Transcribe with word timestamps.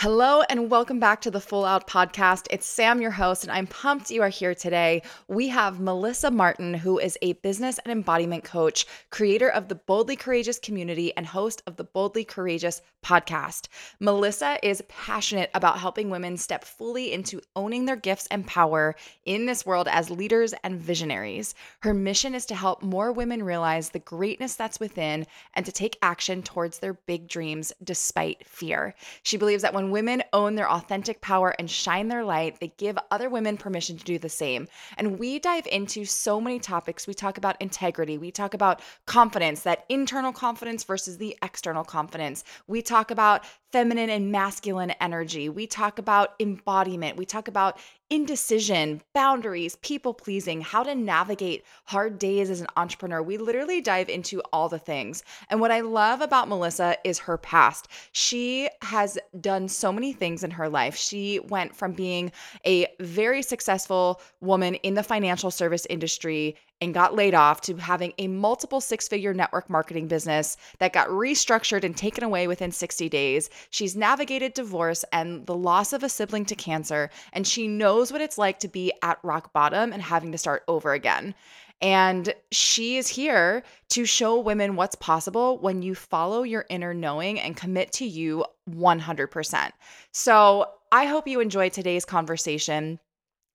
Hello 0.00 0.40
and 0.48 0.70
welcome 0.70 0.98
back 0.98 1.20
to 1.20 1.30
the 1.30 1.42
Full 1.42 1.66
Out 1.66 1.86
Podcast. 1.86 2.46
It's 2.48 2.64
Sam, 2.64 3.02
your 3.02 3.10
host, 3.10 3.42
and 3.42 3.52
I'm 3.52 3.66
pumped 3.66 4.10
you 4.10 4.22
are 4.22 4.30
here 4.30 4.54
today. 4.54 5.02
We 5.28 5.48
have 5.48 5.78
Melissa 5.78 6.30
Martin, 6.30 6.72
who 6.72 6.98
is 6.98 7.18
a 7.20 7.34
business 7.34 7.78
and 7.80 7.92
embodiment 7.92 8.42
coach, 8.42 8.86
creator 9.10 9.50
of 9.50 9.68
the 9.68 9.74
Boldly 9.74 10.16
Courageous 10.16 10.58
community, 10.58 11.14
and 11.18 11.26
host 11.26 11.62
of 11.66 11.76
the 11.76 11.84
Boldly 11.84 12.24
Courageous 12.24 12.80
podcast. 13.04 13.68
Melissa 13.98 14.58
is 14.62 14.82
passionate 14.88 15.50
about 15.52 15.78
helping 15.78 16.08
women 16.08 16.38
step 16.38 16.64
fully 16.64 17.12
into 17.12 17.42
owning 17.54 17.84
their 17.84 17.96
gifts 17.96 18.26
and 18.30 18.46
power 18.46 18.94
in 19.26 19.44
this 19.44 19.66
world 19.66 19.86
as 19.86 20.08
leaders 20.08 20.54
and 20.64 20.80
visionaries. 20.80 21.54
Her 21.80 21.92
mission 21.92 22.34
is 22.34 22.46
to 22.46 22.54
help 22.54 22.82
more 22.82 23.12
women 23.12 23.42
realize 23.42 23.90
the 23.90 23.98
greatness 23.98 24.54
that's 24.54 24.80
within 24.80 25.26
and 25.52 25.66
to 25.66 25.72
take 25.72 25.98
action 26.00 26.42
towards 26.42 26.78
their 26.78 26.94
big 26.94 27.28
dreams 27.28 27.70
despite 27.84 28.46
fear. 28.46 28.94
She 29.22 29.36
believes 29.36 29.60
that 29.60 29.74
when 29.74 29.89
women 29.92 30.22
own 30.32 30.54
their 30.54 30.70
authentic 30.70 31.20
power 31.20 31.54
and 31.58 31.70
shine 31.70 32.08
their 32.08 32.24
light, 32.24 32.58
they 32.60 32.72
give 32.76 32.98
other 33.10 33.28
women 33.28 33.56
permission 33.56 33.96
to 33.96 34.04
do 34.04 34.18
the 34.18 34.28
same. 34.28 34.68
And 34.96 35.18
we 35.18 35.38
dive 35.38 35.66
into 35.66 36.04
so 36.04 36.40
many 36.40 36.58
topics. 36.58 37.06
We 37.06 37.14
talk 37.14 37.38
about 37.38 37.60
integrity, 37.60 38.18
we 38.18 38.30
talk 38.30 38.54
about 38.54 38.82
confidence, 39.06 39.62
that 39.62 39.84
internal 39.88 40.32
confidence 40.32 40.84
versus 40.84 41.18
the 41.18 41.36
external 41.42 41.84
confidence. 41.84 42.44
We 42.66 42.82
talk 42.82 43.10
about 43.10 43.44
feminine 43.72 44.10
and 44.10 44.32
masculine 44.32 44.90
energy. 44.92 45.48
We 45.48 45.66
talk 45.66 45.98
about 45.98 46.34
embodiment. 46.40 47.16
We 47.16 47.24
talk 47.24 47.48
about 47.48 47.78
indecision, 48.10 49.00
boundaries, 49.14 49.76
people 49.76 50.12
pleasing, 50.12 50.60
how 50.60 50.82
to 50.82 50.94
navigate 50.94 51.64
hard 51.84 52.18
days 52.18 52.50
as 52.50 52.60
an 52.60 52.66
entrepreneur. 52.76 53.22
We 53.22 53.38
literally 53.38 53.80
dive 53.80 54.08
into 54.08 54.42
all 54.52 54.68
the 54.68 54.78
things. 54.78 55.22
And 55.48 55.60
what 55.60 55.70
I 55.70 55.80
love 55.80 56.20
about 56.20 56.48
Melissa 56.48 56.96
is 57.04 57.20
her 57.20 57.38
past. 57.38 57.88
She 58.12 58.68
has 58.82 59.16
done 59.40 59.68
so 59.68 59.92
many 59.92 60.12
things 60.12 60.42
in 60.42 60.50
her 60.50 60.68
life. 60.68 60.96
She 60.96 61.38
went 61.38 61.74
from 61.74 61.92
being 61.92 62.32
a 62.66 62.88
very 62.98 63.42
successful 63.42 64.20
woman 64.40 64.74
in 64.76 64.94
the 64.94 65.02
financial 65.04 65.52
service 65.52 65.86
industry 65.88 66.56
and 66.80 66.94
got 66.94 67.14
laid 67.14 67.34
off 67.34 67.60
to 67.62 67.76
having 67.76 68.12
a 68.18 68.28
multiple 68.28 68.80
six 68.80 69.06
figure 69.08 69.34
network 69.34 69.68
marketing 69.68 70.08
business 70.08 70.56
that 70.78 70.92
got 70.92 71.08
restructured 71.08 71.84
and 71.84 71.96
taken 71.96 72.24
away 72.24 72.46
within 72.46 72.72
60 72.72 73.08
days. 73.08 73.50
She's 73.70 73.96
navigated 73.96 74.54
divorce 74.54 75.04
and 75.12 75.46
the 75.46 75.56
loss 75.56 75.92
of 75.92 76.02
a 76.02 76.08
sibling 76.08 76.44
to 76.46 76.54
cancer, 76.54 77.10
and 77.32 77.46
she 77.46 77.68
knows 77.68 78.12
what 78.12 78.20
it's 78.20 78.38
like 78.38 78.58
to 78.60 78.68
be 78.68 78.92
at 79.02 79.18
rock 79.22 79.52
bottom 79.52 79.92
and 79.92 80.02
having 80.02 80.32
to 80.32 80.38
start 80.38 80.62
over 80.68 80.92
again. 80.92 81.34
And 81.82 82.34
she 82.50 82.98
is 82.98 83.08
here 83.08 83.62
to 83.90 84.04
show 84.04 84.38
women 84.38 84.76
what's 84.76 84.96
possible 84.96 85.58
when 85.58 85.80
you 85.80 85.94
follow 85.94 86.42
your 86.42 86.66
inner 86.68 86.92
knowing 86.92 87.40
and 87.40 87.56
commit 87.56 87.90
to 87.92 88.04
you 88.04 88.44
100%. 88.70 89.70
So 90.12 90.66
I 90.92 91.06
hope 91.06 91.26
you 91.26 91.40
enjoyed 91.40 91.72
today's 91.72 92.04
conversation. 92.04 92.98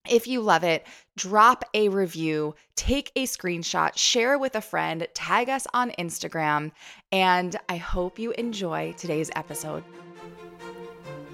If 0.08 0.28
you 0.28 0.40
love 0.40 0.62
it, 0.62 0.86
drop 1.16 1.64
a 1.74 1.88
review, 1.88 2.54
take 2.76 3.10
a 3.16 3.24
screenshot, 3.24 3.96
share 3.96 4.38
with 4.38 4.54
a 4.54 4.60
friend, 4.60 5.06
tag 5.14 5.48
us 5.48 5.66
on 5.74 5.90
Instagram, 5.92 6.70
and 7.10 7.56
I 7.68 7.76
hope 7.76 8.18
you 8.18 8.30
enjoy 8.32 8.94
today's 8.96 9.30
episode. 9.34 9.82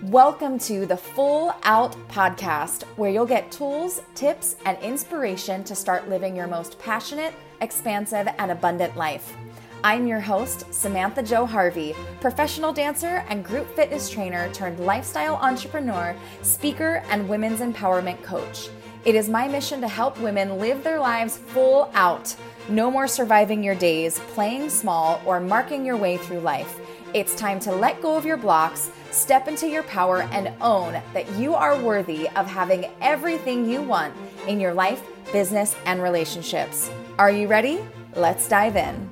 Welcome 0.04 0.58
to 0.60 0.86
the 0.86 0.96
Full 0.96 1.54
Out 1.64 1.92
Podcast, 2.08 2.84
where 2.96 3.10
you'll 3.10 3.26
get 3.26 3.52
tools, 3.52 4.00
tips, 4.14 4.56
and 4.64 4.78
inspiration 4.78 5.62
to 5.64 5.74
start 5.74 6.08
living 6.08 6.34
your 6.34 6.46
most 6.46 6.78
passionate, 6.78 7.34
expansive, 7.60 8.26
and 8.38 8.50
abundant 8.50 8.96
life. 8.96 9.36
I'm 9.84 10.06
your 10.06 10.20
host, 10.20 10.72
Samantha 10.72 11.24
Jo 11.24 11.44
Harvey, 11.44 11.96
professional 12.20 12.72
dancer 12.72 13.24
and 13.28 13.44
group 13.44 13.68
fitness 13.74 14.08
trainer 14.08 14.48
turned 14.52 14.78
lifestyle 14.78 15.34
entrepreneur, 15.36 16.14
speaker, 16.42 17.02
and 17.10 17.28
women's 17.28 17.58
empowerment 17.58 18.22
coach. 18.22 18.68
It 19.04 19.16
is 19.16 19.28
my 19.28 19.48
mission 19.48 19.80
to 19.80 19.88
help 19.88 20.20
women 20.20 20.60
live 20.60 20.84
their 20.84 21.00
lives 21.00 21.36
full 21.36 21.90
out. 21.94 22.32
No 22.68 22.92
more 22.92 23.08
surviving 23.08 23.64
your 23.64 23.74
days, 23.74 24.20
playing 24.28 24.70
small, 24.70 25.20
or 25.26 25.40
marking 25.40 25.84
your 25.84 25.96
way 25.96 26.16
through 26.16 26.40
life. 26.40 26.78
It's 27.12 27.34
time 27.34 27.58
to 27.60 27.72
let 27.72 28.00
go 28.00 28.16
of 28.16 28.24
your 28.24 28.36
blocks, 28.36 28.92
step 29.10 29.48
into 29.48 29.66
your 29.66 29.82
power, 29.82 30.22
and 30.30 30.52
own 30.60 31.02
that 31.12 31.28
you 31.32 31.56
are 31.56 31.76
worthy 31.76 32.28
of 32.36 32.46
having 32.46 32.88
everything 33.00 33.68
you 33.68 33.82
want 33.82 34.14
in 34.46 34.60
your 34.60 34.74
life, 34.74 35.02
business, 35.32 35.74
and 35.86 36.00
relationships. 36.00 36.88
Are 37.18 37.32
you 37.32 37.48
ready? 37.48 37.84
Let's 38.14 38.46
dive 38.46 38.76
in. 38.76 39.11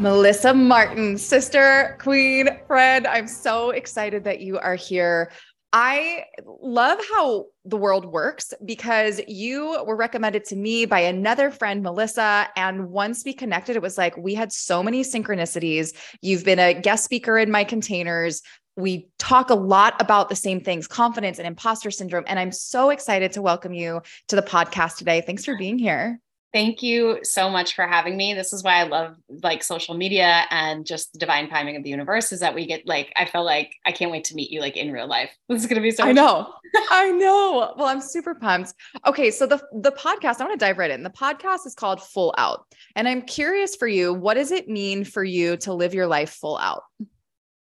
Melissa 0.00 0.54
Martin, 0.54 1.18
sister, 1.18 1.98
queen, 2.00 2.48
friend. 2.66 3.06
I'm 3.06 3.28
so 3.28 3.68
excited 3.68 4.24
that 4.24 4.40
you 4.40 4.58
are 4.58 4.74
here. 4.74 5.30
I 5.74 6.24
love 6.46 6.98
how 7.12 7.48
the 7.66 7.76
world 7.76 8.06
works 8.06 8.54
because 8.64 9.20
you 9.28 9.84
were 9.86 9.96
recommended 9.96 10.46
to 10.46 10.56
me 10.56 10.86
by 10.86 11.00
another 11.00 11.50
friend, 11.50 11.82
Melissa. 11.82 12.48
And 12.56 12.88
once 12.88 13.26
we 13.26 13.34
connected, 13.34 13.76
it 13.76 13.82
was 13.82 13.98
like 13.98 14.16
we 14.16 14.34
had 14.34 14.54
so 14.54 14.82
many 14.82 15.02
synchronicities. 15.02 15.94
You've 16.22 16.46
been 16.46 16.58
a 16.58 16.72
guest 16.72 17.04
speaker 17.04 17.36
in 17.36 17.50
my 17.50 17.62
containers. 17.62 18.40
We 18.76 19.10
talk 19.18 19.50
a 19.50 19.54
lot 19.54 20.00
about 20.00 20.30
the 20.30 20.34
same 20.34 20.62
things 20.62 20.86
confidence 20.86 21.36
and 21.38 21.46
imposter 21.46 21.90
syndrome. 21.90 22.24
And 22.26 22.38
I'm 22.38 22.52
so 22.52 22.88
excited 22.88 23.32
to 23.32 23.42
welcome 23.42 23.74
you 23.74 24.00
to 24.28 24.36
the 24.36 24.40
podcast 24.40 24.96
today. 24.96 25.20
Thanks 25.20 25.44
for 25.44 25.58
being 25.58 25.78
here. 25.78 26.20
Thank 26.52 26.82
you 26.82 27.20
so 27.22 27.48
much 27.48 27.76
for 27.76 27.86
having 27.86 28.16
me. 28.16 28.34
This 28.34 28.52
is 28.52 28.64
why 28.64 28.80
I 28.80 28.82
love 28.82 29.14
like 29.28 29.62
social 29.62 29.94
media 29.94 30.46
and 30.50 30.84
just 30.84 31.12
the 31.12 31.18
divine 31.20 31.48
timing 31.48 31.76
of 31.76 31.84
the 31.84 31.90
universe 31.90 32.32
is 32.32 32.40
that 32.40 32.56
we 32.56 32.66
get 32.66 32.88
like 32.88 33.12
I 33.14 33.24
feel 33.24 33.44
like 33.44 33.76
I 33.86 33.92
can't 33.92 34.10
wait 34.10 34.24
to 34.24 34.34
meet 34.34 34.50
you 34.50 34.60
like 34.60 34.76
in 34.76 34.90
real 34.90 35.06
life. 35.06 35.30
This 35.48 35.62
is 35.62 35.68
going 35.68 35.76
to 35.76 35.82
be 35.82 35.92
so 35.92 36.02
I 36.02 36.12
know. 36.12 36.52
I 36.90 37.10
know. 37.12 37.74
Well, 37.76 37.86
I'm 37.86 38.00
super 38.00 38.34
pumped. 38.34 38.74
Okay, 39.06 39.30
so 39.30 39.46
the 39.46 39.62
the 39.72 39.92
podcast, 39.92 40.40
I 40.40 40.44
want 40.44 40.58
to 40.58 40.64
dive 40.64 40.78
right 40.78 40.90
in. 40.90 41.04
The 41.04 41.10
podcast 41.10 41.66
is 41.66 41.74
called 41.74 42.02
Full 42.02 42.34
Out. 42.36 42.66
And 42.96 43.06
I'm 43.06 43.22
curious 43.22 43.76
for 43.76 43.86
you, 43.86 44.12
what 44.12 44.34
does 44.34 44.50
it 44.50 44.68
mean 44.68 45.04
for 45.04 45.22
you 45.22 45.56
to 45.58 45.72
live 45.72 45.94
your 45.94 46.08
life 46.08 46.30
full 46.30 46.58
out? 46.58 46.82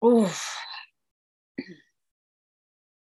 Oof. 0.05 0.57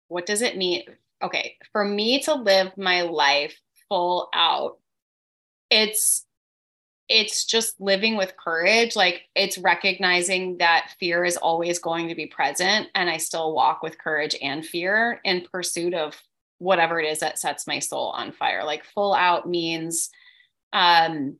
What 0.08 0.24
does 0.24 0.40
it 0.40 0.56
mean? 0.56 0.84
Okay, 1.22 1.56
for 1.72 1.84
me 1.84 2.22
to 2.22 2.34
live 2.34 2.72
my 2.78 3.02
life 3.02 3.58
full 3.88 4.28
out 4.34 4.78
it's 5.70 6.24
it's 7.08 7.44
just 7.44 7.80
living 7.80 8.16
with 8.16 8.36
courage 8.36 8.96
like 8.96 9.22
it's 9.36 9.58
recognizing 9.58 10.58
that 10.58 10.92
fear 10.98 11.24
is 11.24 11.36
always 11.36 11.78
going 11.78 12.08
to 12.08 12.14
be 12.14 12.26
present 12.26 12.88
and 12.94 13.08
i 13.08 13.16
still 13.16 13.54
walk 13.54 13.82
with 13.82 13.98
courage 13.98 14.36
and 14.42 14.66
fear 14.66 15.20
in 15.24 15.46
pursuit 15.52 15.94
of 15.94 16.20
whatever 16.58 17.00
it 17.00 17.06
is 17.06 17.20
that 17.20 17.38
sets 17.38 17.66
my 17.66 17.78
soul 17.78 18.10
on 18.10 18.32
fire. 18.32 18.64
Like 18.64 18.84
full 18.84 19.14
out 19.14 19.48
means 19.48 20.10
um 20.72 21.36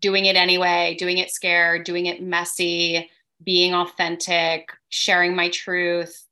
doing 0.00 0.26
it 0.26 0.36
anyway 0.36 0.94
doing 0.98 1.18
it 1.18 1.30
scared 1.30 1.84
doing 1.84 2.06
it 2.06 2.22
messy 2.22 3.10
being 3.42 3.74
authentic 3.74 4.70
sharing 4.88 5.34
my 5.34 5.48
truth 5.48 6.25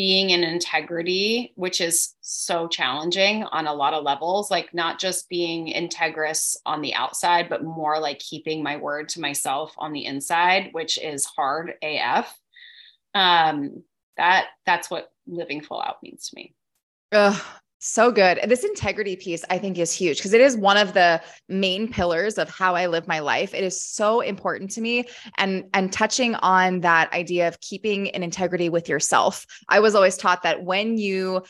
being 0.00 0.30
in 0.30 0.42
integrity, 0.42 1.52
which 1.56 1.78
is 1.78 2.14
so 2.22 2.66
challenging 2.66 3.44
on 3.52 3.66
a 3.66 3.74
lot 3.74 3.92
of 3.92 4.02
levels, 4.02 4.50
like 4.50 4.72
not 4.72 4.98
just 4.98 5.28
being 5.28 5.66
integrous 5.66 6.56
on 6.64 6.80
the 6.80 6.94
outside, 6.94 7.50
but 7.50 7.62
more 7.62 8.00
like 8.00 8.18
keeping 8.18 8.62
my 8.62 8.78
word 8.78 9.10
to 9.10 9.20
myself 9.20 9.74
on 9.76 9.92
the 9.92 10.06
inside, 10.06 10.70
which 10.72 10.96
is 10.96 11.26
hard 11.26 11.74
AF. 11.82 12.34
Um, 13.12 13.82
that 14.16 14.46
that's 14.64 14.90
what 14.90 15.12
living 15.26 15.60
full 15.60 15.82
out 15.82 16.02
means 16.02 16.30
to 16.30 16.36
me. 16.36 16.54
So 17.80 18.12
good. 18.12 18.38
This 18.46 18.62
integrity 18.62 19.16
piece, 19.16 19.42
I 19.48 19.58
think, 19.58 19.78
is 19.78 19.92
huge 19.92 20.18
because 20.18 20.34
it 20.34 20.40
is 20.40 20.56
one 20.56 20.76
of 20.76 20.92
the 20.92 21.20
main 21.48 21.90
pillars 21.90 22.36
of 22.36 22.48
how 22.48 22.74
I 22.74 22.86
live 22.86 23.08
my 23.08 23.20
life. 23.20 23.54
It 23.54 23.64
is 23.64 23.82
so 23.82 24.20
important 24.20 24.70
to 24.72 24.82
me. 24.82 25.06
And, 25.38 25.64
and 25.72 25.90
touching 25.90 26.34
on 26.36 26.80
that 26.80 27.12
idea 27.12 27.48
of 27.48 27.60
keeping 27.60 28.10
an 28.10 28.22
integrity 28.22 28.68
with 28.68 28.88
yourself. 28.88 29.46
I 29.68 29.80
was 29.80 29.94
always 29.94 30.18
taught 30.18 30.42
that 30.42 30.62
when 30.62 30.98
you 30.98 31.42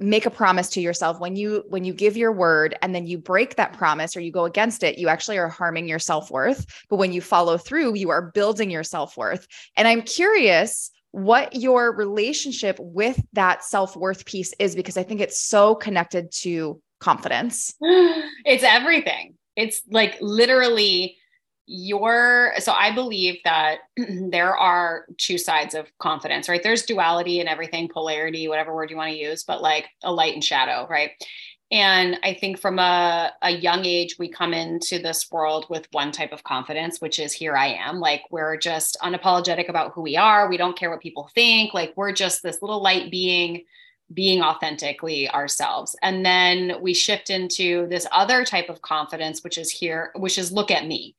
make 0.00 0.24
a 0.24 0.30
promise 0.30 0.70
to 0.70 0.80
yourself 0.80 1.20
when 1.20 1.36
you 1.36 1.62
when 1.68 1.84
you 1.84 1.92
give 1.92 2.16
your 2.16 2.32
word 2.32 2.74
and 2.80 2.94
then 2.94 3.06
you 3.06 3.18
break 3.18 3.56
that 3.56 3.74
promise 3.74 4.16
or 4.16 4.20
you 4.20 4.32
go 4.32 4.46
against 4.46 4.82
it 4.82 4.98
you 4.98 5.08
actually 5.08 5.36
are 5.36 5.48
harming 5.48 5.86
your 5.86 5.98
self-worth 5.98 6.64
but 6.88 6.96
when 6.96 7.12
you 7.12 7.20
follow 7.20 7.58
through 7.58 7.94
you 7.94 8.08
are 8.08 8.30
building 8.32 8.70
your 8.70 8.82
self-worth 8.82 9.46
and 9.76 9.86
i'm 9.86 10.00
curious 10.00 10.90
what 11.12 11.54
your 11.54 11.94
relationship 11.94 12.76
with 12.78 13.20
that 13.32 13.64
self 13.64 13.96
worth 13.96 14.24
piece 14.24 14.52
is, 14.58 14.74
because 14.76 14.96
I 14.96 15.02
think 15.02 15.20
it's 15.20 15.40
so 15.40 15.74
connected 15.74 16.30
to 16.42 16.80
confidence. 17.00 17.74
It's 18.42 18.64
everything. 18.64 19.34
It's 19.54 19.82
like 19.90 20.16
literally 20.22 21.18
your 21.72 22.52
so 22.58 22.72
i 22.72 22.92
believe 22.92 23.36
that 23.44 23.78
there 24.30 24.56
are 24.56 25.04
two 25.18 25.38
sides 25.38 25.72
of 25.72 25.86
confidence 26.00 26.48
right 26.48 26.64
there's 26.64 26.82
duality 26.82 27.38
and 27.38 27.48
everything 27.48 27.88
polarity 27.88 28.48
whatever 28.48 28.74
word 28.74 28.90
you 28.90 28.96
want 28.96 29.08
to 29.08 29.16
use 29.16 29.44
but 29.44 29.62
like 29.62 29.86
a 30.02 30.12
light 30.12 30.34
and 30.34 30.42
shadow 30.42 30.84
right 30.90 31.12
And 31.72 32.18
I 32.24 32.34
think 32.34 32.58
from 32.58 32.80
a, 32.80 33.32
a 33.42 33.50
young 33.50 33.84
age, 33.84 34.16
we 34.18 34.28
come 34.28 34.52
into 34.52 34.98
this 34.98 35.30
world 35.30 35.66
with 35.70 35.86
one 35.92 36.10
type 36.10 36.32
of 36.32 36.42
confidence, 36.42 37.00
which 37.00 37.20
is 37.20 37.32
here 37.32 37.56
I 37.56 37.68
am. 37.68 38.00
Like 38.00 38.22
we're 38.30 38.56
just 38.56 38.96
unapologetic 39.02 39.68
about 39.68 39.92
who 39.92 40.02
we 40.02 40.16
are. 40.16 40.48
We 40.48 40.56
don't 40.56 40.76
care 40.76 40.90
what 40.90 41.00
people 41.00 41.30
think. 41.32 41.72
Like 41.72 41.92
we're 41.94 42.12
just 42.12 42.42
this 42.42 42.60
little 42.60 42.82
light 42.82 43.10
being, 43.12 43.64
being 44.12 44.42
authentically 44.42 45.30
ourselves. 45.30 45.94
And 46.02 46.26
then 46.26 46.74
we 46.80 46.92
shift 46.92 47.30
into 47.30 47.86
this 47.86 48.06
other 48.10 48.44
type 48.44 48.68
of 48.68 48.82
confidence, 48.82 49.44
which 49.44 49.56
is 49.56 49.70
here, 49.70 50.10
which 50.16 50.38
is 50.38 50.50
look 50.50 50.72
at 50.72 50.86
me 50.86 51.14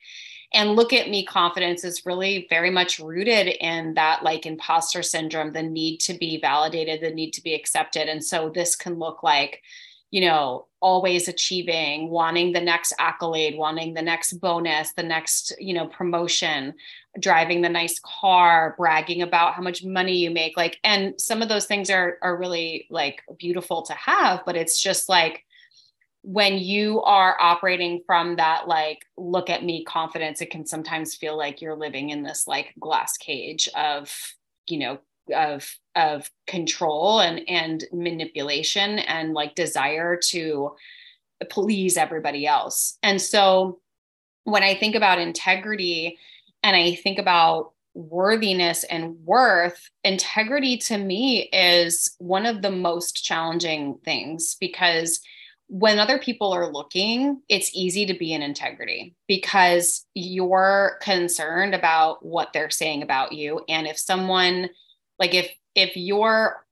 and 0.53 0.75
look 0.75 0.91
at 0.91 1.09
me 1.09 1.25
confidence 1.25 1.85
is 1.85 2.05
really 2.05 2.45
very 2.49 2.69
much 2.69 2.99
rooted 2.99 3.47
in 3.47 3.93
that 3.93 4.21
like 4.21 4.45
imposter 4.45 5.01
syndrome 5.01 5.53
the 5.53 5.63
need 5.63 5.99
to 5.99 6.13
be 6.13 6.39
validated 6.41 6.99
the 6.99 7.09
need 7.09 7.31
to 7.31 7.41
be 7.41 7.53
accepted 7.53 8.09
and 8.09 8.21
so 8.21 8.49
this 8.49 8.75
can 8.75 8.99
look 8.99 9.23
like 9.23 9.61
you 10.11 10.21
know 10.21 10.67
always 10.81 11.27
achieving 11.27 12.09
wanting 12.09 12.51
the 12.51 12.61
next 12.61 12.93
accolade 12.99 13.57
wanting 13.57 13.93
the 13.93 14.01
next 14.01 14.33
bonus 14.33 14.91
the 14.93 15.03
next 15.03 15.53
you 15.59 15.73
know 15.73 15.87
promotion 15.87 16.73
driving 17.19 17.61
the 17.61 17.69
nice 17.69 17.99
car 18.03 18.75
bragging 18.77 19.21
about 19.21 19.53
how 19.53 19.61
much 19.61 19.83
money 19.83 20.17
you 20.17 20.29
make 20.29 20.55
like 20.57 20.77
and 20.83 21.19
some 21.19 21.41
of 21.41 21.49
those 21.49 21.65
things 21.65 21.89
are 21.89 22.17
are 22.21 22.37
really 22.37 22.87
like 22.89 23.21
beautiful 23.37 23.81
to 23.81 23.93
have 23.93 24.41
but 24.45 24.55
it's 24.55 24.81
just 24.81 25.09
like 25.09 25.45
when 26.23 26.57
you 26.59 27.01
are 27.01 27.35
operating 27.39 28.01
from 28.05 28.35
that 28.35 28.67
like 28.67 28.99
look 29.17 29.49
at 29.49 29.63
me 29.63 29.83
confidence 29.85 30.41
it 30.41 30.51
can 30.51 30.65
sometimes 30.65 31.15
feel 31.15 31.37
like 31.37 31.61
you're 31.61 31.75
living 31.75 32.09
in 32.09 32.21
this 32.21 32.47
like 32.47 32.73
glass 32.79 33.17
cage 33.17 33.67
of 33.75 34.13
you 34.67 34.77
know 34.77 34.99
of 35.35 35.77
of 35.95 36.29
control 36.47 37.19
and 37.19 37.41
and 37.47 37.85
manipulation 37.91 38.99
and 38.99 39.33
like 39.33 39.55
desire 39.55 40.17
to 40.17 40.71
please 41.49 41.97
everybody 41.97 42.45
else 42.45 42.97
and 43.03 43.21
so 43.21 43.79
when 44.43 44.63
i 44.63 44.75
think 44.75 44.95
about 44.95 45.19
integrity 45.19 46.17
and 46.63 46.75
i 46.75 46.95
think 46.95 47.19
about 47.19 47.71
worthiness 47.93 48.83
and 48.85 49.15
worth 49.25 49.89
integrity 50.03 50.77
to 50.77 50.97
me 50.97 51.49
is 51.51 52.15
one 52.19 52.45
of 52.45 52.61
the 52.61 52.71
most 52.71 53.23
challenging 53.23 53.97
things 54.05 54.55
because 54.59 55.21
when 55.71 55.99
other 55.99 56.19
people 56.19 56.51
are 56.51 56.69
looking, 56.69 57.41
it's 57.47 57.71
easy 57.73 58.05
to 58.05 58.13
be 58.13 58.33
in 58.33 58.41
integrity 58.41 59.15
because 59.25 60.05
you're 60.13 60.99
concerned 61.01 61.73
about 61.73 62.25
what 62.25 62.51
they're 62.51 62.69
saying 62.69 63.03
about 63.03 63.31
you. 63.31 63.63
And 63.69 63.87
if 63.87 63.97
someone, 63.97 64.69
like 65.21 65.35
if 65.35 65.49
if 65.75 65.95
your 65.95 66.65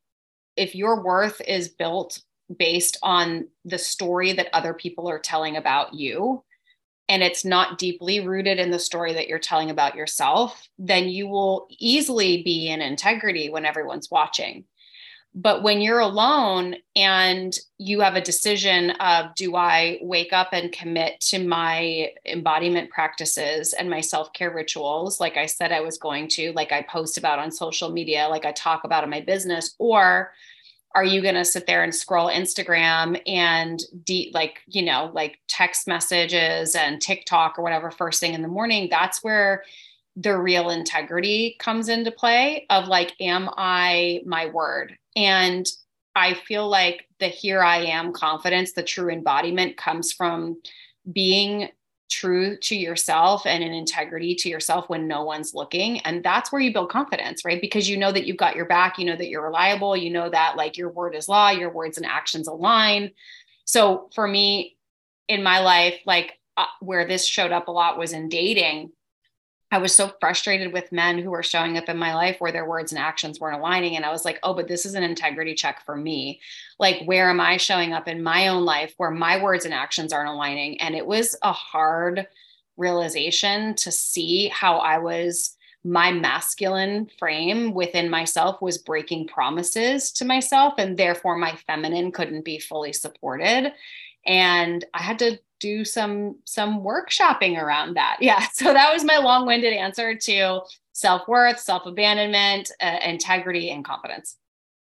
if 0.57 0.75
your 0.75 1.01
worth 1.01 1.39
is 1.47 1.69
built 1.69 2.21
based 2.57 2.97
on 3.03 3.47
the 3.63 3.77
story 3.77 4.33
that 4.33 4.49
other 4.51 4.73
people 4.73 5.07
are 5.07 5.19
telling 5.19 5.55
about 5.55 5.93
you, 5.93 6.43
and 7.07 7.21
it's 7.21 7.45
not 7.45 7.77
deeply 7.77 8.19
rooted 8.19 8.57
in 8.57 8.71
the 8.71 8.79
story 8.79 9.13
that 9.13 9.27
you're 9.27 9.37
telling 9.37 9.69
about 9.69 9.95
yourself, 9.95 10.67
then 10.79 11.07
you 11.07 11.27
will 11.27 11.67
easily 11.77 12.41
be 12.41 12.69
in 12.69 12.81
integrity 12.81 13.49
when 13.49 13.65
everyone's 13.65 14.09
watching. 14.09 14.65
But 15.35 15.61
when 15.61 15.79
you're 15.79 15.99
alone 15.99 16.75
and 16.95 17.57
you 17.77 17.99
have 18.01 18.15
a 18.15 18.21
decision 18.21 18.91
of 18.99 19.35
do 19.35 19.55
I 19.55 19.99
wake 20.01 20.33
up 20.33 20.49
and 20.53 20.71
commit 20.71 21.19
to 21.21 21.45
my 21.45 22.11
embodiment 22.25 22.89
practices 22.89 23.73
and 23.73 23.89
my 23.89 24.01
self 24.01 24.33
care 24.33 24.51
rituals, 24.51 25.19
like 25.19 25.37
I 25.37 25.45
said 25.45 25.71
I 25.71 25.81
was 25.81 25.97
going 25.97 26.29
to, 26.29 26.51
like 26.53 26.71
I 26.71 26.81
post 26.81 27.17
about 27.17 27.39
on 27.39 27.51
social 27.51 27.91
media, 27.91 28.27
like 28.27 28.45
I 28.45 28.51
talk 28.53 28.83
about 28.83 29.03
in 29.03 29.09
my 29.11 29.21
business, 29.21 29.75
or 29.77 30.31
are 30.95 31.03
you 31.03 31.21
going 31.21 31.35
to 31.35 31.45
sit 31.45 31.67
there 31.67 31.83
and 31.83 31.93
scroll 31.93 32.29
Instagram 32.29 33.21
and 33.27 33.79
de- 34.03 34.31
like, 34.33 34.61
you 34.67 34.81
know, 34.81 35.11
like 35.13 35.39
text 35.47 35.87
messages 35.87 36.75
and 36.75 36.99
TikTok 36.99 37.59
or 37.59 37.61
whatever 37.61 37.91
first 37.91 38.19
thing 38.19 38.33
in 38.33 38.41
the 38.41 38.47
morning? 38.47 38.87
That's 38.89 39.23
where 39.23 39.63
the 40.15 40.35
real 40.35 40.69
integrity 40.69 41.55
comes 41.59 41.87
into 41.87 42.11
play 42.11 42.65
of 42.69 42.87
like, 42.87 43.13
am 43.21 43.49
I 43.55 44.21
my 44.25 44.47
word? 44.47 44.97
And 45.19 45.67
I 46.15 46.33
feel 46.33 46.69
like 46.69 47.05
the 47.19 47.27
here 47.27 47.61
I 47.61 47.77
am 47.77 48.13
confidence, 48.13 48.71
the 48.71 48.83
true 48.83 49.09
embodiment 49.09 49.75
comes 49.75 50.13
from 50.13 50.61
being 51.11 51.69
true 52.09 52.57
to 52.57 52.75
yourself 52.75 53.45
and 53.45 53.61
an 53.61 53.73
integrity 53.73 54.33
to 54.33 54.49
yourself 54.49 54.87
when 54.87 55.07
no 55.07 55.23
one's 55.25 55.53
looking. 55.53 55.99
And 55.99 56.23
that's 56.23 56.51
where 56.51 56.61
you 56.61 56.71
build 56.71 56.89
confidence, 56.89 57.43
right? 57.43 57.59
Because 57.59 57.89
you 57.89 57.97
know 57.97 58.13
that 58.13 58.25
you've 58.25 58.37
got 58.37 58.55
your 58.55 58.65
back, 58.65 58.97
you 58.97 59.05
know 59.05 59.17
that 59.17 59.27
you're 59.27 59.43
reliable, 59.43 59.95
you 59.95 60.09
know 60.09 60.29
that 60.29 60.55
like 60.55 60.77
your 60.77 60.89
word 60.89 61.15
is 61.15 61.27
law, 61.27 61.49
your 61.49 61.69
words 61.69 61.97
and 61.97 62.05
actions 62.05 62.47
align. 62.47 63.11
So 63.65 64.09
for 64.15 64.25
me 64.25 64.77
in 65.27 65.43
my 65.43 65.59
life, 65.59 65.99
like 66.05 66.39
uh, 66.55 66.65
where 66.79 67.05
this 67.05 67.27
showed 67.27 67.51
up 67.51 67.67
a 67.67 67.71
lot 67.71 67.99
was 67.99 68.13
in 68.13 68.29
dating 68.29 68.91
I 69.71 69.77
was 69.77 69.93
so 69.93 70.11
frustrated 70.19 70.73
with 70.73 70.91
men 70.91 71.19
who 71.19 71.29
were 71.29 71.43
showing 71.43 71.77
up 71.77 71.89
in 71.89 71.97
my 71.97 72.15
life 72.15 72.37
where 72.39 72.51
their 72.51 72.67
words 72.67 72.91
and 72.91 72.99
actions 72.99 73.39
weren't 73.39 73.59
aligning. 73.59 73.95
And 73.95 74.03
I 74.03 74.11
was 74.11 74.25
like, 74.25 74.39
oh, 74.41 74.55
but 74.55 74.67
this 74.67 74.85
is 74.85 74.95
an 74.95 75.03
integrity 75.03 75.53
check 75.53 75.85
for 75.85 75.95
me. 75.95 76.41
Like, 76.79 77.03
where 77.05 77.29
am 77.29 77.39
I 77.39 77.57
showing 77.57 77.93
up 77.93 78.07
in 78.07 78.23
my 78.23 78.47
own 78.47 78.65
life 78.65 78.95
where 78.97 79.11
my 79.11 79.41
words 79.41 79.65
and 79.65 79.73
actions 79.73 80.11
aren't 80.11 80.29
aligning? 80.29 80.81
And 80.81 80.95
it 80.95 81.05
was 81.05 81.35
a 81.43 81.51
hard 81.51 82.27
realization 82.77 83.75
to 83.75 83.91
see 83.91 84.47
how 84.47 84.77
I 84.77 84.97
was, 84.97 85.55
my 85.83 86.11
masculine 86.11 87.07
frame 87.19 87.73
within 87.73 88.09
myself 88.09 88.61
was 88.61 88.79
breaking 88.79 89.27
promises 89.27 90.11
to 90.13 90.25
myself. 90.25 90.73
And 90.79 90.97
therefore, 90.97 91.37
my 91.37 91.55
feminine 91.67 92.11
couldn't 92.11 92.43
be 92.43 92.57
fully 92.57 92.91
supported. 92.91 93.71
And 94.25 94.83
I 94.95 95.03
had 95.03 95.19
to 95.19 95.39
do 95.59 95.85
some 95.85 96.37
some 96.45 96.81
workshopping 96.81 97.57
around 97.61 97.95
that. 97.95 98.17
Yeah 98.21 98.45
so 98.53 98.73
that 98.73 98.93
was 98.93 99.03
my 99.03 99.17
long-winded 99.17 99.73
answer 99.73 100.15
to 100.15 100.61
self-worth 100.93 101.59
self-abandonment 101.59 102.71
uh, 102.81 102.97
integrity 103.03 103.69
and 103.71 103.85
confidence. 103.85 104.37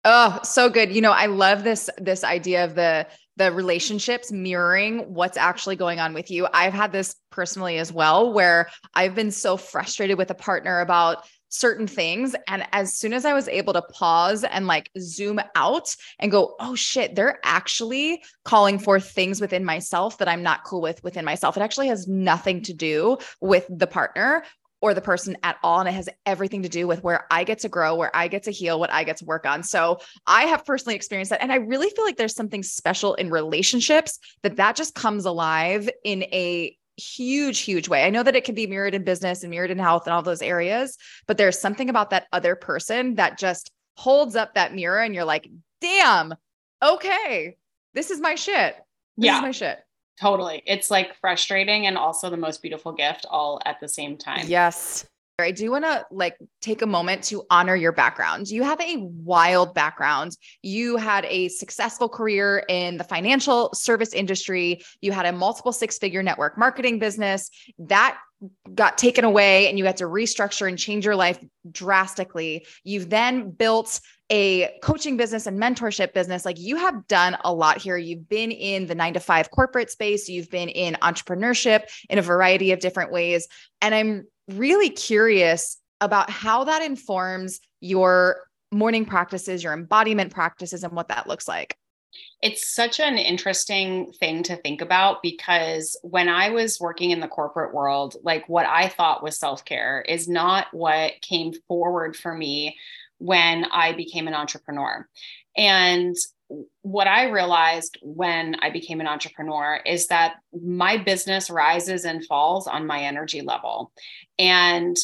Oh 0.05 0.39
so 0.43 0.69
good. 0.69 0.93
You 0.93 1.01
know 1.01 1.11
i 1.11 1.25
love 1.25 1.63
this 1.63 1.89
this 1.97 2.23
idea 2.23 2.65
of 2.65 2.75
the 2.75 3.07
the 3.37 3.51
relationships 3.51 4.31
mirroring 4.31 5.13
what's 5.13 5.37
actually 5.37 5.75
going 5.75 5.99
on 5.99 6.13
with 6.15 6.31
you. 6.31 6.47
I've 6.53 6.73
had 6.73 6.91
this 6.91 7.15
personally 7.29 7.77
as 7.77 7.93
well 7.93 8.33
where 8.33 8.67
i've 8.95 9.13
been 9.13 9.29
so 9.29 9.57
frustrated 9.57 10.17
with 10.17 10.31
a 10.31 10.33
partner 10.33 10.79
about 10.79 11.23
certain 11.49 11.87
things. 11.87 12.35
And 12.47 12.67
as 12.71 12.93
soon 12.93 13.13
as 13.13 13.25
I 13.25 13.33
was 13.33 13.47
able 13.47 13.73
to 13.73 13.81
pause 13.81 14.43
and 14.43 14.67
like 14.67 14.89
zoom 14.99 15.39
out 15.55 15.95
and 16.19 16.31
go, 16.31 16.55
oh 16.59 16.75
shit, 16.75 17.15
they're 17.15 17.39
actually 17.43 18.23
calling 18.43 18.79
for 18.79 18.99
things 18.99 19.41
within 19.41 19.63
myself 19.63 20.17
that 20.17 20.27
I'm 20.27 20.43
not 20.43 20.63
cool 20.63 20.81
with 20.81 21.03
within 21.03 21.25
myself. 21.25 21.57
It 21.57 21.61
actually 21.61 21.87
has 21.87 22.07
nothing 22.07 22.61
to 22.63 22.73
do 22.73 23.17
with 23.41 23.65
the 23.69 23.87
partner 23.87 24.43
or 24.81 24.93
the 24.93 25.01
person 25.01 25.35
at 25.43 25.57
all. 25.63 25.79
And 25.79 25.89
it 25.89 25.93
has 25.93 26.09
everything 26.25 26.61
to 26.63 26.69
do 26.69 26.87
with 26.87 27.03
where 27.03 27.25
I 27.31 27.43
get 27.43 27.59
to 27.59 27.69
grow, 27.69 27.95
where 27.95 28.15
I 28.15 28.27
get 28.27 28.43
to 28.43 28.51
heal, 28.51 28.79
what 28.79 28.91
I 28.91 29.03
get 29.03 29.17
to 29.17 29.25
work 29.25 29.45
on. 29.45 29.63
So 29.63 29.99
I 30.27 30.43
have 30.43 30.65
personally 30.65 30.95
experienced 30.95 31.31
that. 31.31 31.41
And 31.41 31.51
I 31.51 31.55
really 31.55 31.89
feel 31.89 32.05
like 32.05 32.17
there's 32.17 32.35
something 32.35 32.63
special 32.63 33.15
in 33.15 33.31
relationships 33.31 34.19
that 34.43 34.57
that 34.57 34.75
just 34.75 34.93
comes 34.93 35.25
alive 35.25 35.89
in 36.03 36.23
a 36.23 36.77
huge, 36.97 37.59
huge 37.59 37.87
way. 37.87 38.03
I 38.03 38.09
know 38.09 38.23
that 38.23 38.35
it 38.35 38.43
can 38.43 38.55
be 38.55 38.67
mirrored 38.67 38.95
in 38.95 39.03
business 39.03 39.43
and 39.43 39.51
mirrored 39.51 39.71
in 39.71 39.79
health 39.79 40.05
and 40.05 40.13
all 40.13 40.21
those 40.21 40.41
areas, 40.41 40.97
but 41.27 41.37
there's 41.37 41.59
something 41.59 41.89
about 41.89 42.09
that 42.09 42.27
other 42.33 42.55
person 42.55 43.15
that 43.15 43.37
just 43.37 43.71
holds 43.95 44.35
up 44.35 44.53
that 44.53 44.75
mirror 44.75 44.99
and 44.99 45.13
you're 45.13 45.23
like, 45.23 45.49
damn, 45.81 46.33
okay, 46.83 47.57
this 47.93 48.11
is 48.11 48.19
my 48.19 48.35
shit. 48.35 48.75
This 49.17 49.25
yeah. 49.25 49.37
is 49.37 49.41
my 49.41 49.51
shit. 49.51 49.79
Totally. 50.19 50.63
It's 50.65 50.89
like 50.89 51.15
frustrating 51.15 51.85
and 51.85 51.97
also 51.97 52.29
the 52.29 52.37
most 52.37 52.61
beautiful 52.61 52.91
gift 52.91 53.25
all 53.29 53.61
at 53.65 53.79
the 53.79 53.87
same 53.87 54.17
time. 54.17 54.45
Yes. 54.47 55.05
I 55.39 55.51
do 55.51 55.69
want 55.69 55.85
to 55.85 56.03
like 56.09 56.35
take 56.61 56.81
a 56.81 56.87
moment 56.87 57.23
to 57.25 57.43
honor 57.51 57.75
your 57.75 57.91
background. 57.91 58.47
You 58.47 58.63
have 58.63 58.81
a 58.81 58.97
wild 58.97 59.75
background. 59.75 60.35
You 60.63 60.97
had 60.97 61.25
a 61.25 61.49
successful 61.49 62.09
career 62.09 62.65
in 62.67 62.97
the 62.97 63.03
financial 63.03 63.71
service 63.75 64.13
industry. 64.13 64.81
You 64.99 65.11
had 65.11 65.27
a 65.27 65.31
multiple 65.31 65.71
six 65.71 65.99
figure 65.99 66.23
network 66.23 66.57
marketing 66.57 66.97
business 66.97 67.51
that 67.77 68.17
got 68.73 68.97
taken 68.97 69.25
away 69.25 69.69
and 69.69 69.77
you 69.77 69.85
had 69.85 69.97
to 69.97 70.05
restructure 70.05 70.67
and 70.67 70.77
change 70.77 71.05
your 71.05 71.15
life 71.15 71.37
drastically. 71.69 72.65
You've 72.83 73.11
then 73.11 73.51
built 73.51 73.99
a 74.31 74.71
coaching 74.81 75.17
business 75.17 75.45
and 75.45 75.61
mentorship 75.61 76.13
business. 76.13 76.45
Like 76.45 76.59
you 76.59 76.77
have 76.77 77.07
done 77.07 77.37
a 77.43 77.53
lot 77.53 77.77
here. 77.77 77.95
You've 77.95 78.27
been 78.27 78.49
in 78.49 78.87
the 78.87 78.95
nine 78.95 79.13
to 79.13 79.19
five 79.19 79.51
corporate 79.51 79.91
space, 79.91 80.29
you've 80.29 80.49
been 80.49 80.69
in 80.69 80.95
entrepreneurship 80.95 81.83
in 82.09 82.17
a 82.17 82.23
variety 82.23 82.71
of 82.71 82.79
different 82.79 83.11
ways. 83.11 83.47
And 83.81 83.93
I'm 83.93 84.25
really 84.47 84.89
curious 84.89 85.77
about 86.01 86.29
how 86.29 86.63
that 86.65 86.81
informs 86.81 87.59
your 87.81 88.43
morning 88.71 89.05
practices, 89.05 89.63
your 89.63 89.73
embodiment 89.73 90.33
practices, 90.33 90.83
and 90.83 90.93
what 90.93 91.07
that 91.07 91.27
looks 91.27 91.47
like. 91.47 91.77
It's 92.41 92.73
such 92.73 92.99
an 92.99 93.17
interesting 93.17 94.11
thing 94.19 94.43
to 94.43 94.55
think 94.57 94.81
about 94.81 95.21
because 95.21 95.97
when 96.03 96.29
I 96.29 96.49
was 96.49 96.79
working 96.79 97.11
in 97.11 97.19
the 97.19 97.27
corporate 97.27 97.73
world, 97.73 98.15
like 98.23 98.47
what 98.47 98.65
I 98.65 98.89
thought 98.89 99.23
was 99.23 99.37
self 99.37 99.65
care 99.65 100.03
is 100.07 100.27
not 100.27 100.67
what 100.71 101.13
came 101.21 101.53
forward 101.67 102.15
for 102.15 102.33
me 102.33 102.77
when 103.17 103.65
I 103.65 103.93
became 103.93 104.27
an 104.27 104.33
entrepreneur. 104.33 105.07
And 105.55 106.15
what 106.81 107.07
I 107.07 107.29
realized 107.29 107.97
when 108.01 108.55
I 108.61 108.69
became 108.69 109.01
an 109.01 109.07
entrepreneur 109.07 109.79
is 109.85 110.07
that 110.07 110.35
my 110.53 110.97
business 110.97 111.49
rises 111.49 112.05
and 112.05 112.25
falls 112.25 112.67
on 112.67 112.87
my 112.87 113.01
energy 113.01 113.41
level. 113.41 113.91
And 114.39 114.97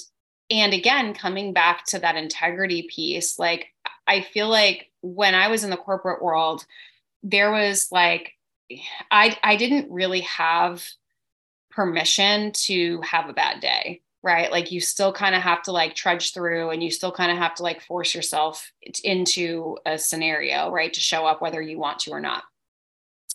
and 0.50 0.74
again, 0.74 1.14
coming 1.14 1.54
back 1.54 1.86
to 1.88 2.00
that 2.00 2.16
integrity 2.16 2.88
piece, 2.94 3.40
like 3.40 3.68
I 4.08 4.22
feel 4.22 4.50
like 4.50 4.92
when 5.02 5.36
I 5.36 5.48
was 5.48 5.64
in 5.64 5.70
the 5.70 5.78
corporate 5.78 6.22
world, 6.22 6.66
there 7.24 7.52
was 7.52 7.90
like 7.92 8.34
I 9.12 9.38
I 9.44 9.56
didn't 9.56 9.92
really 9.92 10.22
have 10.22 10.84
permission 11.72 12.52
to 12.52 13.02
have 13.02 13.30
a 13.30 13.34
bad 13.34 13.60
day 13.60 14.02
right? 14.24 14.52
Like 14.52 14.72
you 14.72 14.80
still 14.80 15.12
kind 15.12 15.36
of 15.36 15.42
have 15.42 15.62
to 15.64 15.72
like 15.72 15.96
trudge 15.96 16.34
through 16.34 16.70
and 16.70 16.82
you 16.82 16.90
still 16.90 17.12
kind 17.12 17.32
of 17.32 17.38
have 17.38 17.54
to 17.56 17.64
like 17.64 17.82
force 17.82 18.16
yourself 18.16 18.72
into 19.04 19.78
a 19.86 19.98
scenario 19.98 20.72
right 20.72 20.94
to 20.94 21.02
show 21.02 21.26
up 21.26 21.42
whether 21.42 21.62
you 21.62 21.78
want 21.78 22.00
to 22.00 22.12
or 22.12 22.22
not. 22.22 22.44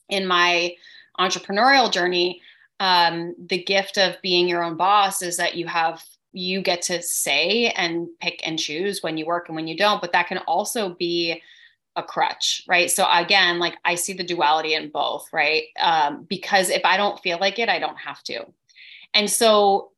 In 0.08 0.26
my 0.26 0.74
entrepreneurial 1.20 1.92
journey 1.92 2.40
um, 2.80 3.34
the 3.48 3.62
gift 3.62 3.98
of 3.98 4.16
being 4.22 4.48
your 4.48 4.62
own 4.62 4.76
boss 4.76 5.20
is 5.20 5.36
that 5.36 5.56
you 5.56 5.66
have 5.66 6.02
you 6.32 6.62
get 6.62 6.82
to 6.82 7.02
say 7.02 7.68
and 7.70 8.06
pick 8.20 8.40
and 8.46 8.58
choose 8.58 9.02
when 9.02 9.18
you 9.18 9.26
work 9.26 9.48
and 9.48 9.56
when 9.56 9.66
you 9.66 9.76
don't 9.76 10.00
but 10.00 10.12
that 10.12 10.28
can 10.28 10.38
also 10.38 10.94
be 10.94 11.42
a 11.96 12.02
crutch 12.02 12.62
right? 12.68 12.90
So 12.90 13.06
again 13.10 13.58
like 13.58 13.76
i 13.84 13.94
see 13.94 14.12
the 14.12 14.22
duality 14.22 14.74
in 14.74 14.90
both 14.90 15.28
right? 15.32 15.64
Um, 15.78 16.24
because 16.28 16.70
if 16.70 16.84
i 16.84 16.96
don't 16.96 17.20
feel 17.20 17.38
like 17.38 17.58
it 17.58 17.68
i 17.68 17.78
don't 17.78 17.98
have 17.98 18.22
to. 18.24 18.46
And 19.12 19.28
so 19.28 19.90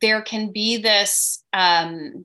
there 0.00 0.22
can 0.22 0.52
be 0.52 0.76
this 0.76 1.42
um, 1.52 2.24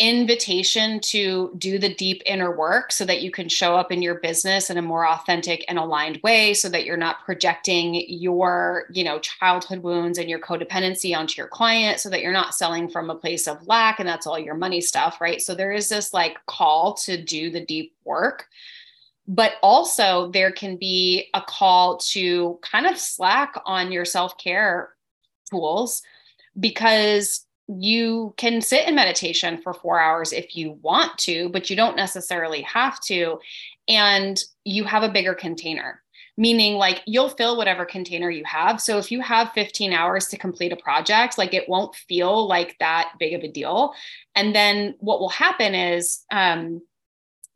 invitation 0.00 0.98
to 0.98 1.52
do 1.58 1.78
the 1.78 1.94
deep 1.94 2.22
inner 2.24 2.56
work 2.56 2.90
so 2.90 3.04
that 3.04 3.20
you 3.20 3.30
can 3.30 3.50
show 3.50 3.76
up 3.76 3.92
in 3.92 4.00
your 4.00 4.14
business 4.14 4.70
in 4.70 4.78
a 4.78 4.82
more 4.82 5.06
authentic 5.06 5.62
and 5.68 5.78
aligned 5.78 6.18
way 6.22 6.54
so 6.54 6.70
that 6.70 6.86
you're 6.86 6.96
not 6.96 7.22
projecting 7.26 8.02
your 8.08 8.86
you 8.90 9.04
know 9.04 9.18
childhood 9.18 9.82
wounds 9.82 10.16
and 10.16 10.30
your 10.30 10.38
codependency 10.38 11.14
onto 11.14 11.36
your 11.36 11.48
client 11.48 12.00
so 12.00 12.08
that 12.08 12.22
you're 12.22 12.32
not 12.32 12.54
selling 12.54 12.88
from 12.88 13.10
a 13.10 13.14
place 13.14 13.46
of 13.46 13.66
lack 13.66 14.00
and 14.00 14.08
that's 14.08 14.26
all 14.26 14.38
your 14.38 14.54
money 14.54 14.80
stuff 14.80 15.20
right? 15.20 15.42
So 15.42 15.54
there 15.54 15.72
is 15.72 15.90
this 15.90 16.14
like 16.14 16.38
call 16.46 16.94
to 16.94 17.22
do 17.22 17.50
the 17.50 17.64
deep 17.64 17.94
work. 18.04 18.46
But 19.28 19.52
also 19.62 20.30
there 20.32 20.50
can 20.50 20.76
be 20.76 21.28
a 21.34 21.42
call 21.42 21.98
to 21.98 22.58
kind 22.62 22.86
of 22.86 22.98
slack 22.98 23.54
on 23.66 23.92
your 23.92 24.06
self-care 24.06 24.94
tools 25.50 26.02
because 26.58 27.46
you 27.78 28.34
can 28.36 28.60
sit 28.60 28.88
in 28.88 28.94
meditation 28.94 29.60
for 29.62 29.72
four 29.72 30.00
hours 30.00 30.32
if 30.32 30.56
you 30.56 30.72
want 30.82 31.16
to, 31.18 31.48
but 31.50 31.70
you 31.70 31.76
don't 31.76 31.96
necessarily 31.96 32.62
have 32.62 32.98
to. 33.00 33.38
And 33.86 34.42
you 34.64 34.84
have 34.84 35.04
a 35.04 35.08
bigger 35.08 35.34
container, 35.34 36.02
meaning 36.36 36.74
like 36.74 37.02
you'll 37.06 37.28
fill 37.28 37.56
whatever 37.56 37.84
container 37.84 38.30
you 38.30 38.44
have. 38.44 38.80
So 38.80 38.98
if 38.98 39.12
you 39.12 39.20
have 39.20 39.52
15 39.52 39.92
hours 39.92 40.26
to 40.28 40.38
complete 40.38 40.72
a 40.72 40.76
project, 40.76 41.38
like 41.38 41.54
it 41.54 41.68
won't 41.68 41.94
feel 41.94 42.48
like 42.48 42.76
that 42.80 43.12
big 43.18 43.34
of 43.34 43.42
a 43.42 43.52
deal. 43.52 43.94
And 44.34 44.54
then 44.54 44.96
what 44.98 45.20
will 45.20 45.28
happen 45.28 45.74
is, 45.74 46.24
um, 46.32 46.82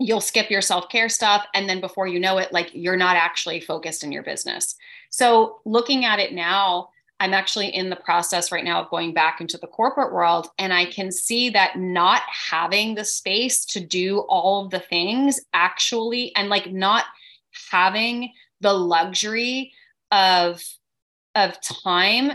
you'll 0.00 0.20
skip 0.20 0.50
your 0.50 0.60
self-care 0.60 1.08
stuff 1.08 1.46
and 1.54 1.68
then 1.68 1.80
before 1.80 2.06
you 2.06 2.18
know 2.18 2.38
it 2.38 2.52
like 2.52 2.68
you're 2.72 2.96
not 2.96 3.16
actually 3.16 3.60
focused 3.60 4.02
in 4.02 4.10
your 4.10 4.24
business 4.24 4.74
so 5.08 5.60
looking 5.64 6.04
at 6.04 6.18
it 6.18 6.32
now 6.32 6.88
I'm 7.20 7.32
actually 7.32 7.68
in 7.68 7.90
the 7.90 7.96
process 7.96 8.50
right 8.50 8.64
now 8.64 8.82
of 8.82 8.90
going 8.90 9.14
back 9.14 9.40
into 9.40 9.56
the 9.56 9.66
corporate 9.66 10.12
world. 10.12 10.48
And 10.58 10.72
I 10.72 10.84
can 10.84 11.12
see 11.12 11.50
that 11.50 11.78
not 11.78 12.22
having 12.28 12.94
the 12.94 13.04
space 13.04 13.64
to 13.66 13.80
do 13.80 14.20
all 14.28 14.64
of 14.64 14.70
the 14.70 14.80
things 14.80 15.40
actually, 15.52 16.34
and 16.34 16.48
like 16.48 16.70
not 16.72 17.04
having 17.70 18.32
the 18.60 18.72
luxury 18.72 19.72
of, 20.10 20.62
of 21.34 21.60
time 21.60 22.32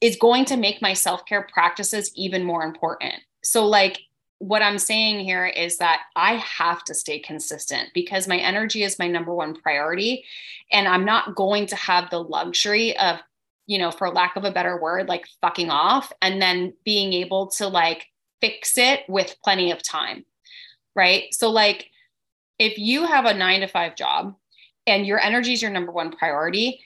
is 0.00 0.16
going 0.16 0.44
to 0.46 0.56
make 0.56 0.82
my 0.82 0.92
self-care 0.92 1.48
practices 1.52 2.12
even 2.14 2.44
more 2.44 2.62
important. 2.62 3.14
So 3.42 3.66
like 3.66 4.00
what 4.38 4.62
I'm 4.62 4.78
saying 4.78 5.24
here 5.24 5.46
is 5.46 5.78
that 5.78 6.02
I 6.14 6.34
have 6.34 6.84
to 6.84 6.94
stay 6.94 7.18
consistent 7.18 7.88
because 7.94 8.28
my 8.28 8.36
energy 8.36 8.82
is 8.82 8.98
my 8.98 9.08
number 9.08 9.34
one 9.34 9.54
priority. 9.54 10.24
And 10.70 10.86
I'm 10.86 11.06
not 11.06 11.34
going 11.34 11.66
to 11.68 11.76
have 11.76 12.10
the 12.10 12.22
luxury 12.22 12.96
of 12.98 13.20
you 13.66 13.78
know, 13.78 13.90
for 13.90 14.10
lack 14.10 14.36
of 14.36 14.44
a 14.44 14.52
better 14.52 14.80
word, 14.80 15.08
like 15.08 15.26
fucking 15.40 15.70
off 15.70 16.12
and 16.22 16.40
then 16.40 16.72
being 16.84 17.12
able 17.12 17.48
to 17.48 17.66
like 17.66 18.06
fix 18.40 18.78
it 18.78 19.00
with 19.08 19.36
plenty 19.42 19.70
of 19.70 19.82
time. 19.82 20.24
Right. 20.94 21.34
So, 21.34 21.50
like, 21.50 21.90
if 22.58 22.78
you 22.78 23.04
have 23.04 23.26
a 23.26 23.34
nine 23.34 23.60
to 23.60 23.66
five 23.66 23.96
job 23.96 24.34
and 24.86 25.06
your 25.06 25.20
energy 25.20 25.52
is 25.52 25.60
your 25.60 25.70
number 25.70 25.92
one 25.92 26.10
priority, 26.10 26.80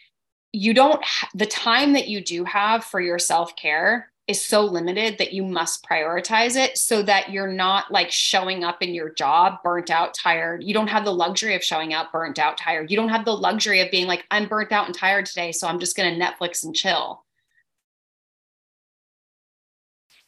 you 0.52 0.74
don't, 0.74 1.02
ha- 1.04 1.28
the 1.34 1.46
time 1.46 1.92
that 1.92 2.08
you 2.08 2.20
do 2.20 2.44
have 2.44 2.84
for 2.84 3.00
your 3.00 3.18
self 3.18 3.54
care 3.54 4.09
is 4.30 4.42
so 4.44 4.64
limited 4.64 5.18
that 5.18 5.32
you 5.32 5.44
must 5.44 5.84
prioritize 5.84 6.56
it 6.56 6.78
so 6.78 7.02
that 7.02 7.30
you're 7.30 7.52
not 7.52 7.90
like 7.90 8.10
showing 8.10 8.64
up 8.64 8.82
in 8.82 8.94
your 8.94 9.10
job 9.10 9.58
burnt 9.62 9.90
out, 9.90 10.14
tired. 10.14 10.62
You 10.62 10.72
don't 10.72 10.86
have 10.86 11.04
the 11.04 11.12
luxury 11.12 11.54
of 11.54 11.62
showing 11.62 11.92
up 11.92 12.12
burnt 12.12 12.38
out, 12.38 12.56
tired. 12.56 12.90
You 12.90 12.96
don't 12.96 13.10
have 13.10 13.24
the 13.24 13.36
luxury 13.36 13.80
of 13.80 13.90
being 13.90 14.06
like, 14.06 14.24
I'm 14.30 14.48
burnt 14.48 14.72
out 14.72 14.86
and 14.86 14.94
tired 14.94 15.26
today, 15.26 15.52
so 15.52 15.66
I'm 15.66 15.80
just 15.80 15.96
going 15.96 16.18
to 16.18 16.24
Netflix 16.24 16.64
and 16.64 16.74
chill. 16.74 17.24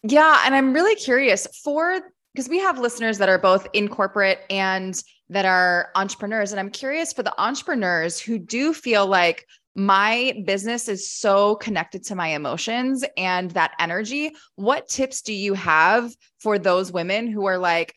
Yeah. 0.03 0.43
And 0.45 0.55
I'm 0.55 0.73
really 0.75 0.97
curious 0.97 1.47
for, 1.63 2.01
because 2.35 2.49
we 2.49 2.59
have 2.59 2.79
listeners 2.79 3.19
that 3.19 3.29
are 3.29 3.39
both 3.39 3.69
in 3.73 3.89
corporate 3.89 4.41
and 4.51 5.01
that 5.29 5.45
are 5.45 5.91
entrepreneurs. 5.95 6.51
And 6.51 6.61
I'm 6.61 6.71
curious 6.71 7.13
for 7.13 7.23
the 7.23 7.41
entrepreneurs 7.41 8.21
who 8.21 8.39
do 8.39 8.75
feel 8.75 9.07
like, 9.07 9.47
my 9.75 10.43
business 10.45 10.89
is 10.89 11.11
so 11.11 11.57
connected 11.57 12.05
to 12.05 12.15
my 12.15 12.29
emotions 12.29 13.05
and 13.17 13.51
that 13.53 13.73
energy. 13.79 14.33
What 14.57 14.89
tips 14.89 15.23
do 15.23 15.33
you 15.33 15.55
have 15.55 16.15
for 16.39 16.59
those 16.59 16.93
women 16.93 17.27
who 17.27 17.47
are 17.47 17.59
like, 17.59 17.95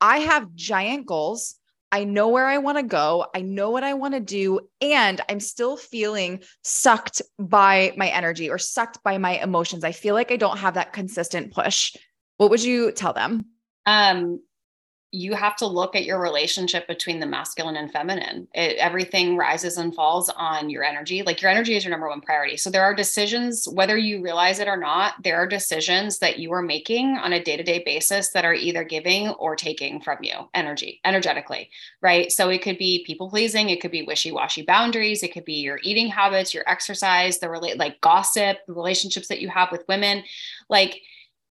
I 0.00 0.18
have 0.18 0.54
giant 0.54 1.06
goals. 1.06 1.56
I 1.92 2.04
know 2.04 2.28
where 2.28 2.46
I 2.46 2.58
want 2.58 2.78
to 2.78 2.84
go. 2.84 3.26
I 3.34 3.42
know 3.42 3.70
what 3.70 3.84
I 3.84 3.94
want 3.94 4.14
to 4.14 4.20
do. 4.20 4.60
And 4.80 5.20
I'm 5.28 5.40
still 5.40 5.76
feeling 5.76 6.42
sucked 6.62 7.20
by 7.38 7.92
my 7.96 8.08
energy 8.08 8.48
or 8.48 8.58
sucked 8.58 9.02
by 9.02 9.18
my 9.18 9.38
emotions. 9.38 9.84
I 9.84 9.92
feel 9.92 10.14
like 10.14 10.30
I 10.30 10.36
don't 10.36 10.58
have 10.58 10.74
that 10.74 10.92
consistent 10.92 11.52
push. 11.52 11.94
What 12.36 12.50
would 12.50 12.62
you 12.62 12.92
tell 12.92 13.12
them? 13.12 13.44
Um, 13.86 14.40
you 15.12 15.34
have 15.34 15.56
to 15.56 15.66
look 15.66 15.96
at 15.96 16.04
your 16.04 16.20
relationship 16.20 16.86
between 16.86 17.18
the 17.18 17.26
masculine 17.26 17.76
and 17.76 17.90
feminine. 17.90 18.46
It, 18.54 18.76
everything 18.76 19.36
rises 19.36 19.76
and 19.76 19.92
falls 19.92 20.28
on 20.28 20.70
your 20.70 20.84
energy. 20.84 21.22
Like 21.22 21.42
your 21.42 21.50
energy 21.50 21.74
is 21.74 21.84
your 21.84 21.90
number 21.90 22.08
one 22.08 22.20
priority. 22.20 22.56
So 22.56 22.70
there 22.70 22.84
are 22.84 22.94
decisions, 22.94 23.66
whether 23.66 23.96
you 23.96 24.22
realize 24.22 24.60
it 24.60 24.68
or 24.68 24.76
not, 24.76 25.14
there 25.24 25.36
are 25.36 25.48
decisions 25.48 26.18
that 26.20 26.38
you 26.38 26.52
are 26.52 26.62
making 26.62 27.16
on 27.16 27.32
a 27.32 27.42
day 27.42 27.56
to 27.56 27.64
day 27.64 27.82
basis 27.84 28.30
that 28.30 28.44
are 28.44 28.54
either 28.54 28.84
giving 28.84 29.30
or 29.30 29.56
taking 29.56 30.00
from 30.00 30.18
you 30.22 30.48
energy, 30.54 31.00
energetically, 31.04 31.70
right? 32.00 32.30
So 32.30 32.48
it 32.48 32.62
could 32.62 32.78
be 32.78 33.04
people 33.04 33.28
pleasing, 33.30 33.70
it 33.70 33.80
could 33.80 33.90
be 33.90 34.02
wishy 34.02 34.30
washy 34.30 34.62
boundaries, 34.62 35.24
it 35.24 35.32
could 35.32 35.44
be 35.44 35.54
your 35.54 35.80
eating 35.82 36.06
habits, 36.06 36.54
your 36.54 36.68
exercise, 36.68 37.38
the 37.38 37.50
relate 37.50 37.78
like 37.78 38.00
gossip, 38.00 38.58
the 38.66 38.74
relationships 38.74 39.26
that 39.26 39.40
you 39.40 39.48
have 39.48 39.72
with 39.72 39.88
women. 39.88 40.22
Like 40.68 41.02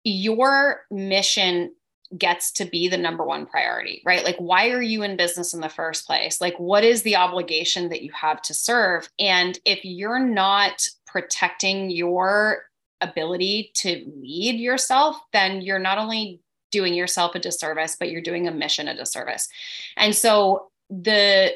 your 0.04 0.82
mission 0.92 1.74
gets 2.18 2.52
to 2.52 2.66
be 2.66 2.88
the 2.88 2.98
number 2.98 3.24
one 3.24 3.46
priority, 3.46 4.02
right? 4.06 4.24
Like, 4.24 4.38
why 4.38 4.70
are 4.70 4.82
you 4.82 5.04
in 5.04 5.18
business 5.18 5.54
in 5.54 5.62
the 5.62 5.70
first 5.70 6.06
place? 6.06 6.40
Like, 6.40 6.58
what 6.60 6.84
is 6.84 7.02
the 7.02 7.16
obligation 7.16 7.90
that 7.90 8.02
you 8.02 8.12
have 8.14 8.42
to 8.44 8.54
serve? 8.54 9.10
And 9.20 9.60
if 9.66 9.84
you're 9.84 10.20
not 10.20 10.88
protecting 11.06 11.90
your 11.90 12.64
ability 13.02 13.72
to 13.76 14.06
lead 14.18 14.60
yourself, 14.60 15.18
then 15.34 15.62
you're 15.62 15.80
not 15.80 15.98
only 15.98 16.42
doing 16.72 16.94
yourself 16.94 17.36
a 17.36 17.40
disservice, 17.40 17.96
but 18.00 18.10
you're 18.10 18.22
doing 18.22 18.48
a 18.48 18.52
mission 18.52 18.88
a 18.88 18.96
disservice. 18.96 19.48
And 19.96 20.16
so, 20.16 20.70
the 20.90 21.54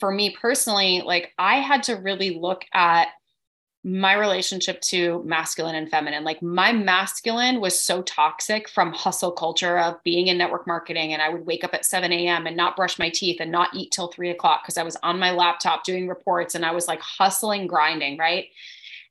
for 0.00 0.10
me 0.10 0.30
personally, 0.30 1.02
like, 1.04 1.32
I 1.38 1.56
had 1.56 1.84
to 1.84 1.94
really 1.94 2.38
look 2.38 2.64
at 2.72 3.08
my 3.84 4.14
relationship 4.14 4.80
to 4.80 5.22
masculine 5.24 5.74
and 5.74 5.90
feminine. 5.90 6.22
Like 6.22 6.40
my 6.40 6.72
masculine 6.72 7.60
was 7.60 7.78
so 7.78 8.02
toxic 8.02 8.68
from 8.68 8.92
hustle 8.92 9.32
culture 9.32 9.78
of 9.78 10.02
being 10.04 10.28
in 10.28 10.38
network 10.38 10.66
marketing. 10.68 11.12
And 11.12 11.20
I 11.20 11.28
would 11.28 11.46
wake 11.46 11.64
up 11.64 11.74
at 11.74 11.84
7 11.84 12.12
a.m. 12.12 12.46
and 12.46 12.56
not 12.56 12.76
brush 12.76 12.98
my 12.98 13.10
teeth 13.10 13.40
and 13.40 13.50
not 13.50 13.74
eat 13.74 13.90
till 13.90 14.06
three 14.06 14.30
o'clock 14.30 14.62
because 14.62 14.78
I 14.78 14.84
was 14.84 14.96
on 15.02 15.18
my 15.18 15.32
laptop 15.32 15.82
doing 15.82 16.06
reports 16.06 16.54
and 16.54 16.64
I 16.64 16.70
was 16.72 16.86
like 16.86 17.00
hustling, 17.00 17.66
grinding, 17.66 18.18
right? 18.18 18.46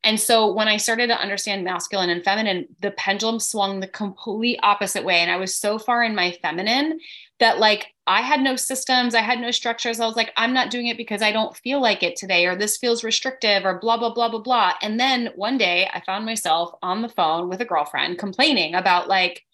And 0.03 0.19
so 0.19 0.51
when 0.51 0.67
I 0.67 0.77
started 0.77 1.07
to 1.07 1.19
understand 1.19 1.63
masculine 1.63 2.09
and 2.09 2.23
feminine, 2.23 2.67
the 2.81 2.91
pendulum 2.91 3.39
swung 3.39 3.79
the 3.79 3.87
complete 3.87 4.59
opposite 4.63 5.05
way. 5.05 5.19
And 5.19 5.29
I 5.29 5.37
was 5.37 5.55
so 5.55 5.77
far 5.77 6.03
in 6.03 6.15
my 6.15 6.31
feminine 6.41 6.99
that 7.39 7.59
like 7.59 7.93
I 8.07 8.21
had 8.21 8.41
no 8.41 8.55
systems, 8.55 9.13
I 9.13 9.21
had 9.21 9.39
no 9.39 9.51
structures. 9.51 9.99
I 9.99 10.07
was 10.07 10.15
like, 10.15 10.31
I'm 10.37 10.53
not 10.53 10.71
doing 10.71 10.87
it 10.87 10.97
because 10.97 11.21
I 11.21 11.31
don't 11.31 11.55
feel 11.55 11.81
like 11.81 12.01
it 12.01 12.15
today, 12.15 12.45
or 12.47 12.55
this 12.55 12.77
feels 12.77 13.03
restrictive, 13.03 13.63
or 13.63 13.79
blah, 13.79 13.97
blah, 13.97 14.13
blah, 14.13 14.29
blah, 14.29 14.41
blah. 14.41 14.73
And 14.81 14.99
then 14.99 15.29
one 15.35 15.57
day 15.57 15.87
I 15.93 16.01
found 16.01 16.25
myself 16.25 16.73
on 16.81 17.01
the 17.01 17.09
phone 17.09 17.47
with 17.47 17.61
a 17.61 17.65
girlfriend 17.65 18.17
complaining 18.17 18.73
about 18.73 19.07
like, 19.07 19.45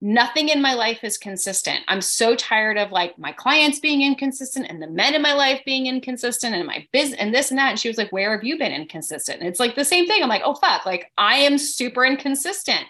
nothing 0.00 0.50
in 0.50 0.60
my 0.60 0.74
life 0.74 1.02
is 1.02 1.16
consistent. 1.16 1.80
I'm 1.88 2.00
so 2.00 2.36
tired 2.36 2.76
of 2.76 2.92
like 2.92 3.18
my 3.18 3.32
clients 3.32 3.80
being 3.80 4.02
inconsistent 4.02 4.66
and 4.68 4.82
the 4.82 4.90
men 4.90 5.14
in 5.14 5.22
my 5.22 5.32
life 5.32 5.62
being 5.64 5.86
inconsistent 5.86 6.54
and 6.54 6.66
my 6.66 6.86
business 6.92 7.18
and 7.18 7.34
this 7.34 7.50
and 7.50 7.58
that. 7.58 7.70
And 7.70 7.78
she 7.78 7.88
was 7.88 7.96
like, 7.96 8.12
Where 8.12 8.32
have 8.32 8.44
you 8.44 8.58
been 8.58 8.72
inconsistent? 8.72 9.40
And 9.40 9.48
it's 9.48 9.60
like 9.60 9.74
the 9.74 9.84
same 9.84 10.06
thing. 10.06 10.22
I'm 10.22 10.28
like, 10.28 10.42
Oh, 10.44 10.54
fuck. 10.54 10.84
Like 10.84 11.10
I 11.16 11.36
am 11.36 11.58
super 11.58 12.04
inconsistent. 12.04 12.84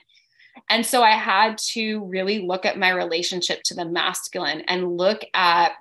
And 0.68 0.84
so 0.84 1.02
I 1.02 1.12
had 1.12 1.58
to 1.72 2.04
really 2.06 2.40
look 2.46 2.64
at 2.64 2.78
my 2.78 2.90
relationship 2.90 3.62
to 3.64 3.74
the 3.74 3.84
masculine 3.84 4.62
and 4.62 4.96
look 4.96 5.22
at 5.34 5.72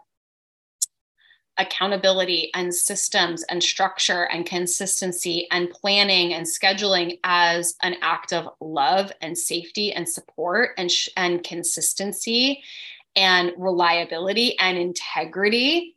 accountability 1.57 2.51
and 2.53 2.73
systems 2.73 3.43
and 3.43 3.63
structure 3.63 4.23
and 4.23 4.45
consistency 4.45 5.47
and 5.51 5.69
planning 5.69 6.33
and 6.33 6.45
scheduling 6.45 7.19
as 7.23 7.75
an 7.81 7.95
act 8.01 8.33
of 8.33 8.49
love 8.59 9.11
and 9.21 9.37
safety 9.37 9.93
and 9.93 10.07
support 10.07 10.71
and 10.77 10.91
sh- 10.91 11.09
and 11.15 11.43
consistency 11.43 12.61
and 13.15 13.51
reliability 13.57 14.57
and 14.59 14.77
integrity. 14.77 15.95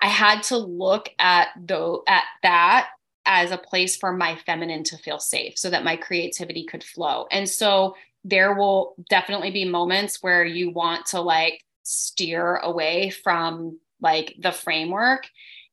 I 0.00 0.08
had 0.08 0.42
to 0.44 0.56
look 0.56 1.10
at 1.18 1.48
though 1.60 2.02
at 2.08 2.24
that 2.42 2.88
as 3.26 3.50
a 3.50 3.58
place 3.58 3.96
for 3.96 4.12
my 4.12 4.36
feminine 4.46 4.82
to 4.82 4.96
feel 4.96 5.18
safe 5.18 5.58
so 5.58 5.70
that 5.70 5.84
my 5.84 5.96
creativity 5.96 6.64
could 6.64 6.82
flow. 6.82 7.26
And 7.30 7.48
so 7.48 7.94
there 8.24 8.54
will 8.54 8.94
definitely 9.08 9.50
be 9.50 9.64
moments 9.64 10.22
where 10.22 10.44
you 10.44 10.70
want 10.70 11.06
to 11.06 11.20
like 11.20 11.62
steer 11.82 12.56
away 12.56 13.10
from 13.10 13.78
like 14.00 14.36
the 14.38 14.52
framework. 14.52 15.28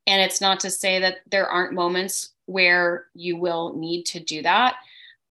And 0.08 0.22
it's 0.22 0.42
not 0.42 0.60
to 0.62 0.70
say 0.70 1.00
that 1.00 1.18
there 1.32 1.48
aren't 1.48 1.74
moments 1.74 2.32
where 2.46 3.06
you 3.14 3.38
will 3.38 3.76
need 3.76 4.04
to 4.04 4.20
do 4.20 4.42
that. 4.44 4.76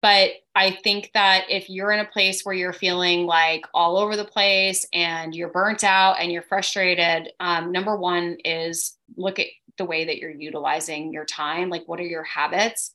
But 0.02 0.32
I 0.56 0.72
think 0.72 1.12
that 1.14 1.46
if 1.50 1.70
you're 1.70 1.92
in 1.92 2.00
a 2.00 2.06
place 2.06 2.46
where 2.46 2.56
you're 2.56 2.72
feeling 2.72 3.26
like 3.26 3.66
all 3.74 3.98
over 3.98 4.16
the 4.16 4.24
place 4.24 4.86
and 4.94 5.36
you're 5.36 5.50
burnt 5.50 5.84
out 5.84 6.18
and 6.20 6.32
you're 6.32 6.42
frustrated, 6.42 7.34
um, 7.40 7.72
number 7.72 7.98
one 7.98 8.38
is 8.46 8.98
look 9.18 9.40
at 9.40 9.48
the 9.78 9.86
way 9.86 10.06
that 10.06 10.18
you're 10.18 10.30
utilizing 10.30 11.12
your 11.12 11.26
time. 11.26 11.70
Like, 11.70 11.88
what 11.88 12.00
are 12.00 12.06
your 12.06 12.24
habits? 12.24 12.92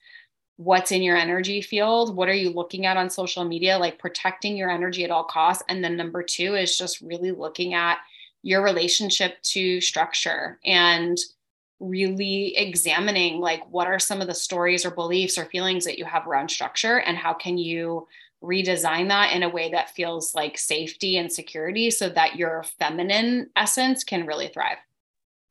What's 0.56 0.92
in 0.92 1.02
your 1.02 1.16
energy 1.16 1.60
field? 1.60 2.16
What 2.16 2.28
are 2.28 2.34
you 2.34 2.50
looking 2.50 2.86
at 2.86 2.96
on 2.96 3.10
social 3.10 3.44
media? 3.44 3.76
Like, 3.76 3.98
protecting 3.98 4.56
your 4.56 4.70
energy 4.70 5.04
at 5.04 5.10
all 5.10 5.24
costs. 5.24 5.64
And 5.68 5.84
then 5.84 5.96
number 5.96 6.22
two 6.22 6.54
is 6.54 6.78
just 6.78 7.00
really 7.00 7.32
looking 7.32 7.74
at 7.74 7.98
your 8.44 8.62
relationship 8.62 9.40
to 9.42 9.80
structure 9.80 10.60
and 10.66 11.16
really 11.80 12.54
examining 12.56 13.40
like 13.40 13.62
what 13.70 13.86
are 13.86 13.98
some 13.98 14.20
of 14.20 14.26
the 14.26 14.34
stories 14.34 14.84
or 14.84 14.90
beliefs 14.90 15.38
or 15.38 15.46
feelings 15.46 15.84
that 15.86 15.98
you 15.98 16.04
have 16.04 16.26
around 16.26 16.50
structure 16.50 16.98
and 17.00 17.16
how 17.16 17.32
can 17.32 17.56
you 17.56 18.06
redesign 18.42 19.08
that 19.08 19.32
in 19.32 19.42
a 19.42 19.48
way 19.48 19.70
that 19.70 19.94
feels 19.94 20.34
like 20.34 20.58
safety 20.58 21.16
and 21.16 21.32
security 21.32 21.90
so 21.90 22.10
that 22.10 22.36
your 22.36 22.62
feminine 22.78 23.48
essence 23.56 24.04
can 24.04 24.26
really 24.26 24.48
thrive 24.48 24.76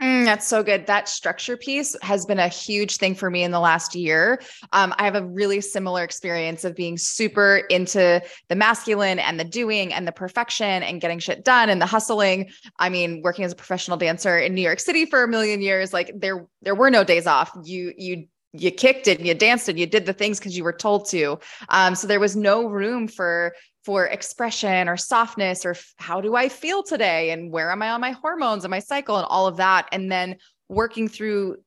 Mm, 0.02 0.26
that's 0.26 0.48
so 0.48 0.64
good. 0.64 0.88
That 0.88 1.08
structure 1.08 1.56
piece 1.56 1.96
has 2.02 2.26
been 2.26 2.40
a 2.40 2.48
huge 2.48 2.98
thing 2.98 3.16
for 3.16 3.30
me 3.30 3.44
in 3.44 3.52
the 3.52 3.60
last 3.60 3.96
year. 3.96 4.42
Um, 4.74 4.94
I 4.98 5.06
have 5.06 5.16
a 5.16 5.24
really 5.24 5.62
similar 5.62 6.04
experience 6.04 6.66
of 6.66 6.76
being 6.76 6.98
super 6.98 7.58
into 7.70 8.22
the 8.50 8.56
masculine 8.56 9.20
and 9.20 9.40
the 9.40 9.46
doing 9.46 9.94
and 9.94 10.06
the 10.08 10.12
perfection 10.12 10.84
and 10.84 11.00
getting 11.00 11.20
shit 11.20 11.46
done 11.46 11.70
and 11.70 11.82
the 11.82 11.86
hustling. 11.86 12.50
I 12.80 12.90
mean, 12.90 13.22
working 13.24 13.46
as 13.46 13.54
a 13.54 13.56
professional 13.56 13.96
dancer 13.96 14.38
in 14.38 14.54
New 14.56 14.62
York 14.62 14.80
City 14.80 15.06
for 15.06 15.24
a 15.24 15.28
million 15.28 15.62
years, 15.62 15.94
like 15.94 16.12
there 16.16 16.48
there 16.62 16.76
were 16.76 16.90
no 16.90 17.04
days 17.04 17.28
off. 17.28 17.56
You 17.64 17.94
you 17.98 18.28
you 18.54 18.72
kicked 18.72 19.08
it 19.08 19.18
and 19.18 19.28
you 19.28 19.34
danced 19.34 19.68
and 19.68 19.80
you 19.80 19.86
did 19.86 20.06
the 20.06 20.14
things 20.14 20.40
because 20.40 20.56
you 20.56 20.64
were 20.64 20.74
told 20.74 21.08
to. 21.10 21.40
Um, 21.70 21.96
so 21.96 22.08
there 22.08 22.20
was 22.20 22.36
no 22.36 22.68
room 22.68 23.08
for 23.08 23.56
for 23.84 24.06
expression 24.06 24.88
or 24.88 24.98
softness 24.98 25.66
or 25.66 25.76
how 25.98 26.22
do 26.22 26.36
I 26.36 26.50
feel 26.50 26.84
today 26.84 27.32
and 27.32 27.52
where 27.52 27.72
am 27.72 27.82
I 27.82 27.90
on 27.90 28.02
my 28.02 28.12
hormones 28.12 28.64
and 28.64 28.72
my 28.72 28.80
cycle 28.80 29.18
and 29.18 29.26
all 29.26 29.46
of 29.48 29.58
that. 29.58 29.90
And 29.92 30.12
then 30.12 30.38
working 30.70 31.08
through 31.08 31.58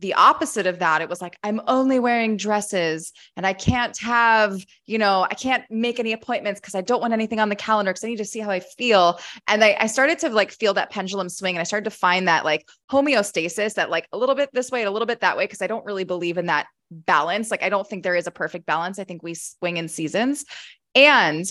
the 0.00 0.14
opposite 0.14 0.66
of 0.66 0.80
that, 0.80 1.02
it 1.02 1.08
was 1.08 1.22
like, 1.22 1.38
I'm 1.44 1.60
only 1.68 2.00
wearing 2.00 2.36
dresses 2.36 3.12
and 3.36 3.46
I 3.46 3.52
can't 3.52 3.96
have, 3.98 4.64
you 4.86 4.98
know, 4.98 5.24
I 5.30 5.34
can't 5.34 5.64
make 5.70 6.00
any 6.00 6.12
appointments 6.12 6.60
because 6.60 6.74
I 6.74 6.80
don't 6.80 7.00
want 7.00 7.12
anything 7.12 7.38
on 7.38 7.48
the 7.48 7.56
calendar 7.56 7.92
because 7.92 8.04
I 8.04 8.08
need 8.08 8.18
to 8.18 8.24
see 8.24 8.40
how 8.40 8.50
I 8.50 8.60
feel. 8.60 9.20
And 9.46 9.62
I, 9.62 9.76
I 9.78 9.86
started 9.86 10.18
to 10.20 10.30
like 10.30 10.50
feel 10.50 10.74
that 10.74 10.90
pendulum 10.90 11.28
swing 11.28 11.54
and 11.54 11.60
I 11.60 11.64
started 11.64 11.90
to 11.90 11.96
find 11.96 12.26
that 12.26 12.44
like 12.44 12.68
homeostasis 12.90 13.74
that 13.74 13.88
like 13.88 14.08
a 14.12 14.18
little 14.18 14.34
bit 14.34 14.50
this 14.52 14.70
way, 14.70 14.80
and 14.80 14.88
a 14.88 14.92
little 14.92 15.06
bit 15.06 15.20
that 15.20 15.36
way, 15.36 15.44
because 15.44 15.62
I 15.62 15.68
don't 15.68 15.84
really 15.84 16.04
believe 16.04 16.38
in 16.38 16.46
that 16.46 16.66
balance. 16.90 17.50
Like, 17.50 17.62
I 17.62 17.68
don't 17.68 17.88
think 17.88 18.02
there 18.02 18.16
is 18.16 18.26
a 18.26 18.32
perfect 18.32 18.66
balance. 18.66 18.98
I 18.98 19.04
think 19.04 19.22
we 19.22 19.34
swing 19.34 19.76
in 19.76 19.88
seasons. 19.88 20.44
And 20.96 21.44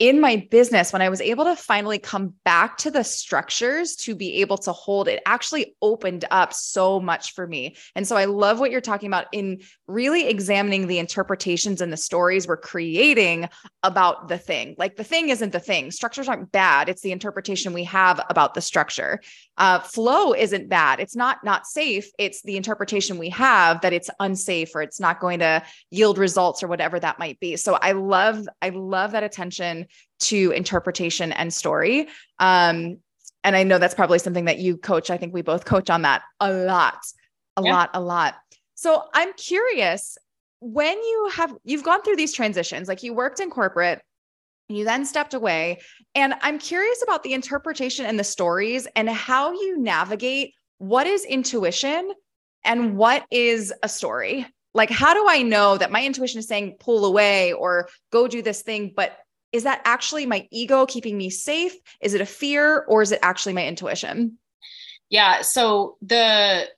in 0.00 0.18
my 0.18 0.48
business, 0.50 0.94
when 0.94 1.02
I 1.02 1.10
was 1.10 1.20
able 1.20 1.44
to 1.44 1.54
finally 1.54 1.98
come 1.98 2.32
back 2.42 2.78
to 2.78 2.90
the 2.90 3.04
structures 3.04 3.96
to 3.96 4.14
be 4.14 4.40
able 4.40 4.56
to 4.58 4.72
hold, 4.72 5.08
it 5.08 5.22
actually 5.26 5.76
opened 5.82 6.24
up 6.30 6.54
so 6.54 6.98
much 6.98 7.34
for 7.34 7.46
me. 7.46 7.76
And 7.94 8.08
so 8.08 8.16
I 8.16 8.24
love 8.24 8.58
what 8.58 8.70
you're 8.70 8.80
talking 8.80 9.08
about 9.08 9.26
in 9.30 9.60
really 9.86 10.26
examining 10.26 10.86
the 10.86 10.98
interpretations 10.98 11.82
and 11.82 11.92
the 11.92 11.98
stories 11.98 12.48
we're 12.48 12.56
creating 12.56 13.50
about 13.82 14.28
the 14.28 14.38
thing. 14.38 14.74
Like 14.78 14.96
the 14.96 15.04
thing 15.04 15.28
isn't 15.28 15.52
the 15.52 15.60
thing, 15.60 15.90
structures 15.90 16.30
aren't 16.30 16.50
bad. 16.50 16.88
It's 16.88 17.02
the 17.02 17.12
interpretation 17.12 17.74
we 17.74 17.84
have 17.84 18.24
about 18.30 18.54
the 18.54 18.62
structure. 18.62 19.20
Uh, 19.58 19.80
flow 19.80 20.32
isn't 20.32 20.70
bad. 20.70 21.00
It's 21.00 21.14
not 21.14 21.44
not 21.44 21.66
safe. 21.66 22.10
It's 22.18 22.40
the 22.40 22.56
interpretation 22.56 23.18
we 23.18 23.28
have 23.28 23.82
that 23.82 23.92
it's 23.92 24.08
unsafe 24.18 24.74
or 24.74 24.80
it's 24.80 24.98
not 24.98 25.20
going 25.20 25.40
to 25.40 25.62
yield 25.90 26.16
results 26.16 26.62
or 26.62 26.68
whatever 26.68 26.98
that 26.98 27.18
might 27.18 27.38
be. 27.38 27.56
So 27.56 27.74
I 27.74 27.92
love, 27.92 28.48
I 28.62 28.70
love 28.70 29.12
that 29.12 29.24
attention 29.24 29.88
to 30.20 30.50
interpretation 30.52 31.32
and 31.32 31.52
story. 31.52 32.08
Um, 32.38 32.98
and 33.42 33.56
I 33.56 33.62
know 33.62 33.78
that's 33.78 33.94
probably 33.94 34.18
something 34.18 34.44
that 34.44 34.58
you 34.58 34.76
coach. 34.76 35.10
I 35.10 35.16
think 35.16 35.32
we 35.32 35.42
both 35.42 35.64
coach 35.64 35.90
on 35.90 36.02
that 36.02 36.22
a 36.40 36.52
lot, 36.52 36.98
a 37.56 37.62
yeah. 37.62 37.72
lot, 37.72 37.90
a 37.94 38.00
lot. 38.00 38.34
So 38.74 39.04
I'm 39.14 39.32
curious 39.34 40.18
when 40.60 40.96
you 40.96 41.30
have 41.34 41.54
you've 41.64 41.84
gone 41.84 42.02
through 42.02 42.16
these 42.16 42.34
transitions, 42.34 42.86
like 42.86 43.02
you 43.02 43.14
worked 43.14 43.40
in 43.40 43.50
corporate, 43.50 44.02
you 44.68 44.84
then 44.84 45.06
stepped 45.06 45.34
away, 45.34 45.80
and 46.14 46.34
I'm 46.42 46.58
curious 46.58 47.02
about 47.02 47.22
the 47.22 47.32
interpretation 47.32 48.04
and 48.04 48.18
the 48.18 48.24
stories 48.24 48.86
and 48.94 49.08
how 49.08 49.52
you 49.52 49.78
navigate 49.78 50.54
what 50.78 51.06
is 51.06 51.24
intuition 51.24 52.12
and 52.64 52.96
what 52.96 53.24
is 53.30 53.72
a 53.82 53.88
story. 53.88 54.46
Like, 54.72 54.90
how 54.90 55.14
do 55.14 55.26
I 55.28 55.42
know 55.42 55.76
that 55.76 55.90
my 55.90 56.04
intuition 56.04 56.38
is 56.38 56.46
saying 56.46 56.76
pull 56.78 57.04
away 57.04 57.52
or 57.52 57.88
go 58.12 58.28
do 58.28 58.42
this 58.42 58.62
thing, 58.62 58.92
but 58.94 59.16
is 59.52 59.64
that 59.64 59.82
actually 59.84 60.26
my 60.26 60.46
ego 60.50 60.86
keeping 60.86 61.16
me 61.16 61.30
safe? 61.30 61.74
Is 62.00 62.14
it 62.14 62.20
a 62.20 62.26
fear 62.26 62.84
or 62.88 63.02
is 63.02 63.12
it 63.12 63.18
actually 63.22 63.52
my 63.52 63.66
intuition? 63.66 64.38
Yeah. 65.08 65.42
So 65.42 65.96
the 66.02 66.68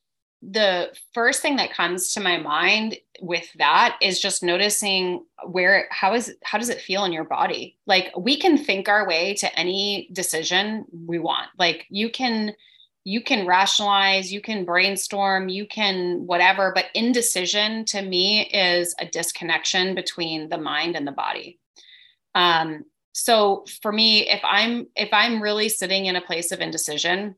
the 0.42 0.92
first 1.14 1.40
thing 1.40 1.56
that 1.56 1.72
comes 1.72 2.12
to 2.14 2.20
my 2.20 2.36
mind 2.36 2.96
with 3.20 3.46
that 3.58 3.96
is 4.02 4.20
just 4.20 4.42
noticing 4.42 5.24
where 5.46 5.86
how 5.90 6.14
is 6.14 6.34
how 6.42 6.58
does 6.58 6.68
it 6.68 6.80
feel 6.80 7.04
in 7.04 7.12
your 7.12 7.24
body 7.24 7.78
like 7.86 8.10
we 8.18 8.36
can 8.36 8.58
think 8.58 8.88
our 8.88 9.06
way 9.06 9.34
to 9.34 9.58
any 9.58 10.08
decision 10.12 10.84
we 11.06 11.20
want 11.20 11.46
like 11.58 11.86
you 11.88 12.10
can 12.10 12.52
you 13.04 13.22
can 13.22 13.46
rationalize 13.46 14.32
you 14.32 14.40
can 14.40 14.64
brainstorm 14.64 15.48
you 15.48 15.64
can 15.64 16.26
whatever 16.26 16.72
but 16.74 16.86
indecision 16.94 17.84
to 17.84 18.02
me 18.02 18.46
is 18.46 18.96
a 18.98 19.06
disconnection 19.06 19.94
between 19.94 20.48
the 20.48 20.58
mind 20.58 20.96
and 20.96 21.06
the 21.06 21.12
body 21.12 21.60
um, 22.34 22.84
so 23.12 23.64
for 23.82 23.92
me, 23.92 24.28
if 24.28 24.40
I'm 24.42 24.86
if 24.96 25.10
I'm 25.12 25.42
really 25.42 25.68
sitting 25.68 26.06
in 26.06 26.16
a 26.16 26.20
place 26.20 26.50
of 26.50 26.60
indecision, 26.60 27.36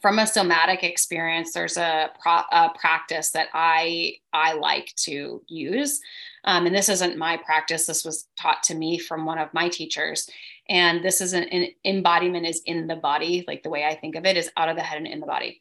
from 0.00 0.18
a 0.18 0.26
somatic 0.26 0.84
experience, 0.84 1.52
there's 1.52 1.76
a, 1.76 2.10
pro, 2.20 2.40
a 2.52 2.70
practice 2.78 3.30
that 3.32 3.48
I 3.54 4.14
I 4.32 4.54
like 4.54 4.94
to 5.04 5.42
use, 5.48 6.00
um, 6.44 6.66
and 6.66 6.74
this 6.74 6.88
isn't 6.88 7.18
my 7.18 7.36
practice. 7.36 7.86
This 7.86 8.04
was 8.04 8.26
taught 8.36 8.62
to 8.64 8.74
me 8.74 8.98
from 8.98 9.26
one 9.26 9.38
of 9.38 9.54
my 9.54 9.68
teachers, 9.68 10.28
and 10.68 11.04
this 11.04 11.20
is 11.20 11.32
an, 11.32 11.44
an 11.44 11.68
embodiment 11.84 12.46
is 12.46 12.62
in 12.66 12.86
the 12.86 12.96
body, 12.96 13.44
like 13.46 13.62
the 13.62 13.70
way 13.70 13.84
I 13.84 13.94
think 13.94 14.16
of 14.16 14.26
it 14.26 14.36
is 14.36 14.50
out 14.56 14.68
of 14.68 14.76
the 14.76 14.82
head 14.82 14.98
and 14.98 15.06
in 15.06 15.20
the 15.20 15.26
body. 15.26 15.60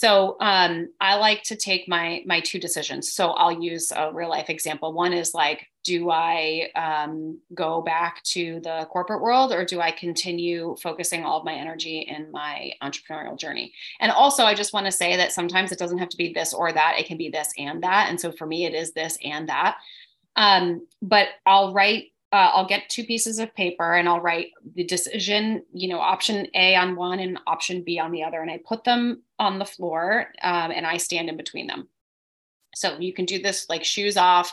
So 0.00 0.38
um, 0.40 0.88
I 0.98 1.16
like 1.16 1.42
to 1.42 1.56
take 1.56 1.86
my 1.86 2.22
my 2.24 2.40
two 2.40 2.58
decisions. 2.58 3.12
So 3.12 3.32
I'll 3.32 3.62
use 3.62 3.92
a 3.94 4.10
real 4.10 4.30
life 4.30 4.48
example. 4.48 4.94
One 4.94 5.12
is 5.12 5.34
like, 5.34 5.66
do 5.84 6.10
I 6.10 6.70
um, 6.74 7.38
go 7.52 7.82
back 7.82 8.22
to 8.32 8.60
the 8.60 8.88
corporate 8.90 9.20
world 9.20 9.52
or 9.52 9.66
do 9.66 9.78
I 9.78 9.90
continue 9.90 10.74
focusing 10.82 11.26
all 11.26 11.40
of 11.40 11.44
my 11.44 11.52
energy 11.52 11.98
in 12.08 12.32
my 12.32 12.72
entrepreneurial 12.82 13.38
journey? 13.38 13.74
And 14.00 14.10
also, 14.10 14.44
I 14.44 14.54
just 14.54 14.72
want 14.72 14.86
to 14.86 14.92
say 14.92 15.18
that 15.18 15.32
sometimes 15.32 15.70
it 15.70 15.78
doesn't 15.78 15.98
have 15.98 16.08
to 16.08 16.16
be 16.16 16.32
this 16.32 16.54
or 16.54 16.72
that. 16.72 16.96
It 16.98 17.04
can 17.04 17.18
be 17.18 17.28
this 17.28 17.52
and 17.58 17.82
that. 17.82 18.06
And 18.08 18.18
so 18.18 18.32
for 18.32 18.46
me, 18.46 18.64
it 18.64 18.72
is 18.72 18.94
this 18.94 19.18
and 19.22 19.50
that. 19.50 19.76
Um, 20.34 20.86
but 21.02 21.28
I'll 21.44 21.74
write 21.74 22.09
uh, 22.32 22.50
I'll 22.54 22.66
get 22.66 22.88
two 22.88 23.04
pieces 23.04 23.38
of 23.38 23.54
paper 23.54 23.94
and 23.94 24.08
I'll 24.08 24.20
write 24.20 24.48
the 24.74 24.84
decision, 24.84 25.64
you 25.72 25.88
know, 25.88 25.98
option 25.98 26.46
A 26.54 26.76
on 26.76 26.96
one 26.96 27.18
and 27.18 27.38
option 27.46 27.82
B 27.82 27.98
on 27.98 28.12
the 28.12 28.22
other. 28.22 28.40
And 28.40 28.50
I 28.50 28.60
put 28.64 28.84
them 28.84 29.22
on 29.38 29.58
the 29.58 29.64
floor 29.64 30.26
um, 30.42 30.70
and 30.70 30.86
I 30.86 30.96
stand 30.96 31.28
in 31.28 31.36
between 31.36 31.66
them. 31.66 31.88
So 32.74 32.98
you 32.98 33.12
can 33.12 33.24
do 33.24 33.42
this 33.42 33.68
like 33.68 33.84
shoes 33.84 34.16
off, 34.16 34.52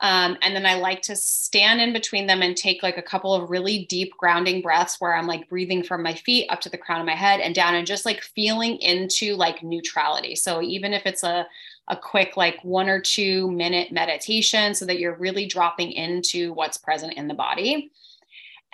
Um, 0.00 0.36
and 0.42 0.54
then 0.54 0.66
I 0.66 0.74
like 0.74 1.02
to 1.02 1.16
stand 1.16 1.80
in 1.80 1.92
between 1.92 2.26
them 2.26 2.42
and 2.42 2.56
take 2.56 2.82
like 2.82 2.98
a 2.98 3.02
couple 3.02 3.32
of 3.32 3.48
really 3.48 3.86
deep 3.86 4.12
grounding 4.18 4.60
breaths 4.60 5.00
where 5.00 5.14
I'm 5.14 5.26
like 5.26 5.48
breathing 5.48 5.82
from 5.84 6.02
my 6.02 6.14
feet 6.14 6.50
up 6.50 6.60
to 6.62 6.68
the 6.68 6.76
crown 6.76 7.00
of 7.00 7.06
my 7.06 7.14
head 7.14 7.40
and 7.40 7.54
down 7.54 7.74
and 7.74 7.86
just 7.86 8.04
like 8.04 8.20
feeling 8.20 8.76
into 8.78 9.36
like 9.36 9.62
neutrality. 9.62 10.34
So 10.34 10.60
even 10.60 10.92
if 10.92 11.06
it's 11.06 11.22
a 11.22 11.46
a 11.88 11.96
quick 11.96 12.36
like 12.36 12.58
one 12.62 12.88
or 12.88 13.00
two 13.00 13.50
minute 13.50 13.92
meditation 13.92 14.74
so 14.74 14.86
that 14.86 14.98
you're 14.98 15.16
really 15.16 15.46
dropping 15.46 15.92
into 15.92 16.52
what's 16.52 16.78
present 16.78 17.14
in 17.14 17.28
the 17.28 17.34
body. 17.34 17.90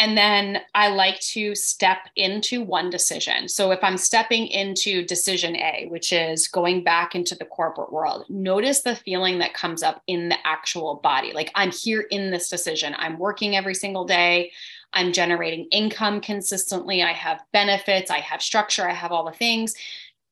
And 0.01 0.17
then 0.17 0.63
I 0.75 0.89
like 0.89 1.21
to 1.21 1.55
step 1.55 2.09
into 2.17 2.63
one 2.63 2.89
decision. 2.89 3.49
So 3.49 3.71
if 3.71 3.81
I'm 3.85 3.99
stepping 3.99 4.47
into 4.47 5.05
decision 5.05 5.57
A, 5.57 5.89
which 5.91 6.11
is 6.11 6.49
going 6.49 6.83
back 6.83 7.15
into 7.15 7.35
the 7.35 7.45
corporate 7.45 7.93
world, 7.93 8.25
notice 8.31 8.81
the 8.81 8.97
feeling 8.97 9.41
that 9.41 9.53
comes 9.53 9.83
up 9.83 10.03
in 10.07 10.31
the 10.31 10.39
actual 10.47 11.01
body. 11.03 11.35
Like 11.35 11.51
I'm 11.55 11.71
here 11.71 12.07
in 12.11 12.31
this 12.31 12.49
decision. 12.49 12.95
I'm 12.97 13.19
working 13.19 13.57
every 13.57 13.75
single 13.75 14.07
day. 14.07 14.53
I'm 14.95 15.13
generating 15.13 15.67
income 15.67 16.23
consistently. 16.23 17.03
I 17.03 17.13
have 17.13 17.43
benefits. 17.53 18.11
I 18.11 18.21
have 18.21 18.41
structure. 18.41 18.89
I 18.89 18.95
have 18.95 19.13
all 19.13 19.27
the 19.27 19.33
things. 19.37 19.75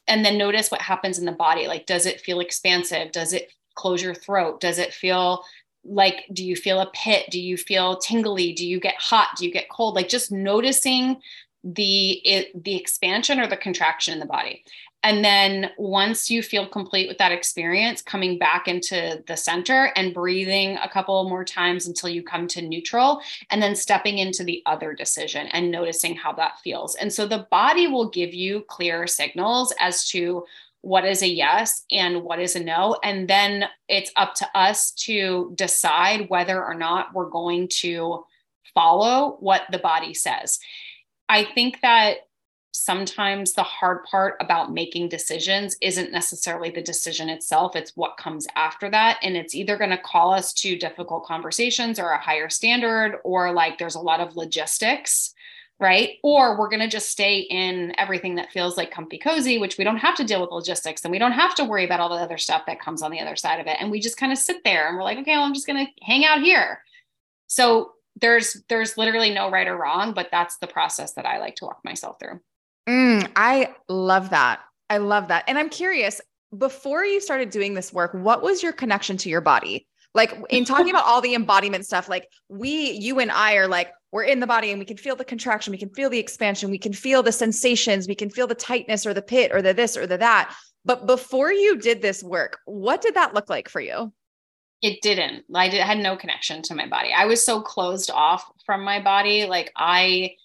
And 0.09 0.25
then 0.25 0.39
notice 0.39 0.71
what 0.71 0.81
happens 0.81 1.19
in 1.19 1.27
the 1.27 1.33
body. 1.33 1.67
Like, 1.67 1.87
does 1.87 2.07
it 2.07 2.21
feel 2.21 2.41
expansive? 2.41 3.13
Does 3.13 3.33
it 3.33 3.53
close 3.75 4.03
your 4.03 4.15
throat? 4.15 4.61
Does 4.61 4.79
it 4.79 4.93
feel 4.93 5.45
like 5.85 6.25
do 6.33 6.45
you 6.45 6.57
feel 6.57 6.81
a 6.81 6.91
pit 6.93 7.27
do 7.31 7.41
you 7.41 7.57
feel 7.57 7.97
tingly 7.97 8.53
do 8.53 8.67
you 8.67 8.81
get 8.81 8.97
hot 8.97 9.29
do 9.39 9.47
you 9.47 9.53
get 9.53 9.69
cold 9.71 9.95
like 9.95 10.09
just 10.09 10.31
noticing 10.31 11.17
the 11.65 12.11
it, 12.27 12.65
the 12.65 12.77
expansion 12.77 13.41
or 13.41 13.47
the 13.47 13.57
contraction 13.57 14.13
in 14.13 14.21
the 14.21 14.27
body 14.27 14.65
and 15.03 15.25
then 15.25 15.71
once 15.79 16.31
you 16.31 16.43
feel 16.43 16.67
complete 16.67 17.09
with 17.09 17.19
that 17.19 17.33
experience 17.33 18.03
coming 18.03 18.39
back 18.39 18.69
into 18.69 19.23
the 19.27 19.37
center 19.37 19.93
and 19.97 20.15
breathing 20.15 20.77
a 20.83 20.89
couple 20.89 21.29
more 21.29 21.45
times 21.45 21.87
until 21.87 22.09
you 22.09 22.23
come 22.23 22.47
to 22.49 22.63
neutral 22.63 23.21
and 23.51 23.63
then 23.63 23.77
stepping 23.77 24.19
into 24.19 24.45
the 24.45 24.63
other 24.67 24.95
decision 24.95 25.47
and 25.49 25.71
noticing 25.71 26.15
how 26.15 26.33
that 26.33 26.59
feels 26.61 26.95
and 26.97 27.13
so 27.13 27.27
the 27.27 27.47
body 27.51 27.87
will 27.87 28.09
give 28.11 28.35
you 28.35 28.65
clear 28.69 29.07
signals 29.07 29.73
as 29.79 30.09
to 30.09 30.45
what 30.83 31.05
is 31.05 31.23
a 31.23 31.29
yes 31.29 31.85
and 31.91 32.23
what 32.23 32.39
is 32.39 32.57
a 32.57 32.63
no. 32.63 32.97
And 33.03 33.29
then 33.29 33.65
it's 33.89 34.13
up 34.17 34.35
to 34.37 34.49
us 34.55 34.93
to 34.93 35.53
decide 35.55 36.31
whether 36.31 36.65
or 36.65 36.75
not 36.75 37.15
we're 37.15 37.31
going 37.31 37.69
to 37.81 38.25
follow 38.75 39.37
what 39.41 39.63
the 39.71 39.79
body 39.79 40.15
says. 40.15 40.59
I 41.29 41.45
think 41.45 41.81
that 41.83 42.28
sometimes 42.79 43.53
the 43.53 43.63
hard 43.63 44.05
part 44.05 44.37
about 44.41 44.73
making 44.73 45.09
decisions 45.09 45.77
isn't 45.81 46.13
necessarily 46.13 46.71
the 46.71 46.83
decision 46.83 47.29
itself, 47.29 47.77
it's 47.77 47.97
what 47.97 48.17
comes 48.17 48.47
after 48.55 48.91
that. 48.91 49.19
And 49.23 49.37
it's 49.37 49.55
either 49.55 49.77
going 49.77 49.91
to 49.91 49.99
call 49.99 50.33
us 50.33 50.53
to 50.55 50.79
difficult 50.79 51.27
conversations 51.27 51.99
or 51.99 52.11
a 52.11 52.21
higher 52.21 52.49
standard, 52.49 53.19
or 53.25 53.53
like 53.53 53.79
there's 53.79 53.95
a 53.95 54.01
lot 54.01 54.21
of 54.21 54.37
logistics 54.37 55.35
right? 55.81 56.19
Or 56.25 56.59
we're 56.59 56.69
going 56.69 56.81
to 56.81 56.89
just 56.89 57.11
stay 57.11 57.39
in 57.39 57.95
everything 57.99 58.35
that 58.35 58.51
feels 58.51 58.77
like 58.77 58.91
comfy 58.91 59.19
cozy, 59.19 59.59
which 59.59 59.79
we 59.79 59.85
don't 59.85 59.99
have 59.99 60.17
to 60.17 60.25
deal 60.25 60.41
with 60.41 60.51
logistics 60.51 61.05
and 61.05 61.13
we 61.13 61.21
don't 61.21 61.33
have 61.33 61.55
to 61.55 61.65
worry 61.65 61.85
about 61.85 62.01
all 62.01 62.09
the 62.09 62.17
other 62.17 62.39
stuff 62.39 62.67
that 62.67 62.81
comes 62.81 63.01
on 63.01 63.13
the 63.13 63.21
other 63.21 63.37
side 63.37 63.61
of 63.61 63.69
it. 63.69 63.77
And 63.79 63.89
we 63.91 64.01
just 64.01 64.17
kind 64.17 64.33
of 64.33 64.39
sit 64.39 64.65
there 64.65 64.89
and 64.89 64.97
we're 64.97 65.05
like, 65.05 65.19
okay, 65.19 65.37
well, 65.37 65.45
I'm 65.45 65.55
just 65.55 65.69
going 65.69 65.87
to 65.87 66.05
hang 66.05 66.25
out 66.25 66.43
here. 66.43 66.83
So 67.47 67.93
there's 68.21 68.61
there's 68.69 68.99
literally 68.99 69.31
no 69.31 69.51
right 69.51 69.69
or 69.69 69.77
wrong, 69.77 70.15
but 70.15 70.29
that's 70.33 70.57
the 70.57 70.67
process 70.67 71.13
that 71.13 71.27
I 71.27 71.39
like 71.39 71.55
to 71.57 71.67
walk 71.67 71.81
myself 71.85 72.19
through. 72.19 72.41
Mm, 72.89 73.31
I 73.37 73.75
love 73.89 74.31
that. 74.31 74.61
I 74.89 74.97
love 74.99 75.29
that. 75.29 75.45
And 75.47 75.59
I'm 75.59 75.69
curious, 75.69 76.21
before 76.57 77.05
you 77.05 77.21
started 77.21 77.51
doing 77.51 77.75
this 77.75 77.93
work, 77.93 78.13
what 78.15 78.43
was 78.43 78.63
your 78.63 78.73
connection 78.73 79.19
to 79.19 79.29
your 79.29 79.43
body? 79.43 79.87
Like 80.15 80.35
in 80.49 80.65
talking 80.65 80.89
about 80.89 81.05
all 81.05 81.21
the 81.21 81.35
embodiment 81.35 81.85
stuff, 81.85 82.09
like 82.09 82.29
we, 82.49 82.93
you 82.93 83.21
and 83.21 83.31
I 83.31 83.57
are 83.57 83.69
like, 83.69 83.91
we're 84.11 84.25
in 84.25 84.41
the 84.41 84.47
body 84.47 84.71
and 84.71 84.79
we 84.79 84.87
can 84.87 84.97
feel 84.97 85.15
the 85.17 85.25
contraction, 85.25 85.71
we 85.71 85.79
can 85.79 85.91
feel 85.91 86.09
the 86.09 86.19
expansion, 86.19 86.71
we 86.71 86.79
can 86.79 86.95
feel 86.95 87.23
the 87.23 87.31
sensations, 87.31 88.09
we 88.09 88.15
can 88.15 88.31
feel 88.31 88.47
the 88.47 88.55
tightness 88.55 89.05
or 89.05 89.13
the 89.13 89.21
pit 89.21 89.53
or 89.53 89.61
the 89.61 89.75
this 89.75 89.99
or 89.99 90.07
the 90.07 90.17
that. 90.17 90.55
But 90.87 91.07
before 91.07 91.53
you 91.53 91.77
did 91.77 92.01
this 92.01 92.23
work, 92.23 92.59
what 92.65 93.03
did 93.03 93.15
that 93.15 93.35
look 93.35 93.51
like 93.51 93.69
for 93.69 93.83
you? 93.83 94.11
It 94.81 95.03
didn't. 95.03 95.45
I 95.55 95.69
did, 95.69 95.83
had 95.83 95.99
no 95.99 96.17
connection 96.17 96.63
to 96.63 96.75
my 96.75 96.89
body. 96.89 97.13
I 97.13 97.27
was 97.27 97.45
so 97.45 97.61
closed 97.61 98.11
off 98.11 98.51
from 98.65 98.83
my 98.83 99.03
body. 99.03 99.45
Like 99.45 99.71
I, 99.77 100.37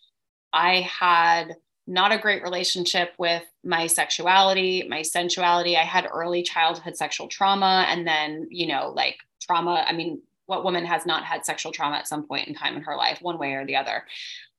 I 0.51 0.81
had 0.81 1.55
not 1.85 2.11
a 2.11 2.17
great 2.17 2.43
relationship 2.43 3.13
with 3.17 3.43
my 3.63 3.87
sexuality, 3.87 4.85
my 4.89 5.01
sensuality. 5.01 5.75
I 5.75 5.83
had 5.83 6.07
early 6.11 6.43
childhood 6.43 6.95
sexual 6.95 7.27
trauma, 7.27 7.85
and 7.89 8.07
then 8.07 8.47
you 8.49 8.67
know, 8.67 8.91
like 8.95 9.17
trauma. 9.41 9.85
I 9.87 9.93
mean, 9.93 10.21
what 10.45 10.63
woman 10.63 10.85
has 10.85 11.05
not 11.05 11.23
had 11.23 11.45
sexual 11.45 11.71
trauma 11.71 11.97
at 11.97 12.07
some 12.07 12.25
point 12.27 12.47
in 12.47 12.53
time 12.53 12.75
in 12.75 12.83
her 12.83 12.95
life, 12.95 13.19
one 13.21 13.37
way 13.37 13.53
or 13.53 13.65
the 13.65 13.75
other? 13.75 14.03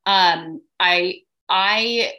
Um, 0.05 0.61
I 0.79 1.21
I 1.49 2.13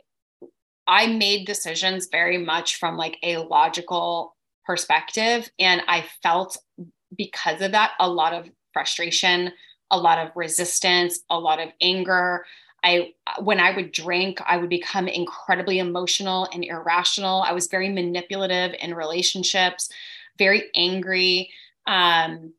I 0.86 1.06
made 1.06 1.46
decisions 1.46 2.08
very 2.10 2.38
much 2.38 2.76
from 2.76 2.96
like 2.96 3.18
a 3.22 3.38
logical 3.38 4.36
perspective, 4.64 5.48
and 5.58 5.82
I 5.86 6.04
felt 6.22 6.58
because 7.16 7.60
of 7.62 7.72
that 7.72 7.92
a 8.00 8.08
lot 8.08 8.32
of 8.32 8.48
frustration, 8.72 9.52
a 9.90 9.98
lot 9.98 10.18
of 10.18 10.32
resistance, 10.34 11.20
a 11.30 11.38
lot 11.38 11.60
of 11.60 11.70
anger. 11.80 12.44
I 12.86 13.14
when 13.40 13.58
I 13.58 13.74
would 13.74 13.90
drink, 13.90 14.40
I 14.46 14.56
would 14.56 14.70
become 14.70 15.08
incredibly 15.08 15.80
emotional 15.80 16.48
and 16.52 16.64
irrational. 16.64 17.42
I 17.42 17.52
was 17.52 17.66
very 17.66 17.88
manipulative 17.88 18.76
in 18.80 18.94
relationships, 18.94 19.90
very 20.38 20.70
angry. 20.74 21.50
Um, 21.88 22.54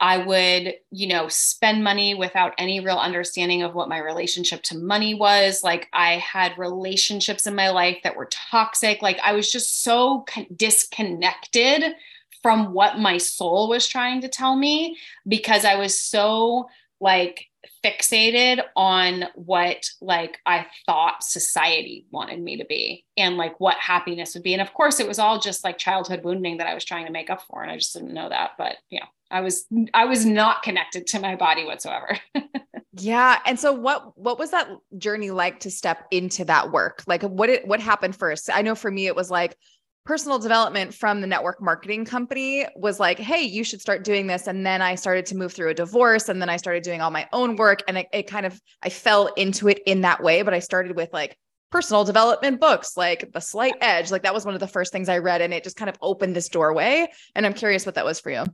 I 0.00 0.18
would, 0.18 0.74
you 0.90 1.06
know, 1.06 1.28
spend 1.28 1.84
money 1.84 2.12
without 2.14 2.54
any 2.58 2.80
real 2.80 2.98
understanding 2.98 3.62
of 3.62 3.72
what 3.72 3.88
my 3.88 3.98
relationship 3.98 4.64
to 4.64 4.76
money 4.76 5.14
was. 5.14 5.62
Like 5.62 5.88
I 5.92 6.14
had 6.14 6.58
relationships 6.58 7.46
in 7.46 7.54
my 7.54 7.70
life 7.70 7.98
that 8.02 8.16
were 8.16 8.28
toxic. 8.32 9.00
Like 9.00 9.20
I 9.22 9.32
was 9.32 9.52
just 9.52 9.84
so 9.84 10.24
con- 10.26 10.48
disconnected 10.56 11.94
from 12.42 12.72
what 12.72 12.98
my 12.98 13.16
soul 13.16 13.68
was 13.68 13.86
trying 13.86 14.20
to 14.22 14.28
tell 14.28 14.56
me 14.56 14.98
because 15.28 15.64
I 15.64 15.76
was 15.76 15.96
so 15.96 16.68
like 17.02 17.46
fixated 17.84 18.62
on 18.76 19.24
what 19.34 19.90
like 20.00 20.38
I 20.46 20.66
thought 20.86 21.22
society 21.22 22.06
wanted 22.10 22.40
me 22.40 22.58
to 22.58 22.64
be 22.64 23.04
and 23.16 23.36
like 23.36 23.58
what 23.60 23.76
happiness 23.76 24.34
would 24.34 24.44
be. 24.44 24.52
And 24.54 24.62
of 24.62 24.72
course 24.72 25.00
it 25.00 25.08
was 25.08 25.18
all 25.18 25.38
just 25.38 25.64
like 25.64 25.78
childhood 25.78 26.22
wounding 26.24 26.58
that 26.58 26.68
I 26.68 26.74
was 26.74 26.84
trying 26.84 27.06
to 27.06 27.12
make 27.12 27.28
up 27.28 27.42
for 27.42 27.62
and 27.62 27.70
I 27.70 27.76
just 27.76 27.92
didn't 27.92 28.14
know 28.14 28.28
that, 28.28 28.52
but 28.56 28.76
yeah. 28.88 29.04
I 29.32 29.40
was 29.40 29.66
I 29.94 30.04
was 30.04 30.26
not 30.26 30.62
connected 30.62 31.06
to 31.08 31.20
my 31.20 31.36
body 31.36 31.64
whatsoever. 31.64 32.18
yeah, 32.92 33.38
and 33.46 33.58
so 33.58 33.72
what 33.72 34.16
what 34.18 34.38
was 34.38 34.50
that 34.50 34.68
journey 34.98 35.30
like 35.30 35.60
to 35.60 35.70
step 35.70 36.06
into 36.10 36.44
that 36.44 36.70
work? 36.70 37.02
Like 37.06 37.22
what 37.22 37.48
it 37.48 37.66
what 37.66 37.80
happened 37.80 38.14
first? 38.14 38.50
I 38.52 38.60
know 38.60 38.74
for 38.74 38.90
me 38.90 39.06
it 39.06 39.16
was 39.16 39.30
like 39.30 39.56
personal 40.04 40.38
development 40.38 40.92
from 40.92 41.20
the 41.20 41.26
network 41.26 41.62
marketing 41.62 42.04
company 42.04 42.66
was 42.74 42.98
like, 42.98 43.18
hey, 43.18 43.42
you 43.42 43.62
should 43.62 43.80
start 43.80 44.02
doing 44.02 44.26
this. 44.26 44.46
And 44.46 44.66
then 44.66 44.82
I 44.82 44.96
started 44.96 45.26
to 45.26 45.36
move 45.36 45.52
through 45.52 45.70
a 45.70 45.74
divorce 45.74 46.28
and 46.28 46.42
then 46.42 46.48
I 46.48 46.56
started 46.56 46.82
doing 46.82 47.00
all 47.00 47.10
my 47.10 47.28
own 47.32 47.56
work. 47.56 47.82
And 47.86 47.98
it, 47.98 48.08
it 48.12 48.26
kind 48.26 48.44
of, 48.44 48.60
I 48.82 48.88
fell 48.88 49.28
into 49.36 49.68
it 49.68 49.80
in 49.86 50.00
that 50.00 50.22
way. 50.22 50.42
But 50.42 50.54
I 50.54 50.58
started 50.58 50.96
with 50.96 51.12
like 51.12 51.36
personal 51.70 52.04
development 52.04 52.60
books, 52.60 52.96
like 52.96 53.32
The 53.32 53.40
Slight 53.40 53.74
Edge. 53.80 54.10
Like 54.10 54.22
that 54.22 54.34
was 54.34 54.44
one 54.44 54.54
of 54.54 54.60
the 54.60 54.66
first 54.66 54.92
things 54.92 55.08
I 55.08 55.18
read. 55.18 55.40
And 55.40 55.54
it 55.54 55.62
just 55.62 55.76
kind 55.76 55.88
of 55.88 55.96
opened 56.02 56.34
this 56.34 56.48
doorway. 56.48 57.06
And 57.34 57.46
I'm 57.46 57.54
curious 57.54 57.86
what 57.86 57.94
that 57.94 58.04
was 58.04 58.18
for 58.18 58.30
you. 58.30 58.44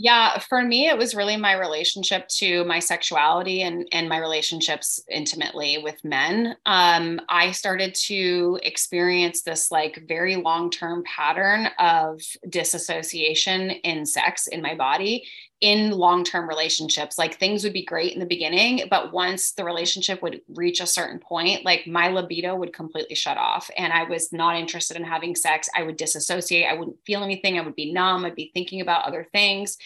Yeah, 0.00 0.38
for 0.38 0.62
me, 0.62 0.88
it 0.88 0.96
was 0.96 1.16
really 1.16 1.36
my 1.36 1.54
relationship 1.54 2.28
to 2.38 2.64
my 2.66 2.78
sexuality 2.78 3.62
and, 3.62 3.88
and 3.90 4.08
my 4.08 4.18
relationships 4.18 5.00
intimately 5.10 5.78
with 5.78 6.04
men. 6.04 6.54
Um, 6.66 7.20
I 7.28 7.50
started 7.50 7.96
to 8.06 8.60
experience 8.62 9.42
this 9.42 9.72
like 9.72 10.04
very 10.06 10.36
long 10.36 10.70
term 10.70 11.02
pattern 11.04 11.66
of 11.80 12.20
disassociation 12.48 13.70
in 13.70 14.06
sex 14.06 14.46
in 14.46 14.62
my 14.62 14.76
body 14.76 15.26
in 15.60 15.90
long 15.90 16.22
term 16.24 16.48
relationships. 16.48 17.18
Like 17.18 17.38
things 17.38 17.64
would 17.64 17.72
be 17.72 17.84
great 17.84 18.12
in 18.12 18.20
the 18.20 18.26
beginning, 18.26 18.82
but 18.90 19.12
once 19.12 19.52
the 19.52 19.64
relationship 19.64 20.22
would 20.22 20.40
reach 20.54 20.80
a 20.80 20.86
certain 20.86 21.18
point, 21.18 21.64
like 21.64 21.86
my 21.86 22.08
libido 22.08 22.54
would 22.54 22.72
completely 22.72 23.16
shut 23.16 23.36
off 23.36 23.70
and 23.76 23.92
I 23.92 24.04
was 24.04 24.32
not 24.32 24.56
interested 24.56 24.96
in 24.96 25.04
having 25.04 25.34
sex. 25.34 25.68
I 25.76 25.82
would 25.82 25.96
disassociate. 25.96 26.66
I 26.66 26.74
wouldn't 26.74 27.04
feel 27.04 27.24
anything. 27.24 27.58
I 27.58 27.62
would 27.62 27.74
be 27.74 27.92
numb. 27.92 28.24
I'd 28.24 28.36
be 28.36 28.52
thinking 28.54 28.80
about 28.80 29.04
other 29.04 29.26
things. 29.32 29.78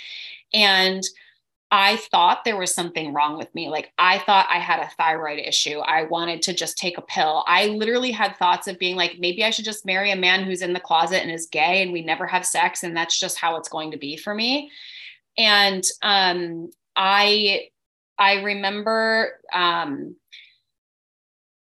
And 0.52 1.02
I 1.70 1.96
thought 1.96 2.44
there 2.44 2.58
was 2.58 2.74
something 2.74 3.14
wrong 3.14 3.38
with 3.38 3.54
me. 3.54 3.70
Like 3.70 3.94
I 3.96 4.18
thought 4.18 4.46
I 4.50 4.58
had 4.58 4.80
a 4.80 4.90
thyroid 4.98 5.38
issue. 5.38 5.78
I 5.78 6.02
wanted 6.02 6.42
to 6.42 6.52
just 6.52 6.76
take 6.76 6.98
a 6.98 7.02
pill. 7.02 7.44
I 7.46 7.68
literally 7.68 8.10
had 8.10 8.36
thoughts 8.36 8.68
of 8.68 8.78
being 8.78 8.94
like, 8.94 9.16
maybe 9.18 9.42
I 9.42 9.48
should 9.48 9.64
just 9.64 9.86
marry 9.86 10.10
a 10.10 10.16
man 10.16 10.44
who's 10.44 10.60
in 10.60 10.74
the 10.74 10.80
closet 10.80 11.22
and 11.22 11.30
is 11.30 11.46
gay 11.46 11.80
and 11.80 11.90
we 11.90 12.02
never 12.02 12.26
have 12.26 12.44
sex. 12.44 12.82
And 12.82 12.94
that's 12.94 13.18
just 13.18 13.38
how 13.38 13.56
it's 13.56 13.70
going 13.70 13.90
to 13.92 13.96
be 13.96 14.18
for 14.18 14.34
me 14.34 14.70
and 15.36 15.84
um, 16.02 16.70
I 16.96 17.68
I 18.18 18.42
remember 18.42 19.40
um, 19.52 20.16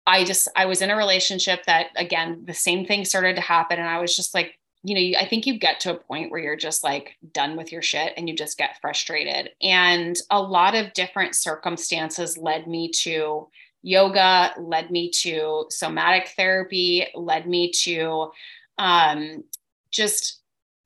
I 0.06 0.24
just 0.24 0.47
I 0.56 0.65
was 0.65 0.82
in 0.82 0.89
a 0.89 0.97
relationship 0.97 1.65
that 1.65 1.88
again 1.95 2.43
the 2.45 2.54
same 2.54 2.86
thing 2.86 3.06
started 3.06 3.36
to 3.36 3.41
happen, 3.41 3.80
and 3.80 3.88
I 3.88 4.00
was 4.00 4.15
just 4.15 4.34
like 4.34 4.58
you 4.84 4.95
know, 4.95 5.19
I 5.19 5.28
think 5.28 5.45
you 5.45 5.60
get 5.60 5.80
to 5.82 5.93
a 5.93 6.00
point 6.00 6.32
where 6.32 6.39
you're 6.39 6.56
just 6.56 6.84
like 6.84 7.15
done 7.34 7.56
with 7.56 7.71
your 7.71 7.84
shit 7.84 8.13
and 8.17 8.28
you 8.28 8.36
just 8.36 8.58
get 8.58 8.80
frustrated. 8.82 9.52
And 9.62 10.17
a 10.32 10.41
lot 10.41 10.74
of 10.74 10.93
different 10.93 11.36
circumstances 11.36 12.38
led 12.38 12.67
me 12.67 12.89
to 13.04 13.47
yoga, 13.84 14.54
led 14.60 14.89
me 14.89 15.10
to 15.10 15.65
somatic 15.69 16.30
therapy, 16.30 17.08
led 17.13 17.47
me 17.47 17.71
to 17.84 18.32
um, 18.80 19.43
just 19.91 20.40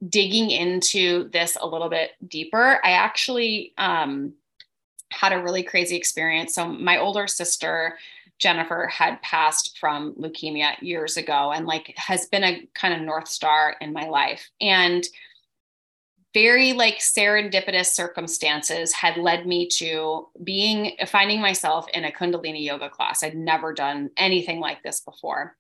digging 0.10 0.52
into 0.52 1.30
this 1.30 1.58
a 1.60 1.68
little 1.68 1.90
bit 1.90 2.12
deeper. 2.28 2.80
I 2.84 2.92
actually 2.92 3.74
um, 3.78 4.34
had 5.12 5.34
a 5.34 5.42
really 5.42 5.64
crazy 5.64 5.96
experience. 5.96 6.54
So, 6.54 6.68
my 6.68 6.98
older 6.98 7.28
sister, 7.28 7.98
Jennifer 8.38 8.88
had 8.88 9.22
passed 9.22 9.78
from 9.80 10.14
leukemia 10.16 10.82
years 10.82 11.18
ago 11.18 11.52
and 11.52 11.66
like 11.66 11.94
has 11.96 12.26
been 12.28 12.44
a 12.44 12.68
kind 12.74 12.94
of 12.94 13.02
north 13.02 13.28
star 13.28 13.76
in 13.80 13.94
my 13.94 14.08
life. 14.08 14.50
And 14.60 15.08
very 16.34 16.74
like 16.74 16.98
serendipitous 16.98 17.86
circumstances 17.86 18.92
had 18.92 19.16
led 19.16 19.48
me 19.48 19.70
to 19.70 20.28
being 20.44 20.92
finding 21.08 21.40
myself 21.40 21.88
in 21.94 22.04
a 22.04 22.12
kundalini 22.12 22.62
yoga 22.62 22.90
class. 22.90 23.24
I'd 23.24 23.38
never 23.38 23.74
done 23.74 24.10
anything 24.18 24.60
like 24.60 24.84
this 24.84 25.00
before. 25.00 25.56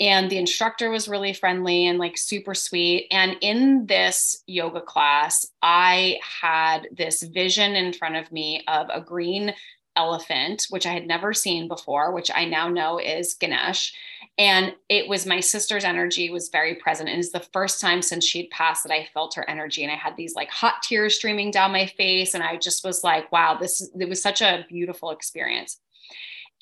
And 0.00 0.28
the 0.28 0.38
instructor 0.38 0.90
was 0.90 1.08
really 1.08 1.32
friendly 1.32 1.86
and 1.86 1.98
like 1.98 2.18
super 2.18 2.54
sweet. 2.54 3.06
And 3.10 3.36
in 3.40 3.86
this 3.86 4.42
yoga 4.46 4.80
class, 4.80 5.46
I 5.62 6.18
had 6.22 6.88
this 6.90 7.22
vision 7.22 7.76
in 7.76 7.92
front 7.92 8.16
of 8.16 8.32
me 8.32 8.64
of 8.66 8.88
a 8.92 9.00
green 9.00 9.54
elephant, 9.96 10.66
which 10.70 10.86
I 10.86 10.92
had 10.92 11.06
never 11.06 11.32
seen 11.32 11.68
before, 11.68 12.12
which 12.12 12.30
I 12.34 12.44
now 12.44 12.68
know 12.68 12.98
is 12.98 13.34
Ganesh. 13.34 13.92
And 14.36 14.74
it 14.88 15.08
was 15.08 15.26
my 15.26 15.38
sister's 15.38 15.84
energy 15.84 16.28
was 16.30 16.48
very 16.48 16.74
present. 16.74 17.08
And 17.08 17.20
it's 17.20 17.30
the 17.30 17.46
first 17.52 17.80
time 17.80 18.02
since 18.02 18.24
she'd 18.24 18.50
passed 18.50 18.82
that 18.82 18.92
I 18.92 19.08
felt 19.14 19.34
her 19.36 19.48
energy. 19.48 19.84
And 19.84 19.92
I 19.92 19.96
had 19.96 20.16
these 20.16 20.34
like 20.34 20.50
hot 20.50 20.82
tears 20.82 21.14
streaming 21.14 21.52
down 21.52 21.70
my 21.70 21.86
face. 21.86 22.34
And 22.34 22.42
I 22.42 22.56
just 22.56 22.84
was 22.84 23.04
like, 23.04 23.30
wow, 23.30 23.56
this 23.56 23.88
it 23.98 24.08
was 24.08 24.20
such 24.20 24.42
a 24.42 24.66
beautiful 24.68 25.10
experience. 25.10 25.78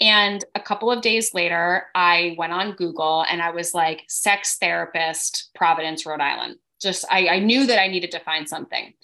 And 0.03 0.45
a 0.57 0.61
couple 0.61 0.91
of 0.91 1.01
days 1.01 1.33
later, 1.33 1.87
I 1.95 2.35
went 2.37 2.53
on 2.53 2.73
Google 2.73 3.25
and 3.31 3.41
I 3.41 3.51
was 3.51 3.73
like, 3.73 4.03
sex 4.09 4.57
therapist, 4.59 5.51
Providence, 5.55 6.05
Rhode 6.05 6.21
Island. 6.21 6.57
Just 6.81 7.05
I, 7.09 7.29
I 7.29 7.39
knew 7.39 7.69
that 7.69 7.81
I 7.81 7.87
needed 7.87 8.11
to 8.11 8.19
find 8.19 8.49
something. 8.49 8.95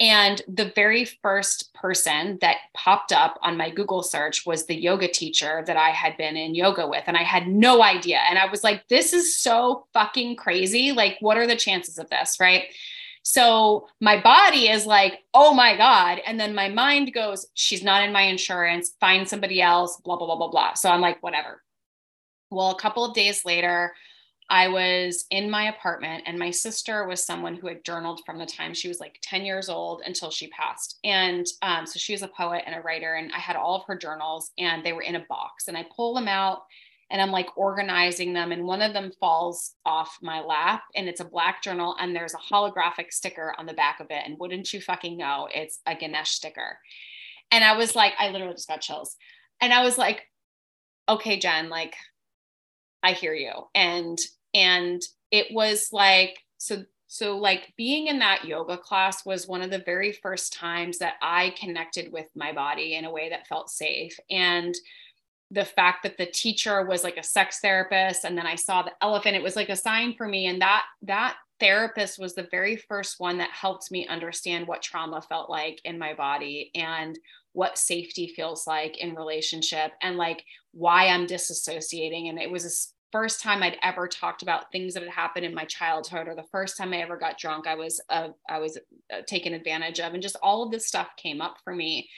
And 0.00 0.40
the 0.48 0.72
very 0.74 1.04
first 1.04 1.74
person 1.74 2.38
that 2.40 2.56
popped 2.72 3.12
up 3.12 3.38
on 3.42 3.58
my 3.58 3.68
Google 3.68 4.02
search 4.02 4.46
was 4.46 4.64
the 4.64 4.80
yoga 4.80 5.08
teacher 5.08 5.62
that 5.66 5.76
I 5.76 5.90
had 5.90 6.16
been 6.16 6.36
in 6.36 6.54
yoga 6.54 6.88
with. 6.88 7.04
And 7.06 7.16
I 7.16 7.24
had 7.24 7.46
no 7.46 7.82
idea. 7.82 8.20
And 8.30 8.38
I 8.38 8.48
was 8.50 8.64
like, 8.64 8.88
this 8.88 9.12
is 9.12 9.36
so 9.36 9.86
fucking 9.92 10.36
crazy. 10.36 10.92
Like, 10.92 11.18
what 11.20 11.36
are 11.36 11.46
the 11.46 11.56
chances 11.56 11.98
of 11.98 12.08
this? 12.08 12.38
Right. 12.40 12.72
So 13.30 13.88
my 14.00 14.18
body 14.22 14.70
is 14.70 14.86
like, 14.86 15.18
oh 15.34 15.52
my 15.52 15.76
God. 15.76 16.18
And 16.24 16.40
then 16.40 16.54
my 16.54 16.70
mind 16.70 17.12
goes, 17.12 17.44
she's 17.52 17.82
not 17.82 18.02
in 18.02 18.10
my 18.10 18.22
insurance, 18.22 18.92
find 19.00 19.28
somebody 19.28 19.60
else, 19.60 20.00
blah, 20.02 20.16
blah, 20.16 20.26
blah, 20.26 20.36
blah, 20.36 20.48
blah. 20.48 20.72
So 20.72 20.88
I'm 20.88 21.02
like, 21.02 21.22
whatever. 21.22 21.62
Well, 22.50 22.70
a 22.70 22.80
couple 22.80 23.04
of 23.04 23.14
days 23.14 23.44
later, 23.44 23.92
I 24.48 24.68
was 24.68 25.26
in 25.30 25.50
my 25.50 25.64
apartment, 25.64 26.22
and 26.24 26.38
my 26.38 26.50
sister 26.50 27.06
was 27.06 27.22
someone 27.22 27.54
who 27.54 27.66
had 27.66 27.84
journaled 27.84 28.22
from 28.24 28.38
the 28.38 28.46
time 28.46 28.72
she 28.72 28.88
was 28.88 28.98
like 28.98 29.18
10 29.22 29.44
years 29.44 29.68
old 29.68 30.00
until 30.06 30.30
she 30.30 30.48
passed. 30.48 30.98
And 31.04 31.46
um, 31.60 31.84
so 31.84 31.98
she 31.98 32.14
was 32.14 32.22
a 32.22 32.28
poet 32.28 32.62
and 32.64 32.74
a 32.74 32.80
writer, 32.80 33.16
and 33.16 33.30
I 33.34 33.40
had 33.40 33.56
all 33.56 33.76
of 33.76 33.84
her 33.88 33.98
journals, 33.98 34.52
and 34.56 34.82
they 34.82 34.94
were 34.94 35.02
in 35.02 35.16
a 35.16 35.26
box. 35.28 35.68
And 35.68 35.76
I 35.76 35.84
pull 35.94 36.14
them 36.14 36.28
out 36.28 36.62
and 37.10 37.22
I'm 37.22 37.30
like 37.30 37.56
organizing 37.56 38.32
them, 38.32 38.52
and 38.52 38.64
one 38.64 38.82
of 38.82 38.92
them 38.92 39.12
falls 39.20 39.74
off 39.84 40.18
my 40.22 40.40
lap, 40.40 40.82
and 40.94 41.08
it's 41.08 41.20
a 41.20 41.24
black 41.24 41.62
journal, 41.62 41.96
and 41.98 42.14
there's 42.14 42.34
a 42.34 42.54
holographic 42.54 43.10
sticker 43.12 43.54
on 43.58 43.66
the 43.66 43.74
back 43.74 44.00
of 44.00 44.08
it. 44.10 44.22
And 44.24 44.38
wouldn't 44.38 44.72
you 44.72 44.80
fucking 44.80 45.16
know, 45.16 45.48
it's 45.52 45.80
a 45.86 45.94
Ganesh 45.94 46.30
sticker. 46.30 46.78
And 47.50 47.64
I 47.64 47.76
was 47.76 47.96
like, 47.96 48.12
I 48.18 48.28
literally 48.28 48.54
just 48.54 48.68
got 48.68 48.82
chills. 48.82 49.16
And 49.60 49.72
I 49.72 49.82
was 49.82 49.96
like, 49.96 50.22
okay, 51.08 51.38
Jen, 51.38 51.70
like, 51.70 51.96
I 53.02 53.12
hear 53.12 53.32
you. 53.32 53.52
And 53.74 54.18
and 54.54 55.00
it 55.30 55.46
was 55.50 55.88
like 55.92 56.38
so 56.58 56.84
so 57.06 57.38
like 57.38 57.72
being 57.76 58.06
in 58.06 58.18
that 58.18 58.44
yoga 58.44 58.76
class 58.76 59.24
was 59.24 59.48
one 59.48 59.62
of 59.62 59.70
the 59.70 59.82
very 59.84 60.12
first 60.12 60.52
times 60.52 60.98
that 60.98 61.14
i 61.22 61.54
connected 61.58 62.12
with 62.12 62.26
my 62.34 62.52
body 62.52 62.94
in 62.94 63.04
a 63.04 63.10
way 63.10 63.28
that 63.30 63.46
felt 63.46 63.70
safe 63.70 64.18
and 64.30 64.74
the 65.50 65.64
fact 65.64 66.02
that 66.02 66.18
the 66.18 66.26
teacher 66.26 66.84
was 66.84 67.02
like 67.02 67.16
a 67.16 67.22
sex 67.22 67.60
therapist 67.60 68.24
and 68.24 68.36
then 68.36 68.46
i 68.46 68.54
saw 68.54 68.82
the 68.82 68.92
elephant 69.00 69.36
it 69.36 69.42
was 69.42 69.56
like 69.56 69.68
a 69.68 69.76
sign 69.76 70.14
for 70.16 70.28
me 70.28 70.46
and 70.46 70.60
that 70.60 70.84
that 71.02 71.36
therapist 71.60 72.18
was 72.18 72.34
the 72.34 72.46
very 72.50 72.76
first 72.76 73.18
one 73.18 73.38
that 73.38 73.50
helped 73.50 73.90
me 73.90 74.06
understand 74.06 74.66
what 74.66 74.82
trauma 74.82 75.20
felt 75.22 75.50
like 75.50 75.80
in 75.84 75.98
my 75.98 76.14
body 76.14 76.70
and 76.74 77.18
what 77.52 77.78
safety 77.78 78.32
feels 78.36 78.66
like 78.66 78.98
in 78.98 79.14
relationship 79.14 79.92
and 80.02 80.16
like 80.16 80.44
why 80.72 81.08
i'm 81.08 81.26
disassociating 81.26 82.28
and 82.28 82.38
it 82.38 82.50
was 82.50 82.92
first 83.10 83.42
time 83.42 83.62
I'd 83.62 83.78
ever 83.82 84.06
talked 84.06 84.42
about 84.42 84.70
things 84.70 84.94
that 84.94 85.02
had 85.02 85.12
happened 85.12 85.46
in 85.46 85.54
my 85.54 85.64
childhood 85.64 86.28
or 86.28 86.34
the 86.34 86.44
first 86.50 86.76
time 86.76 86.92
I 86.92 86.98
ever 86.98 87.16
got 87.16 87.38
drunk 87.38 87.66
I 87.66 87.74
was 87.74 88.00
uh, 88.08 88.28
I 88.48 88.58
was 88.58 88.78
uh, 89.12 89.22
taken 89.26 89.54
advantage 89.54 90.00
of 90.00 90.14
and 90.14 90.22
just 90.22 90.36
all 90.42 90.62
of 90.62 90.70
this 90.70 90.86
stuff 90.86 91.08
came 91.16 91.40
up 91.40 91.56
for 91.64 91.74
me. 91.74 92.08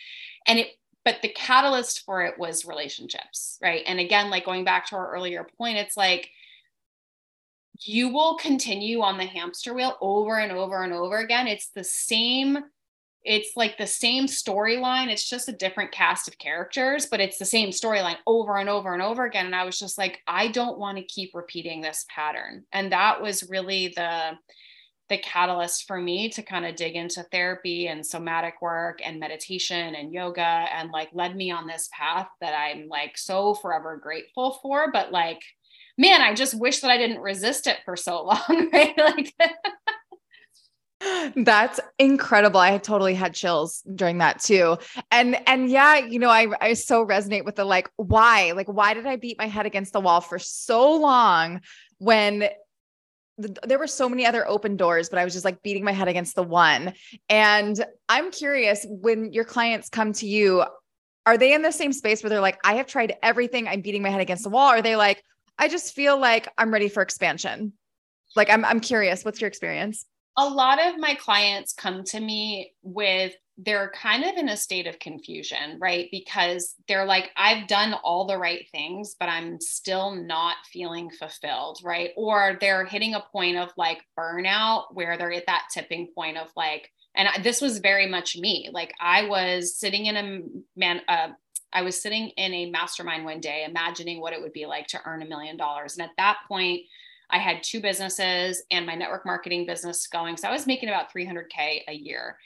And 0.47 0.59
it 0.59 0.69
but 1.05 1.17
the 1.23 1.29
catalyst 1.29 2.05
for 2.05 2.23
it 2.23 2.39
was 2.39 2.65
relationships 2.65 3.59
right 3.63 3.83
and 3.87 4.01
again 4.01 4.31
like 4.31 4.45
going 4.45 4.65
back 4.65 4.87
to 4.87 4.97
our 4.97 5.13
earlier 5.13 5.47
point 5.59 5.79
it's 5.79 5.97
like 5.97 6.31
you 7.83 8.09
will 8.09 8.37
continue 8.37 9.01
on 9.01 9.17
the 9.17 9.25
hamster 9.25 9.73
wheel 9.73 9.97
over 10.01 10.39
and 10.39 10.53
over 10.53 10.83
and 10.83 10.93
over 10.93 11.19
again 11.19 11.47
it's 11.47 11.69
the 11.75 11.85
same 11.85 12.59
it's 13.23 13.57
like 13.57 13.77
the 13.77 13.87
same 13.87 14.27
storyline. 14.27 15.09
It's 15.09 15.29
just 15.29 15.49
a 15.49 15.53
different 15.53 15.93
cast 15.93 16.27
of 16.27 16.39
characters, 16.39 17.07
but 17.07 17.21
it's 17.21 17.39
the 17.39 17.45
same 17.45 17.71
storyline 17.71 18.17
over 18.27 18.57
and 18.57 18.69
over 18.69 18.93
and 18.95 19.03
over 19.03 19.27
again. 19.27 19.47
And 19.47 19.55
I 19.55 19.65
was 19.65 19.79
just 19.79 19.99
like, 19.99 20.21
I 20.27 20.49
don't 20.49 20.79
want 20.79 20.97
to 20.97 21.05
keep 21.05 21.35
repeating 21.35 21.81
this 21.81 22.07
pattern. 22.09 22.65
And 22.73 22.93
that 22.93 23.21
was 23.21 23.49
really 23.49 23.89
the 23.89 24.39
the 25.11 25.19
catalyst 25.19 25.87
for 25.87 26.01
me 26.01 26.31
to 26.31 26.43
kind 26.43 26.65
of 26.65 26.77
dig 26.77 26.95
into 26.95 27.23
therapy 27.25 27.89
and 27.89 28.07
somatic 28.07 28.63
work 28.63 29.01
and 29.05 29.21
meditation 29.21 29.95
and 29.95 30.15
yoga 30.15 30.41
and 30.41 30.91
like 30.91 31.11
led 31.13 31.37
me 31.37 31.51
on 31.51 31.67
this 31.67 31.91
path 31.93 32.29
that 32.41 32.55
I'm 32.55 32.89
like 32.89 33.19
so 33.19 33.55
forever 33.55 33.99
grateful 33.99 34.59
for. 34.63 34.91
But 34.91 35.13
like, 35.13 35.43
man, 35.99 36.23
I 36.23 36.33
just 36.35 36.59
wish 36.59 36.81
that 36.81 36.91
I 36.91 36.97
didn't 36.97 37.21
resist 37.21 37.67
it 37.67 37.79
for 37.85 37.97
so 37.97 38.23
long, 38.51 38.71
right? 38.73 38.97
Like 38.97 39.35
That's 41.35 41.81
incredible. 41.99 42.61
I 42.61 42.77
totally 42.79 43.15
had 43.15 43.35
chills 43.35 43.83
during 43.95 44.19
that 44.19 44.41
too. 44.41 44.79
And 45.11 45.37
and 45.49 45.69
yeah, 45.71 45.97
you 45.97 46.19
know, 46.19 46.31
I 46.31 46.47
I 46.61 46.75
so 46.75 47.05
resonate 47.05 47.45
with 47.45 47.57
the 47.57 47.65
like 47.65 47.91
why? 47.97 48.53
Like 48.53 48.69
why 48.69 48.95
did 48.95 49.07
I 49.07 49.17
beat 49.17 49.39
my 49.39 49.47
head 49.47 49.67
against 49.67 49.93
the 49.93 50.01
wall 50.01 50.21
for 50.21 50.39
so 50.39 50.95
long 50.95 51.63
when 51.99 52.49
there 53.65 53.79
were 53.79 53.87
so 53.87 54.09
many 54.09 54.27
other 54.27 54.47
open 54.49 54.77
doors, 54.77 55.09
but 55.09 55.19
I 55.19 55.25
was 55.25 55.33
just 55.33 55.45
like 55.45 55.63
beating 55.63 55.85
my 55.85 55.93
head 55.93 56.09
against 56.09 56.35
the 56.35 56.43
one. 56.43 56.93
And 57.29 57.85
I'm 58.09 58.31
curious 58.31 58.87
when 58.89 59.33
your 59.33 59.45
clients 59.45 59.89
come 59.89 60.13
to 60.15 60.27
you, 60.27 60.65
are 61.27 61.39
they 61.39 61.53
in 61.53 61.63
the 61.63 61.73
same 61.73 61.93
space 61.93 62.23
where 62.23 62.31
they're 62.31 62.41
like, 62.41 62.59
I 62.65 62.75
have 62.75 62.87
tried 62.87 63.15
everything, 63.23 63.69
I'm 63.69 63.83
beating 63.83 64.03
my 64.03 64.11
head 64.11 64.21
against 64.21 64.45
the 64.45 64.51
wall? 64.51 64.71
Or 64.71 64.77
are 64.77 64.83
they 64.83 64.97
like, 64.97 65.23
I 65.59 65.69
just 65.69 65.95
feel 65.95 66.19
like 66.19 66.49
I'm 66.57 66.73
ready 66.73 66.89
for 66.89 67.03
expansion? 67.03 67.73
Like 68.37 68.49
I'm 68.51 68.65
I'm 68.65 68.81
curious, 68.81 69.25
what's 69.25 69.41
your 69.41 69.49
experience? 69.49 70.07
a 70.37 70.49
lot 70.49 70.85
of 70.85 70.99
my 70.99 71.15
clients 71.15 71.73
come 71.73 72.03
to 72.05 72.21
me 72.21 72.73
with 72.83 73.33
they're 73.63 73.91
kind 73.91 74.25
of 74.25 74.37
in 74.37 74.49
a 74.49 74.57
state 74.57 74.87
of 74.87 74.99
confusion, 74.99 75.79
right? 75.79 76.09
Because 76.11 76.75
they're 76.89 77.05
like, 77.05 77.31
I've 77.37 77.67
done 77.67 77.95
all 78.03 78.27
the 78.27 78.39
right 78.39 78.67
things, 78.73 79.17
but 79.19 79.29
I'm 79.29 79.61
still 79.61 80.15
not 80.15 80.57
feeling 80.73 81.11
fulfilled, 81.11 81.81
right? 81.85 82.11
Or 82.17 82.57
they're 82.61 82.87
hitting 82.87 83.15
a 83.15 83.25
point 83.33 83.59
of 83.59 83.71
like 83.77 84.03
burnout 84.19 84.85
where 84.93 85.19
they're 85.19 85.33
at 85.33 85.47
that 85.47 85.65
tipping 85.73 86.09
point 86.15 86.39
of 86.39 86.49
like, 86.57 86.91
and 87.15 87.29
this 87.45 87.61
was 87.61 87.79
very 87.79 88.07
much 88.07 88.37
me. 88.37 88.71
Like 88.73 88.95
I 89.01 89.29
was 89.29 89.77
sitting 89.77 90.07
in 90.07 90.17
a 90.17 90.41
man, 90.77 91.03
uh, 91.09 91.29
I 91.73 91.83
was 91.83 92.01
sitting 92.01 92.29
in 92.31 92.55
a 92.55 92.71
mastermind 92.71 93.25
one 93.25 93.41
day, 93.41 93.67
imagining 93.69 94.21
what 94.21 94.33
it 94.33 94.41
would 94.41 94.53
be 94.53 94.67
like 94.67 94.87
to 94.89 95.01
earn 95.05 95.23
a 95.23 95.29
million 95.29 95.57
dollars. 95.57 95.97
And 95.97 96.09
at 96.09 96.17
that 96.17 96.39
point, 96.49 96.83
I 97.29 97.39
had 97.39 97.63
two 97.63 97.81
businesses 97.81 98.63
and 98.71 98.87
my 98.87 98.95
network 98.95 99.27
marketing 99.27 99.67
business 99.67 100.07
going. 100.07 100.37
So 100.37 100.49
I 100.49 100.53
was 100.53 100.67
making 100.67 100.89
about 100.89 101.13
300K 101.13 101.83
a 101.89 101.93
year 101.93 102.39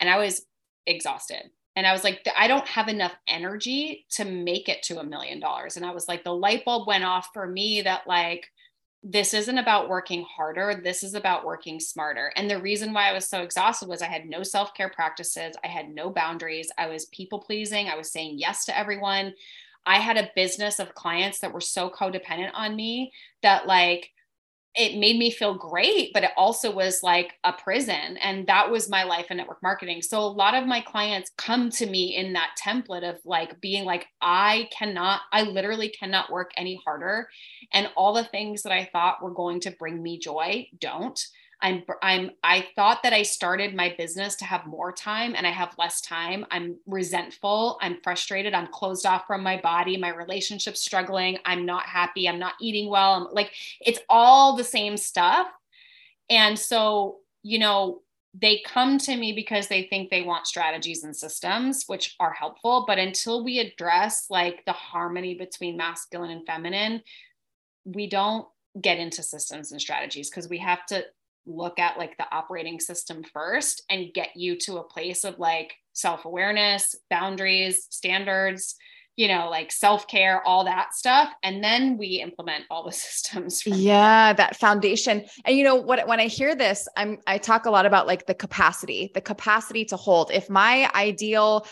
and 0.00 0.10
I 0.10 0.18
was 0.18 0.44
exhausted. 0.86 1.50
And 1.74 1.86
I 1.86 1.92
was 1.92 2.04
like, 2.04 2.26
I 2.36 2.48
don't 2.48 2.66
have 2.68 2.88
enough 2.88 3.14
energy 3.26 4.04
to 4.10 4.24
make 4.24 4.68
it 4.68 4.82
to 4.84 5.00
a 5.00 5.04
million 5.04 5.40
dollars. 5.40 5.76
And 5.76 5.86
I 5.86 5.92
was 5.92 6.06
like, 6.06 6.22
the 6.22 6.34
light 6.34 6.64
bulb 6.64 6.86
went 6.86 7.04
off 7.04 7.28
for 7.32 7.46
me 7.46 7.80
that, 7.82 8.06
like, 8.06 8.50
this 9.02 9.34
isn't 9.34 9.58
about 9.58 9.88
working 9.88 10.24
harder. 10.24 10.80
This 10.82 11.02
is 11.02 11.14
about 11.14 11.44
working 11.44 11.80
smarter. 11.80 12.32
And 12.36 12.48
the 12.48 12.60
reason 12.60 12.92
why 12.92 13.08
I 13.08 13.12
was 13.12 13.26
so 13.26 13.42
exhausted 13.42 13.88
was 13.88 14.02
I 14.02 14.06
had 14.06 14.26
no 14.26 14.42
self 14.42 14.74
care 14.74 14.90
practices. 14.90 15.56
I 15.64 15.68
had 15.68 15.88
no 15.88 16.10
boundaries. 16.10 16.70
I 16.78 16.88
was 16.88 17.06
people 17.06 17.40
pleasing. 17.40 17.88
I 17.88 17.96
was 17.96 18.12
saying 18.12 18.38
yes 18.38 18.66
to 18.66 18.78
everyone. 18.78 19.34
I 19.84 19.98
had 19.98 20.18
a 20.18 20.30
business 20.36 20.78
of 20.78 20.94
clients 20.94 21.40
that 21.40 21.52
were 21.52 21.60
so 21.60 21.90
codependent 21.90 22.52
on 22.54 22.76
me 22.76 23.12
that, 23.42 23.66
like, 23.66 24.10
it 24.74 24.98
made 24.98 25.18
me 25.18 25.30
feel 25.30 25.54
great, 25.54 26.12
but 26.14 26.24
it 26.24 26.30
also 26.36 26.70
was 26.70 27.02
like 27.02 27.34
a 27.44 27.52
prison. 27.52 28.16
And 28.16 28.46
that 28.46 28.70
was 28.70 28.88
my 28.88 29.02
life 29.04 29.26
in 29.30 29.36
network 29.36 29.62
marketing. 29.62 30.00
So 30.00 30.18
a 30.20 30.24
lot 30.24 30.54
of 30.54 30.66
my 30.66 30.80
clients 30.80 31.30
come 31.36 31.68
to 31.70 31.86
me 31.86 32.16
in 32.16 32.32
that 32.32 32.56
template 32.62 33.08
of 33.08 33.20
like 33.26 33.60
being 33.60 33.84
like, 33.84 34.06
I 34.22 34.70
cannot, 34.76 35.22
I 35.30 35.42
literally 35.42 35.90
cannot 35.90 36.32
work 36.32 36.52
any 36.56 36.80
harder. 36.84 37.28
And 37.72 37.90
all 37.96 38.14
the 38.14 38.24
things 38.24 38.62
that 38.62 38.72
I 38.72 38.88
thought 38.92 39.22
were 39.22 39.34
going 39.34 39.60
to 39.60 39.72
bring 39.72 40.02
me 40.02 40.18
joy 40.18 40.68
don't. 40.78 41.20
I'm 41.62 41.84
I'm 42.02 42.32
I 42.42 42.66
thought 42.74 43.02
that 43.04 43.12
I 43.12 43.22
started 43.22 43.74
my 43.74 43.94
business 43.96 44.34
to 44.36 44.44
have 44.44 44.66
more 44.66 44.92
time 44.92 45.34
and 45.36 45.46
I 45.46 45.50
have 45.50 45.78
less 45.78 46.00
time. 46.00 46.44
I'm 46.50 46.76
resentful, 46.86 47.78
I'm 47.80 47.98
frustrated, 48.02 48.52
I'm 48.52 48.66
closed 48.66 49.06
off 49.06 49.26
from 49.26 49.42
my 49.42 49.60
body, 49.60 49.96
my 49.96 50.08
relationship's 50.08 50.80
struggling, 50.80 51.38
I'm 51.44 51.64
not 51.64 51.84
happy, 51.84 52.28
I'm 52.28 52.40
not 52.40 52.54
eating 52.60 52.90
well. 52.90 53.12
I'm 53.14 53.32
like 53.32 53.52
it's 53.80 54.00
all 54.08 54.56
the 54.56 54.64
same 54.64 54.96
stuff. 54.96 55.46
And 56.28 56.58
so, 56.58 57.18
you 57.42 57.58
know, 57.58 58.02
they 58.34 58.62
come 58.66 58.98
to 58.98 59.16
me 59.16 59.32
because 59.32 59.68
they 59.68 59.84
think 59.84 60.10
they 60.10 60.22
want 60.22 60.46
strategies 60.46 61.04
and 61.04 61.14
systems 61.14 61.84
which 61.86 62.16
are 62.18 62.32
helpful, 62.32 62.84
but 62.86 62.98
until 62.98 63.44
we 63.44 63.58
address 63.58 64.26
like 64.30 64.64
the 64.64 64.72
harmony 64.72 65.34
between 65.34 65.76
masculine 65.76 66.30
and 66.30 66.46
feminine, 66.46 67.02
we 67.84 68.08
don't 68.08 68.48
get 68.80 68.98
into 68.98 69.22
systems 69.22 69.70
and 69.70 69.80
strategies 69.80 70.30
because 70.30 70.48
we 70.48 70.58
have 70.58 70.86
to 70.86 71.04
look 71.46 71.78
at 71.78 71.98
like 71.98 72.16
the 72.18 72.26
operating 72.32 72.80
system 72.80 73.22
first 73.32 73.82
and 73.90 74.14
get 74.14 74.36
you 74.36 74.56
to 74.60 74.78
a 74.78 74.84
place 74.84 75.24
of 75.24 75.38
like 75.38 75.74
self-awareness, 75.92 76.94
boundaries, 77.10 77.86
standards, 77.90 78.76
you 79.16 79.28
know, 79.28 79.50
like 79.50 79.70
self-care, 79.70 80.42
all 80.46 80.64
that 80.64 80.94
stuff. 80.94 81.28
And 81.42 81.62
then 81.62 81.98
we 81.98 82.20
implement 82.22 82.64
all 82.70 82.84
the 82.84 82.92
systems. 82.92 83.66
Yeah, 83.66 84.32
that 84.32 84.56
foundation. 84.56 85.24
And 85.44 85.56
you 85.56 85.64
know 85.64 85.76
what 85.76 86.06
when 86.08 86.20
I 86.20 86.26
hear 86.26 86.54
this, 86.54 86.88
I'm 86.96 87.18
I 87.26 87.38
talk 87.38 87.66
a 87.66 87.70
lot 87.70 87.86
about 87.86 88.06
like 88.06 88.26
the 88.26 88.34
capacity, 88.34 89.10
the 89.14 89.20
capacity 89.20 89.84
to 89.86 89.96
hold. 89.96 90.30
If 90.30 90.48
my 90.48 90.90
ideal 90.94 91.66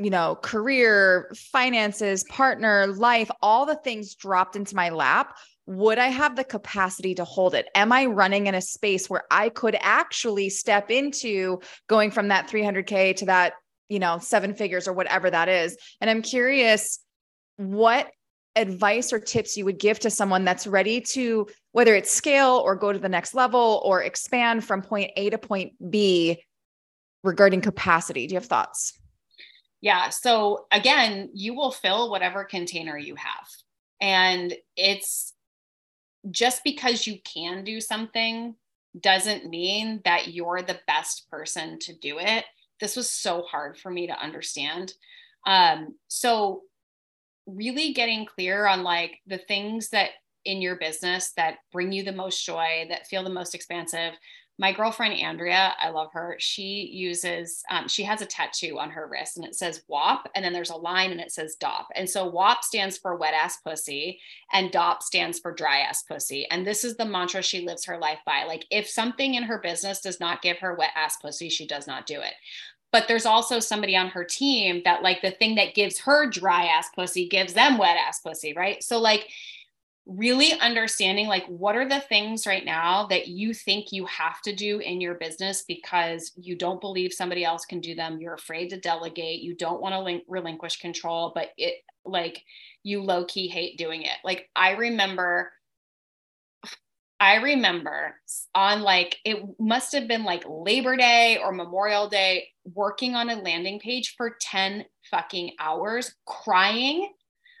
you 0.00 0.10
know, 0.10 0.36
career, 0.36 1.28
finances, 1.34 2.22
partner, 2.30 2.86
life, 2.86 3.28
all 3.42 3.66
the 3.66 3.74
things 3.74 4.14
dropped 4.14 4.54
into 4.54 4.76
my 4.76 4.90
lap, 4.90 5.36
would 5.68 5.98
I 5.98 6.06
have 6.06 6.34
the 6.34 6.44
capacity 6.44 7.14
to 7.16 7.26
hold 7.26 7.54
it? 7.54 7.68
Am 7.74 7.92
I 7.92 8.06
running 8.06 8.46
in 8.46 8.54
a 8.54 8.60
space 8.62 9.10
where 9.10 9.24
I 9.30 9.50
could 9.50 9.76
actually 9.78 10.48
step 10.48 10.90
into 10.90 11.60
going 11.88 12.10
from 12.10 12.28
that 12.28 12.48
300K 12.48 13.14
to 13.16 13.26
that, 13.26 13.52
you 13.90 13.98
know, 13.98 14.18
seven 14.18 14.54
figures 14.54 14.88
or 14.88 14.94
whatever 14.94 15.28
that 15.28 15.50
is? 15.50 15.76
And 16.00 16.08
I'm 16.08 16.22
curious 16.22 17.00
what 17.56 18.10
advice 18.56 19.12
or 19.12 19.18
tips 19.18 19.58
you 19.58 19.66
would 19.66 19.78
give 19.78 19.98
to 20.00 20.10
someone 20.10 20.42
that's 20.42 20.66
ready 20.66 21.02
to, 21.02 21.46
whether 21.72 21.94
it's 21.94 22.10
scale 22.10 22.62
or 22.64 22.74
go 22.74 22.90
to 22.90 22.98
the 22.98 23.10
next 23.10 23.34
level 23.34 23.82
or 23.84 24.02
expand 24.02 24.64
from 24.64 24.80
point 24.80 25.10
A 25.18 25.28
to 25.28 25.36
point 25.36 25.74
B 25.90 26.42
regarding 27.22 27.60
capacity. 27.60 28.26
Do 28.26 28.32
you 28.32 28.40
have 28.40 28.48
thoughts? 28.48 28.98
Yeah. 29.82 30.08
So 30.08 30.66
again, 30.72 31.28
you 31.34 31.54
will 31.54 31.72
fill 31.72 32.10
whatever 32.10 32.44
container 32.44 32.96
you 32.96 33.16
have. 33.16 33.46
And 34.00 34.54
it's 34.74 35.34
just 36.30 36.62
because 36.64 37.06
you 37.06 37.18
can 37.24 37.64
do 37.64 37.80
something 37.80 38.54
doesn't 39.00 39.48
mean 39.48 40.00
that 40.04 40.28
you're 40.28 40.62
the 40.62 40.80
best 40.86 41.28
person 41.30 41.78
to 41.80 41.94
do 41.98 42.18
it. 42.18 42.44
This 42.80 42.96
was 42.96 43.10
so 43.10 43.42
hard 43.42 43.76
for 43.76 43.90
me 43.90 44.06
to 44.06 44.22
understand. 44.22 44.94
Um, 45.46 45.94
so, 46.08 46.62
really 47.46 47.94
getting 47.94 48.26
clear 48.26 48.66
on 48.66 48.82
like 48.82 49.20
the 49.26 49.38
things 49.38 49.88
that 49.88 50.10
in 50.44 50.60
your 50.60 50.76
business 50.76 51.32
that 51.36 51.56
bring 51.72 51.92
you 51.92 52.02
the 52.02 52.12
most 52.12 52.44
joy, 52.44 52.86
that 52.88 53.06
feel 53.06 53.24
the 53.24 53.30
most 53.30 53.54
expansive, 53.54 54.12
my 54.60 54.72
girlfriend 54.72 55.14
Andrea, 55.14 55.74
I 55.78 55.90
love 55.90 56.12
her. 56.12 56.34
She 56.40 56.90
uses, 56.92 57.62
um, 57.70 57.86
she 57.86 58.02
has 58.02 58.22
a 58.22 58.26
tattoo 58.26 58.78
on 58.80 58.90
her 58.90 59.06
wrist 59.06 59.36
and 59.36 59.46
it 59.46 59.54
says 59.54 59.84
WAP, 59.86 60.28
and 60.34 60.44
then 60.44 60.52
there's 60.52 60.70
a 60.70 60.76
line 60.76 61.12
and 61.12 61.20
it 61.20 61.30
says 61.30 61.54
DOP. 61.54 61.86
And 61.94 62.10
so 62.10 62.26
WAP 62.28 62.64
stands 62.64 62.98
for 62.98 63.14
wet 63.14 63.34
ass 63.34 63.58
pussy, 63.58 64.18
and 64.52 64.72
DOP 64.72 65.02
stands 65.02 65.38
for 65.38 65.52
dry 65.52 65.78
ass 65.78 66.02
pussy. 66.02 66.46
And 66.50 66.66
this 66.66 66.82
is 66.82 66.96
the 66.96 67.04
mantra 67.04 67.40
she 67.40 67.64
lives 67.64 67.84
her 67.84 67.98
life 67.98 68.18
by. 68.26 68.44
Like, 68.44 68.64
if 68.70 68.88
something 68.88 69.34
in 69.34 69.44
her 69.44 69.58
business 69.58 70.00
does 70.00 70.18
not 70.18 70.42
give 70.42 70.58
her 70.58 70.74
wet 70.74 70.90
ass 70.96 71.18
pussy, 71.18 71.48
she 71.48 71.66
does 71.66 71.86
not 71.86 72.06
do 72.06 72.20
it. 72.20 72.34
But 72.90 73.06
there's 73.06 73.26
also 73.26 73.60
somebody 73.60 73.96
on 73.96 74.08
her 74.08 74.24
team 74.24 74.82
that, 74.84 75.02
like, 75.02 75.20
the 75.22 75.30
thing 75.30 75.54
that 75.56 75.74
gives 75.74 76.00
her 76.00 76.28
dry 76.28 76.64
ass 76.64 76.88
pussy 76.96 77.28
gives 77.28 77.52
them 77.52 77.78
wet 77.78 77.96
ass 77.96 78.20
pussy, 78.20 78.54
right? 78.54 78.82
So, 78.82 78.98
like, 78.98 79.28
really 80.08 80.54
understanding 80.60 81.26
like 81.26 81.44
what 81.46 81.76
are 81.76 81.88
the 81.88 82.00
things 82.00 82.46
right 82.46 82.64
now 82.64 83.06
that 83.08 83.28
you 83.28 83.52
think 83.52 83.92
you 83.92 84.06
have 84.06 84.40
to 84.40 84.54
do 84.54 84.78
in 84.78 85.00
your 85.00 85.14
business 85.14 85.64
because 85.68 86.32
you 86.36 86.56
don't 86.56 86.80
believe 86.80 87.12
somebody 87.12 87.44
else 87.44 87.66
can 87.66 87.80
do 87.80 87.94
them. 87.94 88.18
You're 88.18 88.34
afraid 88.34 88.70
to 88.70 88.80
delegate. 88.80 89.42
You 89.42 89.54
don't 89.54 89.82
want 89.82 89.92
to 89.92 90.00
lin- 90.00 90.22
relinquish 90.26 90.80
control 90.80 91.32
but 91.34 91.50
it 91.58 91.74
like 92.06 92.42
you 92.84 93.02
low 93.02 93.26
key 93.26 93.48
hate 93.48 93.76
doing 93.76 94.02
it. 94.02 94.16
Like 94.24 94.48
i 94.56 94.72
remember 94.72 95.52
I 97.20 97.36
remember 97.36 98.14
on 98.54 98.82
like 98.82 99.16
it 99.24 99.42
must 99.58 99.92
have 99.92 100.06
been 100.06 100.24
like 100.24 100.44
Labor 100.48 100.96
Day 100.96 101.38
or 101.42 101.52
Memorial 101.52 102.08
Day 102.08 102.46
working 102.74 103.14
on 103.16 103.28
a 103.28 103.40
landing 103.40 103.80
page 103.80 104.14
for 104.16 104.36
10 104.40 104.84
fucking 105.10 105.52
hours 105.58 106.14
crying 106.26 107.10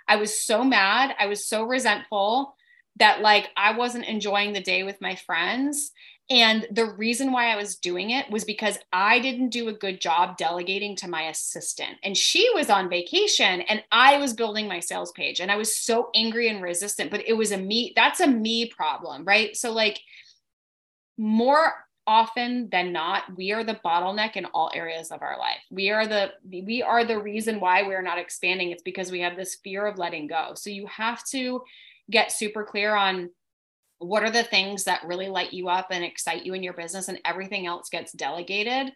I 0.08 0.16
was 0.16 0.40
so 0.40 0.64
mad. 0.64 1.14
I 1.18 1.26
was 1.26 1.46
so 1.46 1.64
resentful 1.64 2.54
that 2.96 3.20
like 3.20 3.50
I 3.56 3.76
wasn't 3.76 4.06
enjoying 4.06 4.52
the 4.52 4.60
day 4.60 4.82
with 4.82 5.00
my 5.00 5.14
friends. 5.14 5.92
And 6.30 6.66
the 6.70 6.84
reason 6.84 7.32
why 7.32 7.50
I 7.50 7.56
was 7.56 7.76
doing 7.76 8.10
it 8.10 8.30
was 8.30 8.44
because 8.44 8.78
I 8.92 9.18
didn't 9.18 9.48
do 9.48 9.68
a 9.68 9.72
good 9.72 9.98
job 9.98 10.36
delegating 10.36 10.94
to 10.96 11.08
my 11.08 11.22
assistant. 11.28 11.96
And 12.02 12.14
she 12.14 12.50
was 12.54 12.68
on 12.68 12.90
vacation 12.90 13.62
and 13.62 13.82
I 13.90 14.18
was 14.18 14.34
building 14.34 14.68
my 14.68 14.80
sales 14.80 15.10
page. 15.12 15.40
And 15.40 15.50
I 15.50 15.56
was 15.56 15.74
so 15.74 16.10
angry 16.14 16.48
and 16.48 16.62
resistant, 16.62 17.10
but 17.10 17.26
it 17.26 17.32
was 17.32 17.52
a 17.52 17.56
me, 17.56 17.94
that's 17.96 18.20
a 18.20 18.26
me 18.26 18.66
problem, 18.66 19.24
right? 19.24 19.56
So, 19.56 19.72
like, 19.72 20.00
more 21.16 21.72
often 22.08 22.70
than 22.72 22.90
not 22.90 23.24
we 23.36 23.52
are 23.52 23.62
the 23.62 23.78
bottleneck 23.84 24.34
in 24.34 24.46
all 24.46 24.70
areas 24.74 25.10
of 25.12 25.20
our 25.20 25.38
life. 25.38 25.60
We 25.70 25.90
are 25.90 26.06
the 26.06 26.32
we 26.50 26.82
are 26.82 27.04
the 27.04 27.20
reason 27.20 27.60
why 27.60 27.82
we're 27.82 28.02
not 28.02 28.18
expanding. 28.18 28.70
It's 28.70 28.82
because 28.82 29.12
we 29.12 29.20
have 29.20 29.36
this 29.36 29.58
fear 29.62 29.86
of 29.86 29.98
letting 29.98 30.26
go. 30.26 30.52
So 30.54 30.70
you 30.70 30.86
have 30.86 31.22
to 31.26 31.62
get 32.10 32.32
super 32.32 32.64
clear 32.64 32.96
on 32.96 33.28
what 33.98 34.22
are 34.22 34.30
the 34.30 34.42
things 34.42 34.84
that 34.84 35.04
really 35.04 35.28
light 35.28 35.52
you 35.52 35.68
up 35.68 35.88
and 35.90 36.02
excite 36.02 36.46
you 36.46 36.54
in 36.54 36.62
your 36.62 36.72
business 36.72 37.08
and 37.08 37.20
everything 37.26 37.66
else 37.66 37.90
gets 37.90 38.12
delegated. 38.12 38.90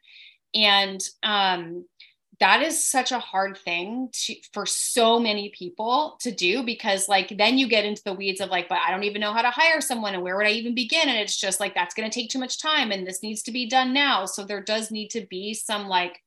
And 0.55 1.01
um 1.23 1.85
that 2.41 2.63
is 2.63 2.83
such 2.85 3.13
a 3.13 3.19
hard 3.19 3.59
thing 3.59 4.09
to, 4.13 4.35
for 4.53 4.65
so 4.65 5.21
many 5.21 5.51
people 5.51 6.17
to 6.21 6.33
do 6.33 6.63
because 6.63 7.09
like 7.09 7.37
then 7.37 7.59
you 7.59 7.69
get 7.69 7.85
into 7.85 8.03
the 8.05 8.15
weeds 8.15 8.41
of 8.41 8.49
like 8.49 8.69
but 8.69 8.79
i 8.87 8.91
don't 8.91 9.05
even 9.05 9.21
know 9.21 9.33
how 9.33 9.43
to 9.43 9.51
hire 9.51 9.81
someone 9.81 10.15
and 10.15 10.23
where 10.23 10.37
would 10.37 10.47
i 10.47 10.51
even 10.51 10.75
begin? 10.75 11.09
And 11.09 11.19
it's 11.19 11.37
just 11.37 11.61
like 11.61 11.75
that's 11.75 11.95
going 11.95 12.09
to 12.09 12.15
take 12.15 12.31
too 12.31 12.39
much 12.39 12.61
time 12.61 12.91
and 12.91 13.07
this 13.07 13.23
needs 13.23 13.43
to 13.43 13.53
be 13.53 13.69
done 13.69 13.93
now. 13.93 14.27
So 14.27 14.45
there 14.45 14.63
does 14.63 14.91
need 14.91 15.09
to 15.11 15.27
be 15.29 15.55
some 15.55 15.89
like 15.89 16.21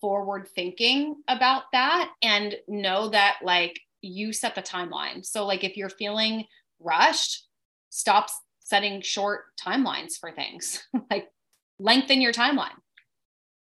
forward 0.00 0.48
thinking 0.54 1.16
about 1.28 1.64
that 1.72 2.10
and 2.22 2.54
know 2.68 3.08
that 3.08 3.38
like 3.42 3.80
you 4.02 4.32
set 4.32 4.54
the 4.54 4.62
timeline. 4.62 5.24
So 5.24 5.46
like 5.46 5.64
if 5.64 5.76
you're 5.76 5.88
feeling 5.88 6.44
rushed 6.80 7.44
stop 7.90 8.28
setting 8.60 9.00
short 9.00 9.44
timelines 9.60 10.18
for 10.18 10.30
things. 10.30 10.86
Like 11.10 11.28
lengthen 11.78 12.20
your 12.20 12.32
timeline 12.32 12.76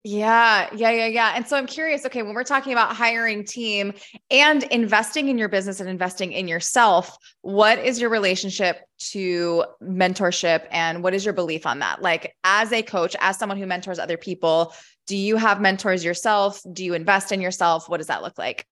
yeah, 0.04 0.68
yeah, 0.74 0.90
yeah, 0.90 1.06
yeah. 1.06 1.32
And 1.34 1.46
so 1.46 1.56
I'm 1.56 1.66
curious, 1.66 2.06
okay, 2.06 2.22
when 2.22 2.34
we're 2.34 2.44
talking 2.44 2.72
about 2.72 2.94
hiring 2.94 3.44
team 3.44 3.92
and 4.30 4.62
investing 4.64 5.28
in 5.28 5.38
your 5.38 5.48
business 5.48 5.80
and 5.80 5.88
investing 5.88 6.32
in 6.32 6.46
yourself, 6.46 7.18
what 7.42 7.78
is 7.78 8.00
your 8.00 8.08
relationship 8.08 8.80
to 9.10 9.64
mentorship 9.82 10.66
and 10.70 11.02
what 11.02 11.14
is 11.14 11.24
your 11.24 11.34
belief 11.34 11.66
on 11.66 11.80
that? 11.80 12.00
Like 12.00 12.34
as 12.44 12.72
a 12.72 12.82
coach, 12.82 13.16
as 13.20 13.38
someone 13.38 13.58
who 13.58 13.66
mentors 13.66 13.98
other 13.98 14.16
people, 14.16 14.72
do 15.06 15.16
you 15.16 15.36
have 15.36 15.60
mentors 15.60 16.04
yourself? 16.04 16.60
Do 16.72 16.84
you 16.84 16.94
invest 16.94 17.32
in 17.32 17.40
yourself? 17.40 17.88
What 17.88 17.96
does 17.96 18.06
that 18.06 18.22
look 18.22 18.38
like? 18.38 18.66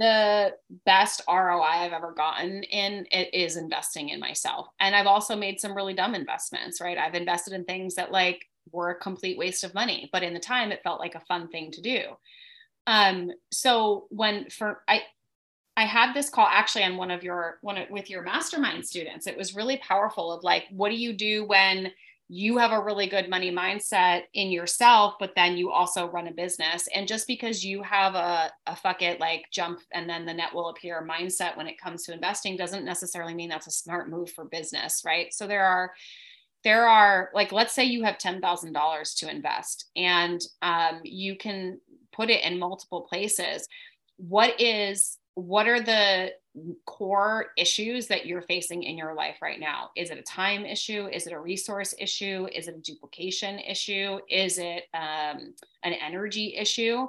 the 0.00 0.52
best 0.86 1.20
ROI 1.28 1.62
I've 1.62 1.92
ever 1.92 2.12
gotten 2.12 2.62
in 2.62 3.06
it 3.10 3.34
is 3.34 3.58
investing 3.58 4.08
in 4.08 4.18
myself. 4.18 4.66
And 4.80 4.96
I've 4.96 5.06
also 5.06 5.36
made 5.36 5.60
some 5.60 5.74
really 5.74 5.92
dumb 5.92 6.14
investments, 6.14 6.80
right? 6.80 6.96
I've 6.96 7.14
invested 7.14 7.52
in 7.52 7.66
things 7.66 7.96
that 7.96 8.10
like 8.10 8.48
were 8.72 8.90
a 8.90 8.98
complete 8.98 9.38
waste 9.38 9.64
of 9.64 9.74
money, 9.74 10.08
but 10.12 10.22
in 10.22 10.34
the 10.34 10.40
time 10.40 10.72
it 10.72 10.82
felt 10.82 11.00
like 11.00 11.14
a 11.14 11.20
fun 11.20 11.48
thing 11.48 11.70
to 11.72 11.80
do. 11.80 12.02
Um, 12.86 13.30
so 13.50 14.06
when 14.10 14.50
for 14.50 14.82
I 14.88 15.02
I 15.76 15.84
had 15.84 16.12
this 16.12 16.28
call 16.28 16.46
actually 16.46 16.84
on 16.84 16.96
one 16.96 17.10
of 17.10 17.22
your 17.22 17.58
one 17.62 17.78
with 17.90 18.10
your 18.10 18.22
mastermind 18.22 18.86
students. 18.86 19.26
It 19.26 19.36
was 19.36 19.54
really 19.54 19.78
powerful 19.78 20.32
of 20.32 20.44
like, 20.44 20.64
what 20.70 20.90
do 20.90 20.96
you 20.96 21.12
do 21.12 21.44
when 21.44 21.92
you 22.32 22.58
have 22.58 22.70
a 22.70 22.80
really 22.80 23.08
good 23.08 23.28
money 23.28 23.50
mindset 23.50 24.22
in 24.34 24.52
yourself, 24.52 25.14
but 25.18 25.32
then 25.34 25.56
you 25.56 25.72
also 25.72 26.08
run 26.08 26.28
a 26.28 26.32
business. 26.32 26.86
And 26.94 27.08
just 27.08 27.26
because 27.26 27.64
you 27.64 27.82
have 27.82 28.14
a, 28.14 28.52
a 28.68 28.76
fuck 28.76 29.02
it, 29.02 29.18
like 29.18 29.46
jump 29.50 29.80
and 29.92 30.08
then 30.08 30.24
the 30.24 30.34
net 30.34 30.54
will 30.54 30.68
appear 30.68 31.04
mindset 31.04 31.56
when 31.56 31.66
it 31.66 31.80
comes 31.80 32.04
to 32.04 32.12
investing 32.12 32.56
doesn't 32.56 32.84
necessarily 32.84 33.34
mean 33.34 33.48
that's 33.48 33.66
a 33.66 33.72
smart 33.72 34.08
move 34.08 34.30
for 34.30 34.44
business, 34.44 35.02
right? 35.04 35.34
So 35.34 35.48
there 35.48 35.64
are, 35.64 35.92
there 36.64 36.88
are 36.88 37.30
like, 37.34 37.52
let's 37.52 37.74
say 37.74 37.84
you 37.84 38.04
have 38.04 38.18
$10,000 38.18 39.18
to 39.18 39.30
invest 39.30 39.90
and 39.96 40.40
um, 40.62 41.00
you 41.02 41.36
can 41.36 41.80
put 42.12 42.30
it 42.30 42.44
in 42.44 42.58
multiple 42.58 43.02
places. 43.02 43.66
What 44.16 44.60
is, 44.60 45.18
what 45.34 45.66
are 45.66 45.80
the 45.80 46.32
core 46.84 47.46
issues 47.56 48.08
that 48.08 48.26
you're 48.26 48.42
facing 48.42 48.82
in 48.82 48.98
your 48.98 49.14
life 49.14 49.36
right 49.40 49.60
now? 49.60 49.90
Is 49.96 50.10
it 50.10 50.18
a 50.18 50.22
time 50.22 50.66
issue? 50.66 51.08
Is 51.12 51.26
it 51.26 51.32
a 51.32 51.38
resource 51.38 51.94
issue? 51.98 52.48
Is 52.52 52.68
it 52.68 52.74
a 52.74 52.80
duplication 52.80 53.58
issue? 53.58 54.18
Is 54.28 54.58
it 54.58 54.84
um, 54.92 55.54
an 55.84 55.94
energy 55.94 56.54
issue? 56.56 57.08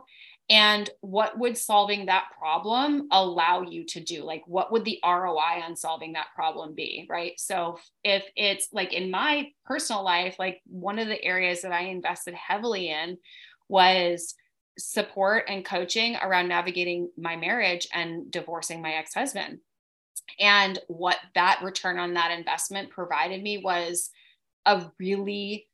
And 0.52 0.89
what 0.99 1.39
would 1.39 1.58
solving 1.58 2.08
that 2.08 2.26
problem 2.38 3.08
allow 3.10 3.62
you 3.62 3.86
to 3.86 4.04
do? 4.04 4.26
Like, 4.26 4.43
what 4.45 4.70
would 4.70 4.84
the 4.84 4.99
ROI 5.02 5.62
on 5.64 5.78
solving 5.78 6.12
that 6.14 6.28
problem 6.36 6.76
be? 6.76 7.08
Right. 7.10 7.39
So, 7.39 7.80
if 8.04 8.26
it's 8.36 8.68
like 8.74 8.91
in 8.91 9.10
my 9.10 9.47
personal 9.64 10.04
life, 10.04 10.36
like 10.38 10.62
one 10.66 10.99
of 10.99 11.08
the 11.08 11.24
areas 11.24 11.62
that 11.62 11.72
I 11.72 11.84
invested 11.84 12.34
heavily 12.34 12.89
in 12.89 13.18
was 13.70 14.36
support 14.78 15.45
and 15.47 15.64
coaching 15.64 16.18
around 16.22 16.49
navigating 16.49 17.10
my 17.18 17.38
marriage 17.38 17.88
and 17.93 18.30
divorcing 18.30 18.82
my 18.82 18.91
ex 18.91 19.14
husband. 19.14 19.60
And 20.38 20.78
what 20.88 21.18
that 21.34 21.62
return 21.64 21.97
on 21.97 22.16
that 22.16 22.38
investment 22.38 22.89
provided 22.89 23.41
me 23.41 23.60
was 23.60 24.10
a 24.66 24.91
really 24.99 25.70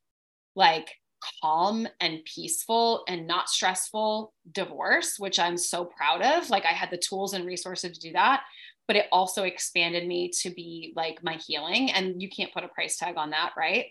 like 0.56 1.00
calm 1.42 1.88
and 2.00 2.24
peaceful 2.26 3.04
and 3.08 3.28
not 3.28 3.50
stressful 3.50 4.34
divorce, 4.52 5.16
which 5.18 5.40
I'm 5.40 5.58
so 5.58 5.86
proud 5.86 6.22
of. 6.22 6.50
Like 6.50 6.66
I 6.66 6.74
had 6.74 6.92
the 6.92 6.98
tools 6.98 7.34
and 7.34 7.46
resources 7.46 7.98
to 7.98 8.08
do 8.08 8.14
that, 8.14 8.44
but 8.88 8.96
it 8.96 9.08
also 9.12 9.44
expanded 9.44 10.08
me 10.08 10.32
to 10.42 10.50
be 10.50 10.94
like 10.96 11.24
my 11.24 11.36
healing. 11.36 11.92
And 11.92 12.22
you 12.22 12.30
can't 12.30 12.54
put 12.54 12.64
a 12.64 12.70
price 12.70 12.98
tag 12.98 13.18
on 13.18 13.32
that, 13.32 13.52
right? 13.58 13.88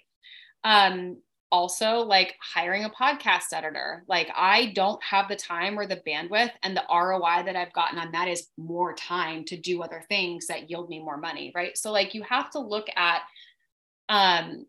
Um, 0.64 1.18
also 1.53 1.99
like 1.99 2.35
hiring 2.41 2.85
a 2.85 2.91
podcast 2.91 3.53
editor. 3.53 4.05
Like 4.09 4.31
I 4.35 4.72
don't 4.74 5.03
have 5.03 5.29
the 5.29 5.37
time 5.37 5.79
or 5.79 5.87
the 5.87 6.03
bandwidth 6.07 6.51
and 6.62 6.77
the 6.77 6.85
ROI 6.91 7.45
that 7.45 7.57
I've 7.57 7.72
gotten 7.72 7.99
on 7.99 8.12
that 8.12 8.29
is 8.29 8.49
more 8.57 8.95
time 8.95 9.45
to 9.45 9.57
do 9.57 9.83
other 9.83 10.05
things 10.09 10.49
that 10.49 10.68
yield 10.68 10.89
me 10.89 10.99
more 10.99 11.16
money, 11.16 11.53
right? 11.55 11.77
So 11.79 11.93
like 11.93 12.14
you 12.14 12.22
have 12.24 12.51
to 12.51 12.59
look 12.59 12.87
at 12.97 13.22
um 14.09 14.66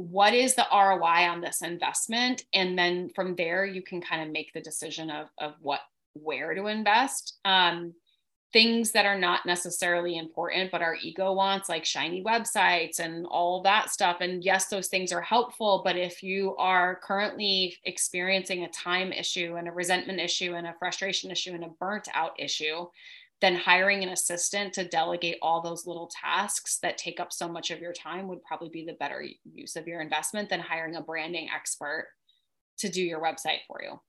what 0.00 0.32
is 0.32 0.54
the 0.54 0.66
ROI 0.72 1.28
on 1.28 1.42
this 1.42 1.60
investment 1.60 2.44
and 2.54 2.78
then 2.78 3.10
from 3.14 3.34
there 3.36 3.66
you 3.66 3.82
can 3.82 4.00
kind 4.00 4.22
of 4.22 4.32
make 4.32 4.52
the 4.52 4.60
decision 4.60 5.10
of 5.10 5.28
of 5.38 5.54
what 5.60 5.80
where 6.14 6.54
to 6.54 6.66
invest. 6.66 7.38
Um 7.44 7.94
things 8.52 8.90
that 8.92 9.06
are 9.06 9.18
not 9.18 9.46
necessarily 9.46 10.18
important, 10.18 10.70
but 10.72 10.82
our 10.82 10.96
ego 10.96 11.32
wants, 11.32 11.68
like 11.68 11.84
shiny 11.84 12.22
websites 12.24 12.98
and 12.98 13.24
all 13.26 13.62
that 13.62 13.90
stuff. 13.90 14.16
And 14.20 14.42
yes, 14.42 14.66
those 14.66 14.88
things 14.88 15.12
are 15.12 15.20
helpful. 15.20 15.82
But 15.84 15.96
if 15.96 16.22
you 16.22 16.56
are 16.56 16.98
currently 17.00 17.76
experiencing 17.84 18.64
a 18.64 18.70
time 18.70 19.12
issue 19.12 19.54
and 19.56 19.68
a 19.68 19.72
resentment 19.72 20.18
issue 20.18 20.54
and 20.54 20.66
a 20.66 20.74
frustration 20.78 21.30
issue 21.30 21.52
and 21.52 21.62
a 21.62 21.68
burnt 21.78 22.08
out 22.12 22.32
issue, 22.38 22.86
then 23.40 23.56
hiring 23.56 24.02
an 24.02 24.10
assistant 24.10 24.74
to 24.74 24.84
delegate 24.84 25.38
all 25.40 25.62
those 25.62 25.86
little 25.86 26.10
tasks 26.20 26.78
that 26.82 26.98
take 26.98 27.20
up 27.20 27.32
so 27.32 27.48
much 27.48 27.70
of 27.70 27.80
your 27.80 27.92
time 27.92 28.28
would 28.28 28.42
probably 28.42 28.68
be 28.68 28.84
the 28.84 28.92
better 28.94 29.24
use 29.44 29.76
of 29.76 29.86
your 29.86 30.00
investment 30.00 30.50
than 30.50 30.60
hiring 30.60 30.96
a 30.96 31.00
branding 31.00 31.48
expert 31.54 32.08
to 32.78 32.88
do 32.88 33.02
your 33.02 33.20
website 33.20 33.60
for 33.66 33.80
you. 33.82 34.00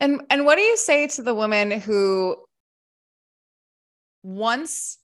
And 0.00 0.22
and 0.30 0.44
what 0.44 0.56
do 0.56 0.62
you 0.62 0.76
say 0.76 1.06
to 1.08 1.22
the 1.22 1.34
woman 1.34 1.70
who 1.70 2.36
wants 4.22 4.98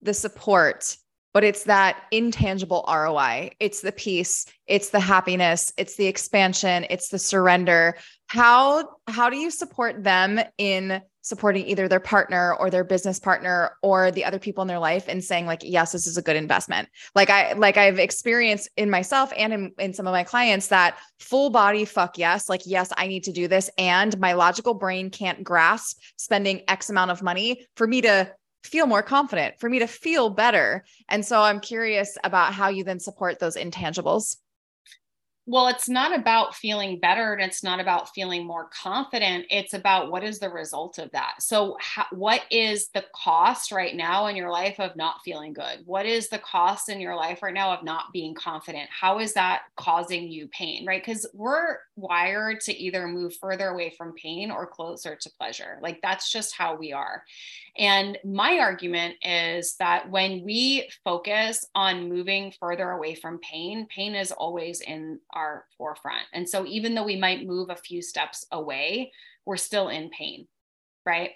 the 0.00 0.14
support, 0.14 0.96
but 1.34 1.44
it's 1.44 1.64
that 1.64 2.04
intangible 2.10 2.84
ROI. 2.88 3.50
It's 3.60 3.80
the 3.80 3.92
peace, 3.92 4.46
it's 4.66 4.90
the 4.90 5.00
happiness, 5.00 5.72
it's 5.76 5.96
the 5.96 6.06
expansion, 6.06 6.86
it's 6.88 7.08
the 7.08 7.18
surrender. 7.18 7.96
How 8.28 8.88
how 9.08 9.30
do 9.30 9.36
you 9.36 9.50
support 9.50 10.02
them 10.02 10.40
in 10.58 11.02
supporting 11.22 11.66
either 11.66 11.88
their 11.88 12.00
partner 12.00 12.54
or 12.54 12.68
their 12.68 12.84
business 12.84 13.18
partner 13.18 13.76
or 13.82 14.10
the 14.10 14.24
other 14.24 14.38
people 14.38 14.62
in 14.62 14.68
their 14.68 14.78
life 14.78 15.06
and 15.08 15.22
saying 15.22 15.46
like 15.46 15.60
yes 15.62 15.92
this 15.92 16.06
is 16.06 16.16
a 16.16 16.22
good 16.22 16.36
investment 16.36 16.88
like 17.14 17.30
i 17.30 17.52
like 17.54 17.76
i've 17.76 17.98
experienced 17.98 18.68
in 18.76 18.90
myself 18.90 19.32
and 19.36 19.52
in, 19.52 19.72
in 19.78 19.94
some 19.94 20.06
of 20.06 20.12
my 20.12 20.24
clients 20.24 20.68
that 20.68 20.96
full 21.18 21.50
body 21.50 21.84
fuck 21.84 22.18
yes 22.18 22.48
like 22.48 22.62
yes 22.66 22.92
i 22.96 23.06
need 23.06 23.24
to 23.24 23.32
do 23.32 23.48
this 23.48 23.70
and 23.78 24.18
my 24.18 24.32
logical 24.32 24.74
brain 24.74 25.10
can't 25.10 25.42
grasp 25.42 25.98
spending 26.16 26.62
x 26.68 26.90
amount 26.90 27.10
of 27.10 27.22
money 27.22 27.66
for 27.76 27.86
me 27.86 28.00
to 28.00 28.30
feel 28.64 28.86
more 28.86 29.02
confident, 29.02 29.58
for 29.58 29.68
me 29.68 29.80
to 29.80 29.86
feel 29.86 30.30
better. 30.30 30.84
And 31.08 31.24
so 31.24 31.40
I'm 31.40 31.60
curious 31.60 32.16
about 32.22 32.54
how 32.54 32.68
you 32.68 32.84
then 32.84 33.00
support 33.00 33.38
those 33.38 33.56
intangibles 33.56 34.36
well 35.46 35.68
it's 35.68 35.88
not 35.88 36.16
about 36.16 36.54
feeling 36.54 36.98
better 36.98 37.32
and 37.32 37.42
it's 37.42 37.62
not 37.62 37.80
about 37.80 38.12
feeling 38.14 38.46
more 38.46 38.68
confident 38.72 39.44
it's 39.50 39.74
about 39.74 40.10
what 40.10 40.24
is 40.24 40.38
the 40.38 40.50
result 40.50 40.98
of 40.98 41.10
that. 41.12 41.34
So 41.40 41.76
how, 41.80 42.06
what 42.10 42.42
is 42.50 42.88
the 42.88 43.04
cost 43.14 43.72
right 43.72 43.94
now 43.94 44.26
in 44.26 44.36
your 44.36 44.50
life 44.50 44.78
of 44.78 44.96
not 44.96 45.20
feeling 45.24 45.52
good? 45.52 45.80
What 45.84 46.06
is 46.06 46.28
the 46.28 46.38
cost 46.38 46.88
in 46.88 47.00
your 47.00 47.14
life 47.14 47.42
right 47.42 47.54
now 47.54 47.72
of 47.72 47.84
not 47.84 48.12
being 48.12 48.34
confident? 48.34 48.88
How 48.90 49.18
is 49.18 49.34
that 49.34 49.62
causing 49.76 50.30
you 50.30 50.48
pain 50.48 50.86
right? 50.86 51.02
Because 51.04 51.26
we're 51.34 51.78
wired 51.96 52.60
to 52.60 52.76
either 52.76 53.06
move 53.06 53.34
further 53.36 53.68
away 53.68 53.94
from 53.96 54.14
pain 54.14 54.50
or 54.50 54.66
closer 54.66 55.16
to 55.16 55.30
pleasure. 55.38 55.78
Like 55.82 56.00
that's 56.02 56.30
just 56.30 56.56
how 56.56 56.76
we 56.76 56.92
are. 56.92 57.22
And 57.78 58.18
my 58.24 58.58
argument 58.58 59.16
is 59.22 59.76
that 59.76 60.10
when 60.10 60.44
we 60.44 60.90
focus 61.04 61.66
on 61.74 62.08
moving 62.08 62.52
further 62.60 62.90
away 62.90 63.14
from 63.14 63.38
pain, 63.38 63.86
pain 63.86 64.14
is 64.14 64.30
always 64.32 64.80
in 64.82 65.18
our 65.32 65.66
forefront. 65.76 66.24
And 66.32 66.48
so 66.48 66.66
even 66.66 66.94
though 66.94 67.04
we 67.04 67.16
might 67.16 67.46
move 67.46 67.70
a 67.70 67.76
few 67.76 68.02
steps 68.02 68.46
away, 68.52 69.12
we're 69.44 69.56
still 69.56 69.88
in 69.88 70.10
pain, 70.10 70.46
right? 71.04 71.30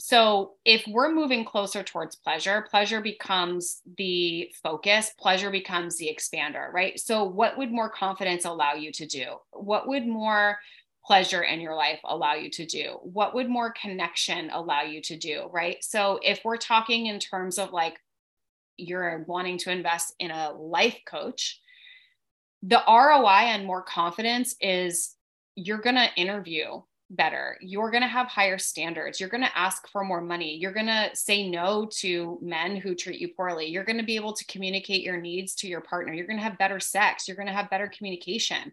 So 0.00 0.54
if 0.64 0.84
we're 0.86 1.12
moving 1.12 1.44
closer 1.44 1.82
towards 1.82 2.14
pleasure, 2.16 2.64
pleasure 2.70 3.00
becomes 3.00 3.82
the 3.96 4.48
focus, 4.62 5.10
pleasure 5.18 5.50
becomes 5.50 5.96
the 5.96 6.08
expander, 6.14 6.72
right? 6.72 6.98
So 7.00 7.24
what 7.24 7.58
would 7.58 7.72
more 7.72 7.90
confidence 7.90 8.44
allow 8.44 8.74
you 8.74 8.92
to 8.92 9.06
do? 9.06 9.36
What 9.50 9.88
would 9.88 10.06
more 10.06 10.58
pleasure 11.04 11.42
in 11.42 11.60
your 11.60 11.74
life 11.74 11.98
allow 12.04 12.34
you 12.34 12.48
to 12.50 12.66
do? 12.66 12.98
What 13.02 13.34
would 13.34 13.48
more 13.48 13.72
connection 13.72 14.50
allow 14.50 14.82
you 14.82 15.02
to 15.02 15.16
do? 15.16 15.48
Right. 15.50 15.82
So 15.82 16.20
if 16.22 16.42
we're 16.44 16.58
talking 16.58 17.06
in 17.06 17.18
terms 17.18 17.58
of 17.58 17.72
like 17.72 17.98
you're 18.76 19.24
wanting 19.26 19.58
to 19.58 19.72
invest 19.72 20.14
in 20.20 20.30
a 20.30 20.52
life 20.52 20.98
coach, 21.06 21.60
the 22.62 22.82
ROI 22.88 23.50
and 23.52 23.66
more 23.66 23.82
confidence 23.82 24.56
is 24.60 25.14
you're 25.54 25.78
going 25.78 25.96
to 25.96 26.08
interview 26.16 26.80
better. 27.10 27.56
You're 27.62 27.90
going 27.90 28.02
to 28.02 28.08
have 28.08 28.26
higher 28.26 28.58
standards. 28.58 29.18
You're 29.18 29.30
going 29.30 29.44
to 29.44 29.58
ask 29.58 29.88
for 29.88 30.04
more 30.04 30.20
money. 30.20 30.56
You're 30.56 30.72
going 30.72 30.86
to 30.86 31.10
say 31.14 31.48
no 31.48 31.88
to 31.98 32.38
men 32.42 32.76
who 32.76 32.94
treat 32.94 33.20
you 33.20 33.28
poorly. 33.34 33.66
You're 33.66 33.84
going 33.84 33.98
to 33.98 34.04
be 34.04 34.16
able 34.16 34.34
to 34.34 34.44
communicate 34.44 35.02
your 35.02 35.18
needs 35.18 35.54
to 35.56 35.68
your 35.68 35.80
partner. 35.80 36.12
You're 36.12 36.26
going 36.26 36.38
to 36.38 36.42
have 36.42 36.58
better 36.58 36.80
sex. 36.80 37.26
You're 37.26 37.36
going 37.36 37.48
to 37.48 37.54
have 37.54 37.70
better 37.70 37.88
communication 37.88 38.72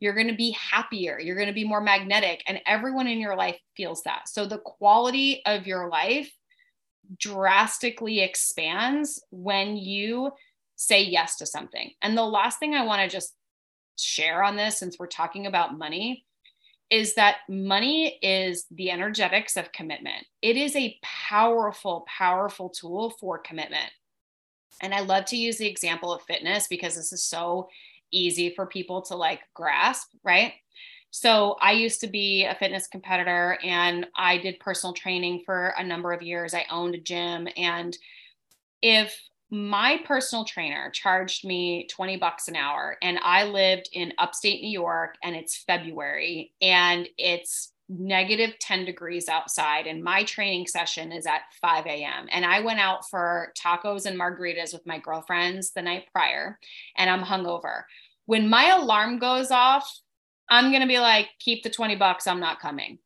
you're 0.00 0.14
going 0.14 0.28
to 0.28 0.34
be 0.34 0.50
happier, 0.50 1.18
you're 1.18 1.36
going 1.36 1.48
to 1.48 1.54
be 1.54 1.66
more 1.66 1.80
magnetic, 1.80 2.42
and 2.46 2.60
everyone 2.66 3.06
in 3.06 3.18
your 3.18 3.36
life 3.36 3.58
feels 3.76 4.02
that. 4.02 4.28
So 4.28 4.46
the 4.46 4.58
quality 4.58 5.42
of 5.46 5.66
your 5.66 5.88
life 5.88 6.30
drastically 7.18 8.20
expands 8.20 9.22
when 9.30 9.76
you 9.76 10.32
say 10.86 11.02
yes 11.02 11.36
to 11.36 11.46
something. 11.46 11.90
And 12.02 12.16
the 12.16 12.22
last 12.22 12.58
thing 12.58 12.74
I 12.74 12.84
want 12.84 13.02
to 13.02 13.14
just 13.14 13.34
share 13.98 14.42
on 14.42 14.56
this, 14.56 14.78
since 14.78 14.98
we're 14.98 15.06
talking 15.06 15.46
about 15.46 15.78
money, 15.78 16.24
is 16.90 17.14
that 17.14 17.36
money 17.48 18.18
is 18.22 18.66
the 18.70 18.90
energetics 18.90 19.56
of 19.56 19.72
commitment. 19.72 20.26
It 20.42 20.56
is 20.56 20.76
a 20.76 20.98
powerful, 21.02 22.06
powerful 22.06 22.68
tool 22.68 23.14
for 23.18 23.38
commitment. 23.38 23.90
And 24.82 24.94
I 24.94 25.00
love 25.00 25.24
to 25.26 25.36
use 25.36 25.56
the 25.56 25.66
example 25.66 26.12
of 26.12 26.22
fitness 26.22 26.66
because 26.68 26.96
this 26.96 27.12
is 27.12 27.24
so 27.24 27.68
easy 28.12 28.54
for 28.54 28.66
people 28.66 29.02
to 29.02 29.16
like 29.16 29.40
grasp, 29.54 30.08
right? 30.22 30.52
So 31.10 31.56
I 31.60 31.72
used 31.72 32.00
to 32.00 32.08
be 32.08 32.44
a 32.44 32.56
fitness 32.56 32.88
competitor 32.88 33.58
and 33.62 34.06
I 34.16 34.36
did 34.38 34.58
personal 34.58 34.92
training 34.92 35.42
for 35.46 35.72
a 35.78 35.84
number 35.84 36.12
of 36.12 36.22
years. 36.22 36.54
I 36.54 36.66
owned 36.70 36.96
a 36.96 37.00
gym 37.00 37.48
and 37.56 37.96
if 38.82 39.16
my 39.54 40.00
personal 40.04 40.44
trainer 40.44 40.90
charged 40.90 41.44
me 41.44 41.86
20 41.86 42.16
bucks 42.16 42.48
an 42.48 42.56
hour 42.56 42.96
and 43.00 43.20
I 43.22 43.44
lived 43.44 43.88
in 43.92 44.12
upstate 44.18 44.60
New 44.60 44.70
York 44.70 45.14
and 45.22 45.36
it's 45.36 45.62
February 45.62 46.52
and 46.60 47.08
it's 47.16 47.72
negative 47.88 48.58
10 48.58 48.84
degrees 48.84 49.28
outside 49.28 49.86
and 49.86 50.02
my 50.02 50.24
training 50.24 50.66
session 50.66 51.12
is 51.12 51.24
at 51.24 51.42
5 51.60 51.86
a.m. 51.86 52.26
And 52.32 52.44
I 52.44 52.60
went 52.60 52.80
out 52.80 53.08
for 53.08 53.52
tacos 53.56 54.06
and 54.06 54.18
margaritas 54.18 54.72
with 54.72 54.84
my 54.86 54.98
girlfriends 54.98 55.70
the 55.70 55.82
night 55.82 56.06
prior 56.12 56.58
and 56.96 57.08
I'm 57.08 57.22
hungover 57.22 57.82
When 58.26 58.48
my 58.48 58.70
alarm 58.70 59.20
goes 59.20 59.52
off, 59.52 59.88
I'm 60.48 60.70
going 60.70 60.82
to 60.82 60.88
be 60.88 60.98
like, 60.98 61.28
keep 61.38 61.62
the 61.62 61.70
20 61.70 61.94
bucks. 61.94 62.26
I'm 62.26 62.40
not 62.40 62.58
coming. 62.58 62.98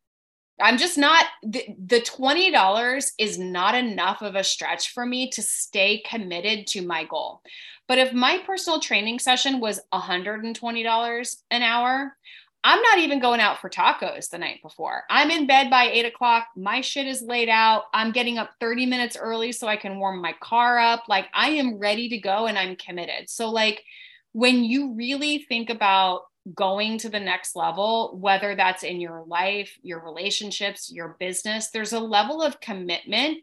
I'm 0.60 0.78
just 0.78 0.98
not, 0.98 1.24
the, 1.42 1.64
the 1.86 2.00
$20 2.00 3.10
is 3.18 3.38
not 3.38 3.74
enough 3.74 4.22
of 4.22 4.34
a 4.34 4.44
stretch 4.44 4.92
for 4.92 5.06
me 5.06 5.30
to 5.30 5.42
stay 5.42 6.02
committed 6.08 6.66
to 6.68 6.86
my 6.86 7.04
goal. 7.04 7.42
But 7.86 7.98
if 7.98 8.12
my 8.12 8.38
personal 8.46 8.80
training 8.80 9.18
session 9.18 9.60
was 9.60 9.80
$120 9.92 11.36
an 11.50 11.62
hour, 11.62 12.16
I'm 12.64 12.82
not 12.82 12.98
even 12.98 13.20
going 13.20 13.40
out 13.40 13.60
for 13.60 13.70
tacos 13.70 14.30
the 14.30 14.38
night 14.38 14.60
before. 14.62 15.04
I'm 15.08 15.30
in 15.30 15.46
bed 15.46 15.70
by 15.70 15.84
eight 15.84 16.04
o'clock. 16.04 16.48
My 16.56 16.80
shit 16.80 17.06
is 17.06 17.22
laid 17.22 17.48
out. 17.48 17.84
I'm 17.94 18.12
getting 18.12 18.36
up 18.36 18.50
30 18.60 18.84
minutes 18.86 19.16
early 19.18 19.52
so 19.52 19.68
I 19.68 19.76
can 19.76 19.98
warm 19.98 20.20
my 20.20 20.34
car 20.40 20.78
up. 20.78 21.04
Like 21.08 21.26
I 21.32 21.50
am 21.50 21.78
ready 21.78 22.08
to 22.08 22.18
go 22.18 22.46
and 22.46 22.58
I'm 22.58 22.76
committed. 22.76 23.30
So, 23.30 23.48
like, 23.48 23.84
when 24.32 24.64
you 24.64 24.92
really 24.94 25.46
think 25.48 25.70
about 25.70 26.22
going 26.54 26.98
to 26.98 27.08
the 27.08 27.20
next 27.20 27.56
level, 27.56 28.16
whether 28.20 28.54
that's 28.54 28.82
in 28.82 29.00
your 29.00 29.24
life, 29.26 29.76
your 29.82 30.04
relationships, 30.04 30.90
your 30.92 31.16
business, 31.18 31.70
there's 31.70 31.92
a 31.92 32.00
level 32.00 32.42
of 32.42 32.60
commitment, 32.60 33.38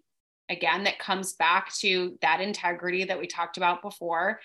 again, 0.49 0.83
that 0.83 0.99
comes 0.99 1.33
back 1.33 1.73
to 1.75 2.17
that 2.21 2.41
integrity 2.41 3.05
that 3.05 3.19
we 3.19 3.27
talked 3.27 3.57
about 3.57 3.81
before. 3.81 4.39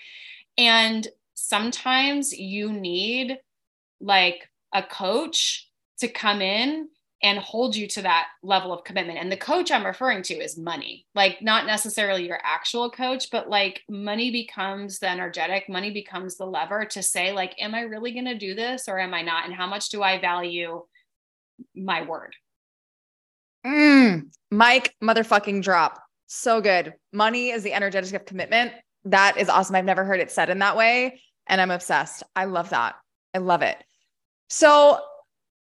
And 0.59 1.07
sometimes 1.35 2.33
you 2.33 2.73
need 2.73 3.39
like 4.01 4.49
a 4.75 4.83
coach 4.83 5.69
to 5.99 6.09
come 6.09 6.41
in 6.41 6.89
and 7.23 7.39
hold 7.39 7.77
you 7.77 7.87
to 7.87 8.03
that 8.03 8.29
level 8.43 8.73
of 8.73 8.85
commitment. 8.85 9.19
And 9.19 9.31
the 9.31 9.37
coach 9.37 9.71
I'm 9.71 9.85
referring 9.85 10.23
to 10.25 10.35
is 10.35 10.57
money, 10.57 11.07
like 11.15 11.43
not 11.43 11.67
necessarily 11.67 12.27
your 12.27 12.41
actual 12.43 12.91
coach, 12.91 13.31
but 13.31 13.49
like 13.49 13.83
money 13.89 14.31
becomes 14.31 14.99
the 14.99 15.09
energetic, 15.09 15.69
money 15.69 15.91
becomes 15.91 16.37
the 16.37 16.47
lever 16.47 16.87
to 16.87 17.03
say, 17.03 17.33
like, 17.33 17.55
am 17.61 17.75
I 17.75 17.83
really 17.83 18.13
going 18.13 18.25
to 18.25 18.39
do 18.39 18.55
this 18.55 18.89
or 18.89 18.99
am 18.99 19.13
I 19.13 19.23
not? 19.23 19.45
And 19.45 19.55
how 19.55 19.67
much 19.67 19.91
do 19.91 20.03
I 20.03 20.19
value 20.19 20.83
my 21.75 22.03
word? 22.03 22.35
Mm, 23.67 24.31
mic 24.51 24.95
motherfucking 25.03 25.63
drop. 25.63 26.03
So 26.27 26.61
good. 26.61 26.95
Money 27.13 27.51
is 27.51 27.63
the 27.63 27.75
energetic 27.75 28.15
of 28.15 28.25
commitment. 28.25 28.73
That 29.05 29.37
is 29.37 29.49
awesome. 29.49 29.77
I've 29.77 29.85
never 29.85 30.05
heard 30.05 30.21
it 30.21 30.31
said 30.31 30.49
in 30.49 30.61
that 30.61 30.77
way. 30.77 31.21
And 31.47 31.61
I'm 31.61 31.71
obsessed. 31.71 32.23
I 32.35 32.45
love 32.45 32.71
that. 32.71 32.95
I 33.35 33.39
love 33.39 33.63
it. 33.63 33.77
So 34.49 35.01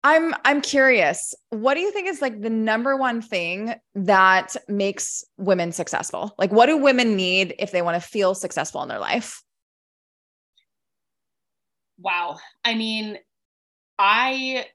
I'm 0.03 0.33
I'm 0.45 0.61
curious. 0.61 1.35
What 1.49 1.75
do 1.75 1.81
you 1.81 1.91
think 1.91 2.07
is 2.07 2.21
like 2.21 2.41
the 2.41 2.49
number 2.49 2.97
one 2.97 3.21
thing 3.21 3.75
that 3.93 4.55
makes 4.67 5.23
women 5.37 5.71
successful? 5.71 6.33
Like 6.37 6.51
what 6.51 6.65
do 6.65 6.77
women 6.77 7.15
need 7.15 7.55
if 7.59 7.71
they 7.71 7.81
want 7.81 8.01
to 8.01 8.07
feel 8.07 8.33
successful 8.33 8.81
in 8.81 8.89
their 8.89 8.99
life? 8.99 9.43
Wow. 11.99 12.39
I 12.65 12.73
mean, 12.73 13.19
I 13.99 14.65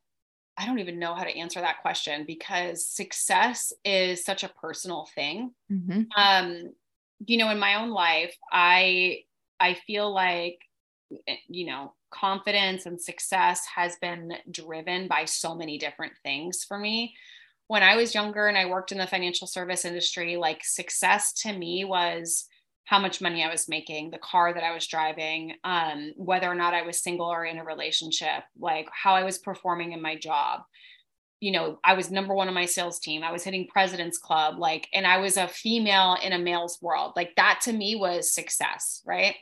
I 0.57 0.65
don't 0.65 0.79
even 0.79 0.99
know 0.99 1.15
how 1.15 1.25
to 1.25 1.37
answer 1.37 1.61
that 1.61 1.83
question 1.83 2.25
because 2.27 2.87
success 2.87 3.73
is 3.85 4.25
such 4.25 4.43
a 4.43 4.49
personal 4.49 5.09
thing. 5.15 5.53
Mm-hmm. 5.71 6.03
Um, 6.17 6.73
you 7.27 7.37
know, 7.37 7.51
in 7.51 7.59
my 7.59 7.75
own 7.83 7.91
life, 7.91 8.35
I 8.51 9.25
I 9.59 9.75
feel 9.75 10.13
like 10.13 10.61
you 11.49 11.67
know, 11.67 11.93
confidence 12.11 12.87
and 12.87 13.01
success 13.01 13.67
has 13.75 13.97
been 14.01 14.33
driven 14.51 15.09
by 15.09 15.25
so 15.25 15.55
many 15.55 15.79
different 15.79 16.13
things 16.23 16.65
for 16.65 16.79
me. 16.79 17.15
When 17.69 17.83
I 17.83 17.97
was 17.97 18.15
younger 18.15 18.47
and 18.47 18.57
I 18.57 18.67
worked 18.67 18.93
in 18.93 18.99
the 18.99 19.07
financial 19.07 19.47
service 19.47 19.85
industry, 19.85 20.37
like 20.37 20.65
success 20.65 21.33
to 21.43 21.53
me 21.53 21.85
was 21.85 22.47
how 22.85 23.01
much 23.01 23.21
money 23.21 23.43
I 23.43 23.51
was 23.51 23.69
making, 23.69 24.11
the 24.11 24.19
car 24.19 24.55
that 24.55 24.63
I 24.63 24.73
was 24.73 24.87
driving, 24.87 25.55
um, 25.65 26.13
whether 26.17 26.49
or 26.49 26.55
not 26.55 26.75
I 26.75 26.83
was 26.83 27.03
single 27.03 27.27
or 27.27 27.45
in 27.45 27.59
a 27.59 27.65
relationship, 27.65 28.45
like 28.59 28.89
how 28.93 29.15
I 29.15 29.25
was 29.25 29.39
performing 29.39 29.93
in 29.93 30.01
my 30.01 30.17
job. 30.17 30.61
You 31.41 31.51
know, 31.51 31.81
I 31.83 31.95
was 31.95 32.11
number 32.11 32.33
one 32.33 32.47
on 32.47 32.55
my 32.55 32.65
sales 32.65 33.01
team. 33.01 33.25
I 33.25 33.33
was 33.33 33.43
hitting 33.43 33.67
President's 33.67 34.19
Club, 34.19 34.59
like, 34.59 34.89
and 34.95 35.05
I 35.05 35.19
was 35.19 35.37
a 35.37 35.49
female 35.49 36.17
in 36.23 36.33
a 36.33 36.39
male's 36.39 36.79
world. 36.81 37.13
Like 37.17 37.35
that 37.37 37.61
to 37.65 37.73
me 37.73 37.97
was 37.97 38.33
success, 38.33 39.03
right? 39.05 39.35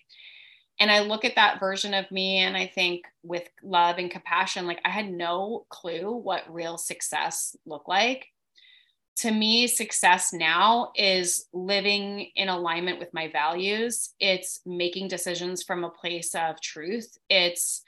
And 0.80 0.90
I 0.90 1.00
look 1.00 1.24
at 1.24 1.36
that 1.36 1.60
version 1.60 1.94
of 1.94 2.10
me 2.10 2.38
and 2.38 2.56
I 2.56 2.66
think 2.66 3.04
with 3.22 3.44
love 3.62 3.98
and 3.98 4.10
compassion, 4.10 4.66
like 4.66 4.80
I 4.84 4.90
had 4.90 5.10
no 5.10 5.66
clue 5.68 6.10
what 6.10 6.52
real 6.52 6.78
success 6.78 7.56
looked 7.64 7.88
like. 7.88 8.26
To 9.18 9.30
me, 9.30 9.68
success 9.68 10.32
now 10.32 10.90
is 10.96 11.46
living 11.52 12.30
in 12.34 12.48
alignment 12.48 12.98
with 12.98 13.14
my 13.14 13.28
values. 13.28 14.10
It's 14.18 14.60
making 14.66 15.06
decisions 15.06 15.62
from 15.62 15.84
a 15.84 15.90
place 15.90 16.34
of 16.34 16.60
truth. 16.60 17.16
It's 17.30 17.82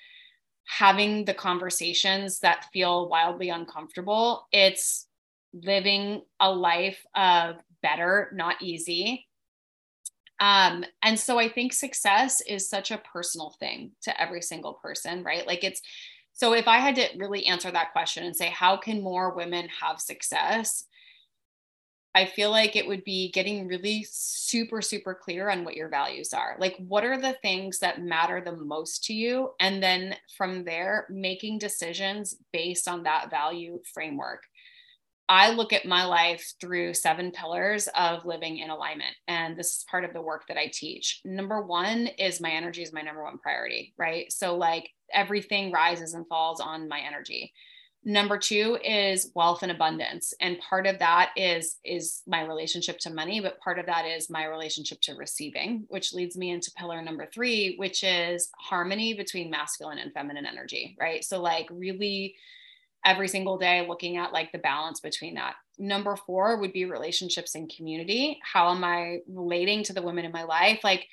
having 0.68 1.24
the 1.24 1.34
conversations 1.34 2.38
that 2.40 2.66
feel 2.72 3.08
wildly 3.08 3.48
uncomfortable. 3.48 4.46
It's 4.52 5.08
living 5.52 6.22
a 6.38 6.52
life 6.52 7.04
of 7.16 7.56
better, 7.82 8.30
not 8.32 8.62
easy. 8.62 9.26
Um, 10.40 10.84
and 11.02 11.18
so 11.18 11.38
I 11.38 11.48
think 11.48 11.72
success 11.72 12.40
is 12.42 12.68
such 12.68 12.90
a 12.90 12.98
personal 12.98 13.54
thing 13.58 13.92
to 14.02 14.20
every 14.20 14.42
single 14.42 14.74
person, 14.74 15.22
right? 15.22 15.46
Like 15.46 15.64
it's 15.64 15.80
so 16.32 16.52
if 16.52 16.68
I 16.68 16.78
had 16.78 16.96
to 16.96 17.08
really 17.16 17.46
answer 17.46 17.70
that 17.70 17.92
question 17.92 18.24
and 18.24 18.36
say, 18.36 18.50
how 18.50 18.76
can 18.76 19.02
more 19.02 19.34
women 19.34 19.68
have 19.80 19.98
success? 19.98 20.84
I 22.14 22.26
feel 22.26 22.50
like 22.50 22.76
it 22.76 22.86
would 22.86 23.04
be 23.04 23.30
getting 23.32 23.66
really 23.68 24.06
super, 24.08 24.82
super 24.82 25.14
clear 25.14 25.50
on 25.50 25.64
what 25.64 25.76
your 25.76 25.88
values 25.88 26.32
are. 26.32 26.56
Like, 26.58 26.76
what 26.76 27.04
are 27.04 27.20
the 27.20 27.36
things 27.42 27.78
that 27.80 28.02
matter 28.02 28.42
the 28.42 28.56
most 28.56 29.04
to 29.04 29.14
you? 29.14 29.50
And 29.60 29.82
then 29.82 30.16
from 30.36 30.64
there, 30.64 31.06
making 31.10 31.58
decisions 31.58 32.36
based 32.52 32.86
on 32.88 33.02
that 33.02 33.30
value 33.30 33.80
framework. 33.92 34.42
I 35.28 35.50
look 35.50 35.72
at 35.72 35.86
my 35.86 36.04
life 36.04 36.54
through 36.60 36.94
seven 36.94 37.32
pillars 37.32 37.88
of 37.96 38.24
living 38.24 38.58
in 38.58 38.70
alignment. 38.70 39.14
And 39.26 39.56
this 39.56 39.72
is 39.72 39.86
part 39.90 40.04
of 40.04 40.12
the 40.12 40.22
work 40.22 40.46
that 40.48 40.56
I 40.56 40.70
teach. 40.72 41.20
Number 41.24 41.62
one 41.62 42.08
is 42.18 42.40
my 42.40 42.50
energy 42.50 42.82
is 42.82 42.92
my 42.92 43.02
number 43.02 43.24
one 43.24 43.38
priority, 43.38 43.92
right? 43.98 44.30
So, 44.32 44.56
like 44.56 44.90
everything 45.12 45.72
rises 45.72 46.14
and 46.14 46.26
falls 46.28 46.60
on 46.60 46.88
my 46.88 47.00
energy. 47.00 47.52
Number 48.08 48.38
two 48.38 48.78
is 48.84 49.32
wealth 49.34 49.64
and 49.64 49.72
abundance. 49.72 50.32
And 50.40 50.60
part 50.60 50.86
of 50.86 51.00
that 51.00 51.30
is, 51.36 51.78
is 51.84 52.22
my 52.28 52.44
relationship 52.44 52.98
to 53.00 53.10
money, 53.10 53.40
but 53.40 53.58
part 53.58 53.80
of 53.80 53.86
that 53.86 54.06
is 54.06 54.30
my 54.30 54.44
relationship 54.44 55.00
to 55.02 55.16
receiving, 55.16 55.86
which 55.88 56.12
leads 56.12 56.36
me 56.36 56.50
into 56.50 56.70
pillar 56.76 57.02
number 57.02 57.26
three, 57.26 57.74
which 57.78 58.04
is 58.04 58.48
harmony 58.58 59.14
between 59.14 59.50
masculine 59.50 59.98
and 59.98 60.12
feminine 60.12 60.46
energy, 60.46 60.96
right? 61.00 61.24
So, 61.24 61.42
like, 61.42 61.66
really 61.68 62.36
every 63.06 63.28
single 63.28 63.56
day 63.56 63.86
looking 63.88 64.16
at 64.16 64.32
like 64.32 64.52
the 64.52 64.58
balance 64.58 65.00
between 65.00 65.34
that. 65.34 65.54
Number 65.78 66.16
four 66.16 66.58
would 66.58 66.72
be 66.72 66.84
relationships 66.84 67.54
and 67.54 67.72
community. 67.74 68.38
How 68.42 68.70
am 68.70 68.84
i 68.84 69.20
relating 69.28 69.84
to 69.84 69.92
the 69.92 70.02
women 70.02 70.24
in 70.24 70.32
my 70.32 70.42
life? 70.42 70.80
Like 70.84 71.06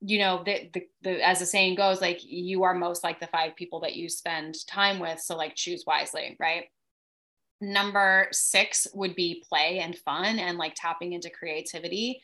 you 0.00 0.20
know 0.20 0.42
the, 0.44 0.70
the, 0.72 0.82
the 1.02 1.26
as 1.26 1.40
the 1.40 1.46
saying 1.46 1.74
goes 1.74 2.00
like 2.00 2.20
you 2.22 2.62
are 2.62 2.72
most 2.72 3.02
like 3.02 3.18
the 3.18 3.26
five 3.26 3.56
people 3.56 3.80
that 3.80 3.96
you 3.96 4.08
spend 4.08 4.54
time 4.68 5.00
with 5.00 5.18
so 5.18 5.36
like 5.36 5.56
choose 5.56 5.84
wisely 5.86 6.36
right? 6.38 6.66
Number 7.60 8.28
six 8.30 8.86
would 8.94 9.16
be 9.16 9.42
play 9.48 9.80
and 9.80 9.98
fun 9.98 10.38
and 10.38 10.56
like 10.56 10.74
tapping 10.76 11.14
into 11.14 11.28
creativity 11.30 12.22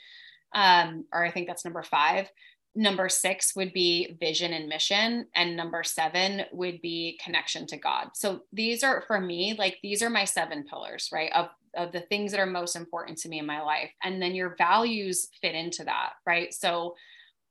um 0.54 1.04
or 1.12 1.24
i 1.24 1.30
think 1.30 1.48
that's 1.48 1.64
number 1.64 1.82
five 1.82 2.30
number 2.74 3.08
six 3.08 3.54
would 3.54 3.72
be 3.72 4.16
vision 4.18 4.52
and 4.52 4.68
mission 4.68 5.26
and 5.34 5.56
number 5.56 5.84
seven 5.84 6.42
would 6.52 6.80
be 6.82 7.18
connection 7.22 7.66
to 7.68 7.76
god. 7.76 8.08
So 8.14 8.40
these 8.52 8.82
are 8.82 9.02
for 9.06 9.20
me 9.20 9.54
like 9.58 9.78
these 9.82 10.02
are 10.02 10.10
my 10.10 10.24
seven 10.24 10.64
pillars 10.64 11.10
right 11.12 11.32
of 11.32 11.48
of 11.76 11.92
the 11.92 12.00
things 12.00 12.30
that 12.30 12.40
are 12.40 12.46
most 12.46 12.76
important 12.76 13.18
to 13.18 13.28
me 13.28 13.38
in 13.38 13.46
my 13.46 13.60
life. 13.60 13.90
And 14.02 14.22
then 14.22 14.34
your 14.34 14.54
values 14.56 15.28
fit 15.40 15.54
into 15.54 15.84
that 15.84 16.14
right? 16.26 16.52
So 16.52 16.96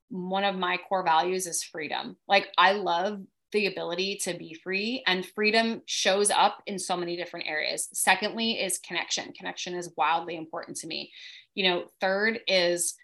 one 0.09 0.43
of 0.43 0.55
my 0.55 0.78
core 0.78 1.03
values 1.03 1.47
is 1.47 1.63
freedom. 1.63 2.17
Like 2.28 2.49
i 2.57 2.74
love 2.74 3.21
the 3.53 3.67
ability 3.67 4.15
to 4.24 4.34
be 4.34 4.55
free 4.55 5.03
and 5.05 5.26
freedom 5.26 5.84
shows 5.86 6.32
up 6.32 6.63
in 6.65 6.80
so 6.80 6.97
many 6.97 7.15
different 7.15 7.47
areas. 7.47 7.88
Secondly 7.93 8.53
is 8.53 8.80
connection. 8.80 9.32
Connection 9.32 9.76
is 9.76 9.93
wildly 9.95 10.36
important 10.36 10.76
to 10.78 10.88
me. 10.88 11.11
You 11.55 11.69
know 11.69 11.86
third 12.01 12.41
is 12.45 12.95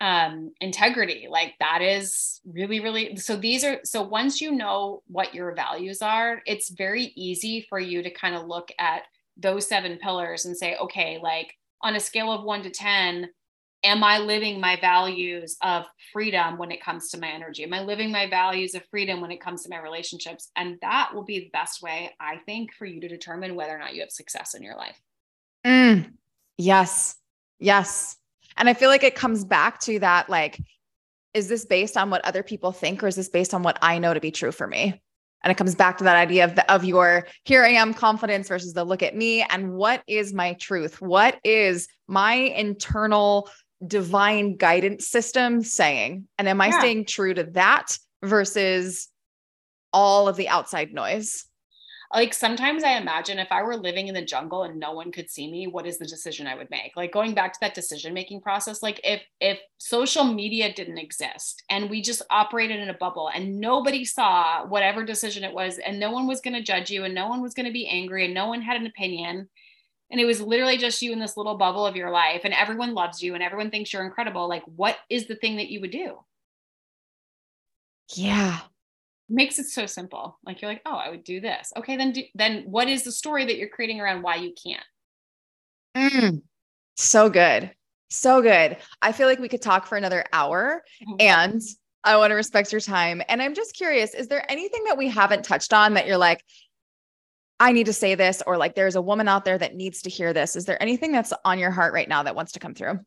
um, 0.00 0.52
integrity 0.60 1.28
like 1.30 1.54
that 1.60 1.80
is 1.80 2.40
really 2.44 2.80
really 2.80 3.16
so 3.16 3.36
these 3.36 3.62
are 3.62 3.78
so 3.84 4.02
once 4.02 4.40
you 4.40 4.50
know 4.50 5.02
what 5.06 5.34
your 5.34 5.54
values 5.54 6.02
are 6.02 6.42
it's 6.44 6.70
very 6.70 7.12
easy 7.14 7.64
for 7.68 7.78
you 7.78 8.02
to 8.02 8.10
kind 8.10 8.34
of 8.34 8.46
look 8.46 8.70
at 8.78 9.02
those 9.36 9.66
seven 9.68 9.98
pillars 9.98 10.44
and 10.44 10.56
say 10.56 10.76
okay 10.76 11.20
like 11.22 11.54
on 11.82 11.94
a 11.94 12.00
scale 12.00 12.32
of 12.32 12.42
1 12.42 12.64
to 12.64 12.70
10 12.70 13.28
am 13.84 14.02
i 14.02 14.18
living 14.18 14.60
my 14.60 14.76
values 14.80 15.56
of 15.62 15.84
freedom 16.12 16.58
when 16.58 16.72
it 16.72 16.82
comes 16.82 17.10
to 17.10 17.20
my 17.20 17.28
energy? 17.28 17.62
Am 17.62 17.72
i 17.72 17.82
living 17.82 18.10
my 18.10 18.28
values 18.28 18.74
of 18.74 18.84
freedom 18.86 19.20
when 19.20 19.30
it 19.30 19.40
comes 19.40 19.62
to 19.62 19.68
my 19.68 19.78
relationships? 19.78 20.50
And 20.56 20.78
that 20.82 21.14
will 21.14 21.24
be 21.24 21.38
the 21.38 21.50
best 21.52 21.80
way 21.80 22.10
i 22.18 22.38
think 22.44 22.72
for 22.74 22.86
you 22.86 23.00
to 23.00 23.08
determine 23.08 23.54
whether 23.54 23.74
or 23.74 23.78
not 23.78 23.94
you 23.94 24.00
have 24.00 24.10
success 24.10 24.54
in 24.54 24.64
your 24.64 24.76
life. 24.76 25.00
Mm, 25.64 26.12
yes. 26.58 27.16
Yes 27.60 28.16
and 28.56 28.68
I 28.68 28.74
feel 28.74 28.88
like 28.88 29.04
it 29.04 29.14
comes 29.14 29.44
back 29.44 29.80
to 29.80 29.98
that 30.00 30.28
like 30.28 30.60
is 31.34 31.48
this 31.48 31.64
based 31.64 31.96
on 31.96 32.10
what 32.10 32.24
other 32.24 32.42
people 32.42 32.72
think 32.72 33.02
or 33.02 33.06
is 33.06 33.16
this 33.16 33.28
based 33.28 33.54
on 33.54 33.62
what 33.62 33.78
I 33.80 33.98
know 33.98 34.12
to 34.12 34.20
be 34.20 34.30
true 34.30 34.52
for 34.52 34.66
me? 34.66 35.00
And 35.42 35.50
it 35.50 35.56
comes 35.56 35.74
back 35.74 35.98
to 35.98 36.04
that 36.04 36.16
idea 36.16 36.44
of 36.44 36.54
the, 36.54 36.72
of 36.72 36.84
your 36.84 37.26
here 37.44 37.64
I 37.64 37.70
am 37.70 37.94
confidence 37.94 38.48
versus 38.48 38.74
the 38.74 38.84
look 38.84 39.02
at 39.02 39.16
me 39.16 39.42
and 39.42 39.72
what 39.72 40.02
is 40.06 40.32
my 40.32 40.52
truth? 40.54 41.00
What 41.00 41.38
is 41.42 41.88
my 42.06 42.34
internal 42.34 43.48
divine 43.84 44.56
guidance 44.56 45.08
system 45.08 45.62
saying? 45.62 46.28
And 46.38 46.48
am 46.48 46.60
I 46.60 46.68
yeah. 46.68 46.78
staying 46.78 47.06
true 47.06 47.34
to 47.34 47.44
that 47.52 47.98
versus 48.22 49.08
all 49.92 50.28
of 50.28 50.36
the 50.36 50.48
outside 50.48 50.92
noise? 50.92 51.44
Like 52.14 52.34
sometimes 52.34 52.84
I 52.84 52.98
imagine 52.98 53.38
if 53.38 53.50
I 53.50 53.62
were 53.62 53.76
living 53.76 54.08
in 54.08 54.14
the 54.14 54.24
jungle 54.24 54.64
and 54.64 54.78
no 54.78 54.92
one 54.92 55.10
could 55.10 55.30
see 55.30 55.50
me, 55.50 55.66
what 55.66 55.86
is 55.86 55.96
the 55.96 56.06
decision 56.06 56.46
I 56.46 56.54
would 56.54 56.68
make? 56.70 56.92
Like 56.94 57.10
going 57.10 57.34
back 57.34 57.54
to 57.54 57.60
that 57.60 57.74
decision 57.74 58.12
making 58.12 58.42
process, 58.42 58.82
like 58.82 59.00
if 59.02 59.22
if 59.40 59.58
social 59.78 60.24
media 60.24 60.74
didn't 60.74 60.98
exist 60.98 61.62
and 61.70 61.88
we 61.88 62.02
just 62.02 62.22
operated 62.28 62.80
in 62.80 62.90
a 62.90 62.94
bubble 62.94 63.30
and 63.34 63.58
nobody 63.58 64.04
saw 64.04 64.66
whatever 64.66 65.04
decision 65.04 65.42
it 65.42 65.54
was 65.54 65.78
and 65.78 65.98
no 65.98 66.10
one 66.10 66.26
was 66.26 66.42
going 66.42 66.54
to 66.54 66.62
judge 66.62 66.90
you 66.90 67.04
and 67.04 67.14
no 67.14 67.28
one 67.28 67.40
was 67.40 67.54
going 67.54 67.66
to 67.66 67.72
be 67.72 67.88
angry 67.88 68.26
and 68.26 68.34
no 68.34 68.46
one 68.46 68.60
had 68.60 68.78
an 68.78 68.86
opinion 68.86 69.48
and 70.10 70.20
it 70.20 70.26
was 70.26 70.42
literally 70.42 70.76
just 70.76 71.00
you 71.00 71.12
in 71.12 71.18
this 71.18 71.38
little 71.38 71.56
bubble 71.56 71.86
of 71.86 71.96
your 71.96 72.10
life 72.10 72.42
and 72.44 72.52
everyone 72.52 72.92
loves 72.92 73.22
you 73.22 73.34
and 73.34 73.42
everyone 73.42 73.70
thinks 73.70 73.90
you're 73.90 74.04
incredible, 74.04 74.46
like 74.48 74.64
what 74.66 74.98
is 75.08 75.26
the 75.26 75.36
thing 75.36 75.56
that 75.56 75.70
you 75.70 75.80
would 75.80 75.90
do? 75.90 76.18
Yeah 78.14 78.60
makes 79.28 79.58
it 79.58 79.66
so 79.66 79.86
simple. 79.86 80.38
Like 80.44 80.60
you're 80.60 80.70
like, 80.70 80.82
oh, 80.86 80.94
I 80.94 81.10
would 81.10 81.24
do 81.24 81.40
this. 81.40 81.72
Okay, 81.76 81.96
then 81.96 82.12
do, 82.12 82.22
then 82.34 82.64
what 82.66 82.88
is 82.88 83.04
the 83.04 83.12
story 83.12 83.44
that 83.46 83.56
you're 83.56 83.68
creating 83.68 84.00
around 84.00 84.22
why 84.22 84.36
you 84.36 84.52
can't? 84.62 84.84
Mm, 85.96 86.42
so 86.96 87.30
good. 87.30 87.70
So 88.10 88.42
good. 88.42 88.76
I 89.00 89.12
feel 89.12 89.26
like 89.26 89.38
we 89.38 89.48
could 89.48 89.62
talk 89.62 89.86
for 89.86 89.96
another 89.96 90.24
hour 90.32 90.82
mm-hmm. 91.02 91.16
and 91.18 91.62
I 92.04 92.16
want 92.16 92.30
to 92.30 92.34
respect 92.34 92.72
your 92.72 92.80
time. 92.80 93.22
And 93.28 93.40
I'm 93.40 93.54
just 93.54 93.74
curious, 93.74 94.14
is 94.14 94.28
there 94.28 94.44
anything 94.50 94.84
that 94.84 94.98
we 94.98 95.08
haven't 95.08 95.44
touched 95.44 95.72
on 95.72 95.94
that 95.94 96.06
you're 96.06 96.16
like, 96.16 96.44
I 97.60 97.72
need 97.72 97.86
to 97.86 97.92
say 97.92 98.16
this, 98.16 98.42
or 98.44 98.56
like 98.56 98.74
there's 98.74 98.96
a 98.96 99.02
woman 99.02 99.28
out 99.28 99.44
there 99.44 99.56
that 99.56 99.76
needs 99.76 100.02
to 100.02 100.10
hear 100.10 100.32
this? 100.32 100.56
Is 100.56 100.64
there 100.64 100.82
anything 100.82 101.12
that's 101.12 101.32
on 101.44 101.60
your 101.60 101.70
heart 101.70 101.94
right 101.94 102.08
now 102.08 102.24
that 102.24 102.34
wants 102.34 102.52
to 102.52 102.58
come 102.58 102.74
through? 102.74 102.98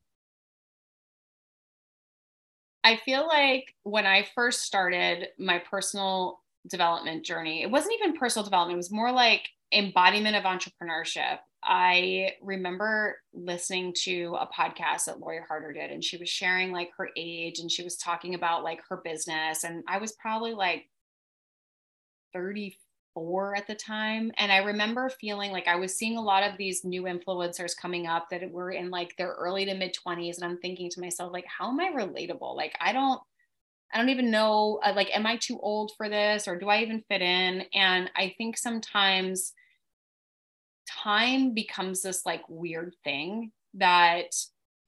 I 2.86 2.98
feel 2.98 3.26
like 3.28 3.74
when 3.82 4.06
I 4.06 4.28
first 4.36 4.62
started 4.62 5.30
my 5.40 5.58
personal 5.58 6.40
development 6.70 7.26
journey, 7.26 7.64
it 7.64 7.72
wasn't 7.72 7.96
even 7.96 8.16
personal 8.16 8.44
development, 8.44 8.76
it 8.76 8.78
was 8.78 8.92
more 8.92 9.12
like 9.12 9.42
embodiment 9.72 10.36
of 10.36 10.44
entrepreneurship. 10.44 11.40
I 11.64 12.34
remember 12.44 13.18
listening 13.34 13.96
to 14.04 14.38
a 14.40 14.48
podcast 14.48 15.06
that 15.06 15.20
Lori 15.20 15.40
Harder 15.48 15.74
did, 15.74 15.90
and 15.90 16.04
she 16.04 16.18
was 16.18 16.30
sharing 16.30 16.72
like 16.72 16.92
her 16.96 17.10
age 17.18 17.58
and 17.58 17.72
she 17.72 17.84
was 17.84 17.98
talking 17.98 18.36
about 18.36 18.64
like 18.64 18.82
her 18.88 19.02
business. 19.04 19.64
And 19.64 19.84
I 19.88 19.98
was 19.98 20.12
probably 20.22 20.54
like 20.54 20.88
34 22.34 22.85
four 23.16 23.56
at 23.56 23.66
the 23.66 23.74
time. 23.74 24.32
And 24.38 24.52
I 24.52 24.58
remember 24.58 25.10
feeling 25.10 25.52
like 25.52 25.68
I 25.68 25.78
was 25.78 25.98
seeing 25.98 26.18
a 26.18 26.22
lot 26.22 26.44
of 26.44 26.58
these 26.58 26.86
new 26.86 27.04
influencers 27.04 27.76
coming 27.76 28.06
up 28.06 28.28
that 28.30 28.52
were 28.52 28.70
in 28.70 28.92
like 28.92 29.16
their 29.18 29.32
early 29.32 29.66
to 29.66 29.74
mid 29.74 29.96
20s. 29.96 30.36
And 30.36 30.46
I'm 30.46 30.60
thinking 30.60 30.92
to 30.92 31.02
myself, 31.02 31.34
like, 31.34 31.46
how 31.48 31.70
am 31.70 31.80
I 31.80 31.92
relatable? 31.92 32.56
Like, 32.56 32.76
I 32.80 32.94
don't. 32.94 33.20
I 33.94 34.00
don't 34.00 34.10
even 34.10 34.32
know, 34.32 34.82
uh, 34.84 34.92
like, 34.94 35.16
am 35.16 35.26
I 35.26 35.38
too 35.38 35.58
old 35.62 35.92
for 35.96 36.10
this 36.10 36.48
or 36.50 36.58
do 36.58 36.68
I 36.68 36.82
even 36.82 37.04
fit 37.08 37.22
in? 37.22 37.64
And 37.74 38.12
I 38.16 38.34
think 38.38 38.58
sometimes 38.58 39.54
time 40.90 41.54
becomes 41.54 42.02
this 42.02 42.26
like 42.26 42.42
weird 42.50 42.96
thing 43.04 43.52
that 43.76 44.36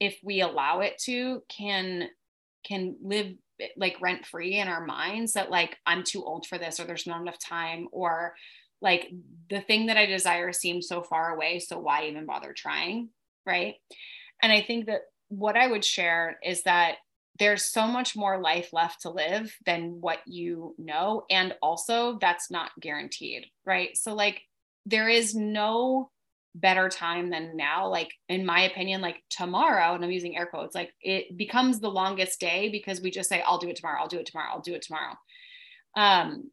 if 0.00 0.18
we 0.22 0.40
allow 0.40 0.80
it 0.80 0.98
to 1.04 1.42
can 1.48 2.08
can 2.64 2.96
live 3.02 3.34
like 3.76 4.00
rent 4.00 4.26
free 4.26 4.58
in 4.58 4.68
our 4.68 4.84
minds 4.84 5.32
that 5.32 5.50
like 5.50 5.76
I'm 5.86 6.04
too 6.04 6.24
old 6.24 6.46
for 6.46 6.58
this 6.58 6.78
or 6.78 6.84
there's 6.84 7.06
not 7.06 7.20
enough 7.20 7.38
time 7.38 7.88
or 7.92 8.34
like 8.80 9.10
the 9.50 9.60
thing 9.60 9.86
that 9.86 9.96
I 9.96 10.06
desire 10.06 10.52
seems 10.52 10.88
so 10.88 11.02
far 11.02 11.34
away. 11.34 11.58
So 11.58 11.78
why 11.78 12.06
even 12.06 12.26
bother 12.26 12.54
trying? 12.56 13.10
Right. 13.44 13.74
And 14.42 14.52
I 14.52 14.62
think 14.62 14.86
that 14.86 15.02
what 15.28 15.56
I 15.56 15.66
would 15.66 15.84
share 15.84 16.38
is 16.44 16.62
that 16.62 16.96
there's 17.38 17.64
so 17.64 17.86
much 17.86 18.16
more 18.16 18.40
life 18.40 18.72
left 18.72 19.02
to 19.02 19.10
live 19.10 19.54
than 19.64 20.00
what 20.00 20.18
you 20.26 20.74
know. 20.78 21.24
And 21.30 21.54
also, 21.62 22.18
that's 22.20 22.50
not 22.50 22.70
guaranteed. 22.80 23.46
Right. 23.64 23.96
So, 23.96 24.14
like, 24.14 24.42
there 24.86 25.08
is 25.08 25.34
no 25.34 26.10
better 26.54 26.88
time 26.88 27.30
than 27.30 27.56
now. 27.56 27.88
Like 27.88 28.12
in 28.28 28.44
my 28.44 28.62
opinion 28.62 29.00
like 29.00 29.22
tomorrow 29.30 29.94
and 29.94 30.04
i'm 30.04 30.10
using 30.10 30.36
air 30.36 30.46
quotes 30.46 30.74
like 30.74 30.92
it 31.00 31.36
becomes 31.36 31.80
the 31.80 31.90
longest 31.90 32.40
day 32.40 32.68
because 32.68 33.00
we 33.00 33.10
just 33.10 33.28
say 33.28 33.42
i'll 33.46 33.58
do 33.58 33.68
it 33.68 33.76
tomorrow 33.76 34.00
i'll 34.00 34.08
do 34.08 34.18
it 34.18 34.26
tomorrow 34.26 34.50
i'll 34.52 34.60
do 34.60 34.74
it 34.74 34.82
tomorrow. 34.82 35.14
Um 35.96 36.50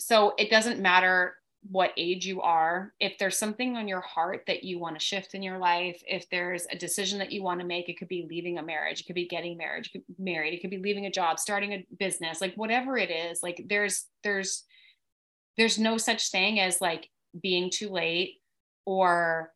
so 0.00 0.34
it 0.38 0.50
doesn't 0.50 0.80
matter 0.80 1.34
what 1.70 1.92
age 1.96 2.26
you 2.26 2.42
are. 2.42 2.92
If 3.00 3.16
there's 3.18 3.38
something 3.38 3.76
on 3.76 3.88
your 3.88 4.02
heart 4.02 4.42
that 4.46 4.64
you 4.64 4.78
want 4.78 4.98
to 4.98 5.04
shift 5.04 5.34
in 5.34 5.42
your 5.42 5.58
life 5.58 6.00
if 6.06 6.28
there's 6.30 6.66
a 6.70 6.76
decision 6.76 7.18
that 7.20 7.32
you 7.32 7.42
want 7.42 7.60
to 7.60 7.66
make 7.66 7.88
it 7.88 7.98
could 7.98 8.08
be 8.08 8.26
leaving 8.28 8.58
a 8.58 8.62
marriage 8.62 9.00
it 9.00 9.06
could 9.06 9.14
be 9.14 9.28
getting 9.28 9.56
married 9.56 9.86
married 10.18 10.54
it 10.54 10.60
could 10.60 10.70
be 10.70 10.78
leaving 10.78 11.06
a 11.06 11.10
job 11.10 11.38
starting 11.38 11.72
a 11.72 11.86
business 11.98 12.40
like 12.40 12.54
whatever 12.56 12.98
it 12.98 13.10
is 13.10 13.40
like 13.42 13.64
there's 13.68 14.06
there's 14.22 14.64
there's 15.56 15.78
no 15.78 15.96
such 15.96 16.30
thing 16.30 16.60
as 16.60 16.80
like 16.80 17.08
being 17.40 17.70
too 17.70 17.88
late 17.88 18.34
or 18.86 19.52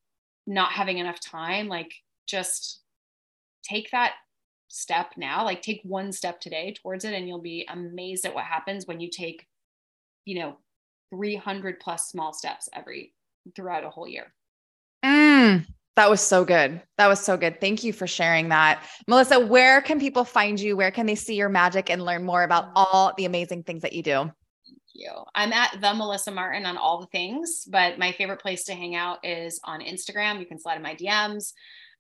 not 0.47 0.73
having 0.73 0.99
enough 0.99 1.21
time 1.21 1.69
like 1.69 1.93
just 2.27 2.81
take 3.63 3.91
that 3.91 4.15
step 4.69 5.13
now 5.17 5.45
like 5.45 5.63
take 5.63 5.81
one 5.83 6.13
step 6.13 6.41
today 6.41 6.75
towards 6.83 7.05
it 7.05 7.15
and 7.15 7.27
you'll 7.27 7.41
be 7.41 7.67
amazed 7.71 8.25
at 8.25 8.35
what 8.35 8.45
happens 8.45 8.87
when 8.87 9.01
you 9.01 9.11
take 9.11 9.47
you 10.25 10.39
know 10.39 10.57
300 11.11 11.81
plus 11.81 12.09
small 12.09 12.33
steps 12.33 12.69
every 12.73 13.15
throughout 13.55 13.85
a 13.85 13.91
whole 13.91 14.09
year. 14.09 14.33
Mm, 15.05 15.67
that 15.97 16.11
was 16.11 16.21
so 16.21 16.45
good. 16.45 16.83
That 16.99 17.07
was 17.07 17.21
so 17.21 17.37
good. 17.37 17.61
Thank 17.61 17.85
you 17.85 17.93
for 17.93 18.07
sharing 18.07 18.49
that. 18.51 18.83
Melissa 19.07 19.41
where 19.41 19.81
can 19.81 20.01
people 20.01 20.25
find 20.25 20.59
you? 20.59 20.77
Where 20.77 20.91
can 20.91 21.07
they 21.07 21.15
see 21.15 21.35
your 21.35 21.49
magic 21.49 21.91
and 21.91 22.05
learn 22.05 22.25
more 22.25 22.43
about 22.43 22.71
all 22.75 23.13
the 23.17 23.25
amazing 23.25 23.63
things 23.63 23.83
that 23.83 23.93
you 23.93 24.03
do 24.03 24.31
you. 24.99 25.11
I'm 25.35 25.53
at 25.53 25.81
the 25.81 25.95
Melissa 25.95 26.31
Martin 26.31 26.67
on 26.67 26.77
all 26.77 27.01
the 27.01 27.07
things, 27.07 27.67
but 27.71 27.99
my 27.99 28.13
favorite 28.13 28.41
place 28.41 28.65
to 28.65 28.75
hang 28.75 28.95
out 28.95 29.25
is 29.25 29.61
on 29.65 29.81
Instagram. 29.81 30.41
You 30.41 30.47
can 30.47 30.59
slide 30.59 30.77
in 30.77 30.83
my 30.83 30.95
DMs. 30.95 31.53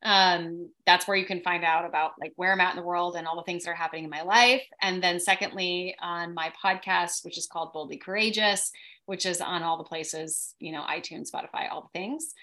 Um, 0.02 0.70
that's 0.86 1.08
where 1.08 1.16
you 1.16 1.26
can 1.26 1.42
find 1.42 1.64
out 1.64 1.84
about 1.84 2.12
like 2.20 2.32
where 2.36 2.52
I'm 2.52 2.60
at 2.60 2.70
in 2.70 2.76
the 2.76 2.86
world 2.86 3.16
and 3.16 3.26
all 3.26 3.36
the 3.36 3.42
things 3.42 3.64
that 3.64 3.70
are 3.70 3.74
happening 3.74 4.04
in 4.04 4.10
my 4.10 4.22
life. 4.22 4.62
And 4.80 5.02
then 5.02 5.18
secondly, 5.18 5.96
on 6.00 6.34
my 6.34 6.52
podcast, 6.62 7.24
which 7.24 7.38
is 7.38 7.46
called 7.46 7.72
Boldly 7.72 7.96
Courageous, 7.96 8.70
which 9.06 9.26
is 9.26 9.40
on 9.40 9.62
all 9.62 9.76
the 9.76 9.84
places, 9.84 10.54
you 10.60 10.72
know, 10.72 10.82
iTunes, 10.82 11.30
Spotify, 11.30 11.70
all 11.70 11.90
the 11.92 11.98
things. 11.98 12.34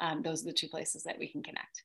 Um, 0.00 0.22
those 0.22 0.42
are 0.42 0.46
the 0.46 0.52
two 0.52 0.68
places 0.68 1.02
that 1.04 1.18
we 1.18 1.28
can 1.28 1.42
connect. 1.42 1.82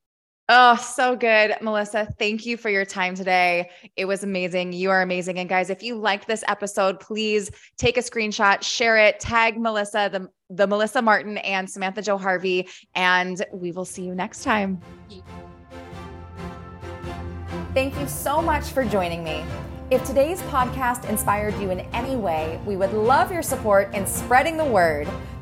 Oh, 0.49 0.77
so 0.77 1.17
good. 1.17 1.55
Melissa, 1.61 2.07
thank 2.17 2.45
you 2.45 2.55
for 2.55 2.69
your 2.69 2.85
time 2.85 3.15
today. 3.15 3.69
It 3.97 4.05
was 4.05 4.23
amazing. 4.23 4.71
You 4.71 4.91
are 4.91 5.01
amazing. 5.01 5.39
And 5.39 5.49
guys, 5.49 5.69
if 5.69 5.83
you 5.83 5.95
liked 5.95 6.25
this 6.25 6.41
episode, 6.47 7.01
please 7.01 7.51
take 7.77 7.97
a 7.97 7.99
screenshot, 7.99 8.63
share 8.63 8.97
it, 8.97 9.19
tag 9.19 9.59
Melissa, 9.59 10.09
the, 10.09 10.29
the 10.49 10.65
Melissa 10.65 11.01
Martin 11.01 11.37
and 11.39 11.69
Samantha 11.69 12.01
Jo 12.01 12.17
Harvey, 12.17 12.69
and 12.95 13.45
we 13.51 13.73
will 13.73 13.83
see 13.83 14.03
you 14.03 14.15
next 14.15 14.45
time. 14.45 14.79
Thank 17.73 17.99
you 17.99 18.07
so 18.07 18.41
much 18.41 18.63
for 18.63 18.85
joining 18.85 19.25
me. 19.25 19.43
If 19.91 20.05
today's 20.05 20.41
podcast 20.43 21.09
inspired 21.09 21.55
you 21.59 21.71
in 21.71 21.81
any 21.93 22.15
way, 22.15 22.59
we 22.65 22.77
would 22.77 22.93
love 22.93 23.33
your 23.33 23.41
support 23.41 23.93
in 23.93 24.07
spreading 24.07 24.55
the 24.55 24.65
word. 24.65 25.09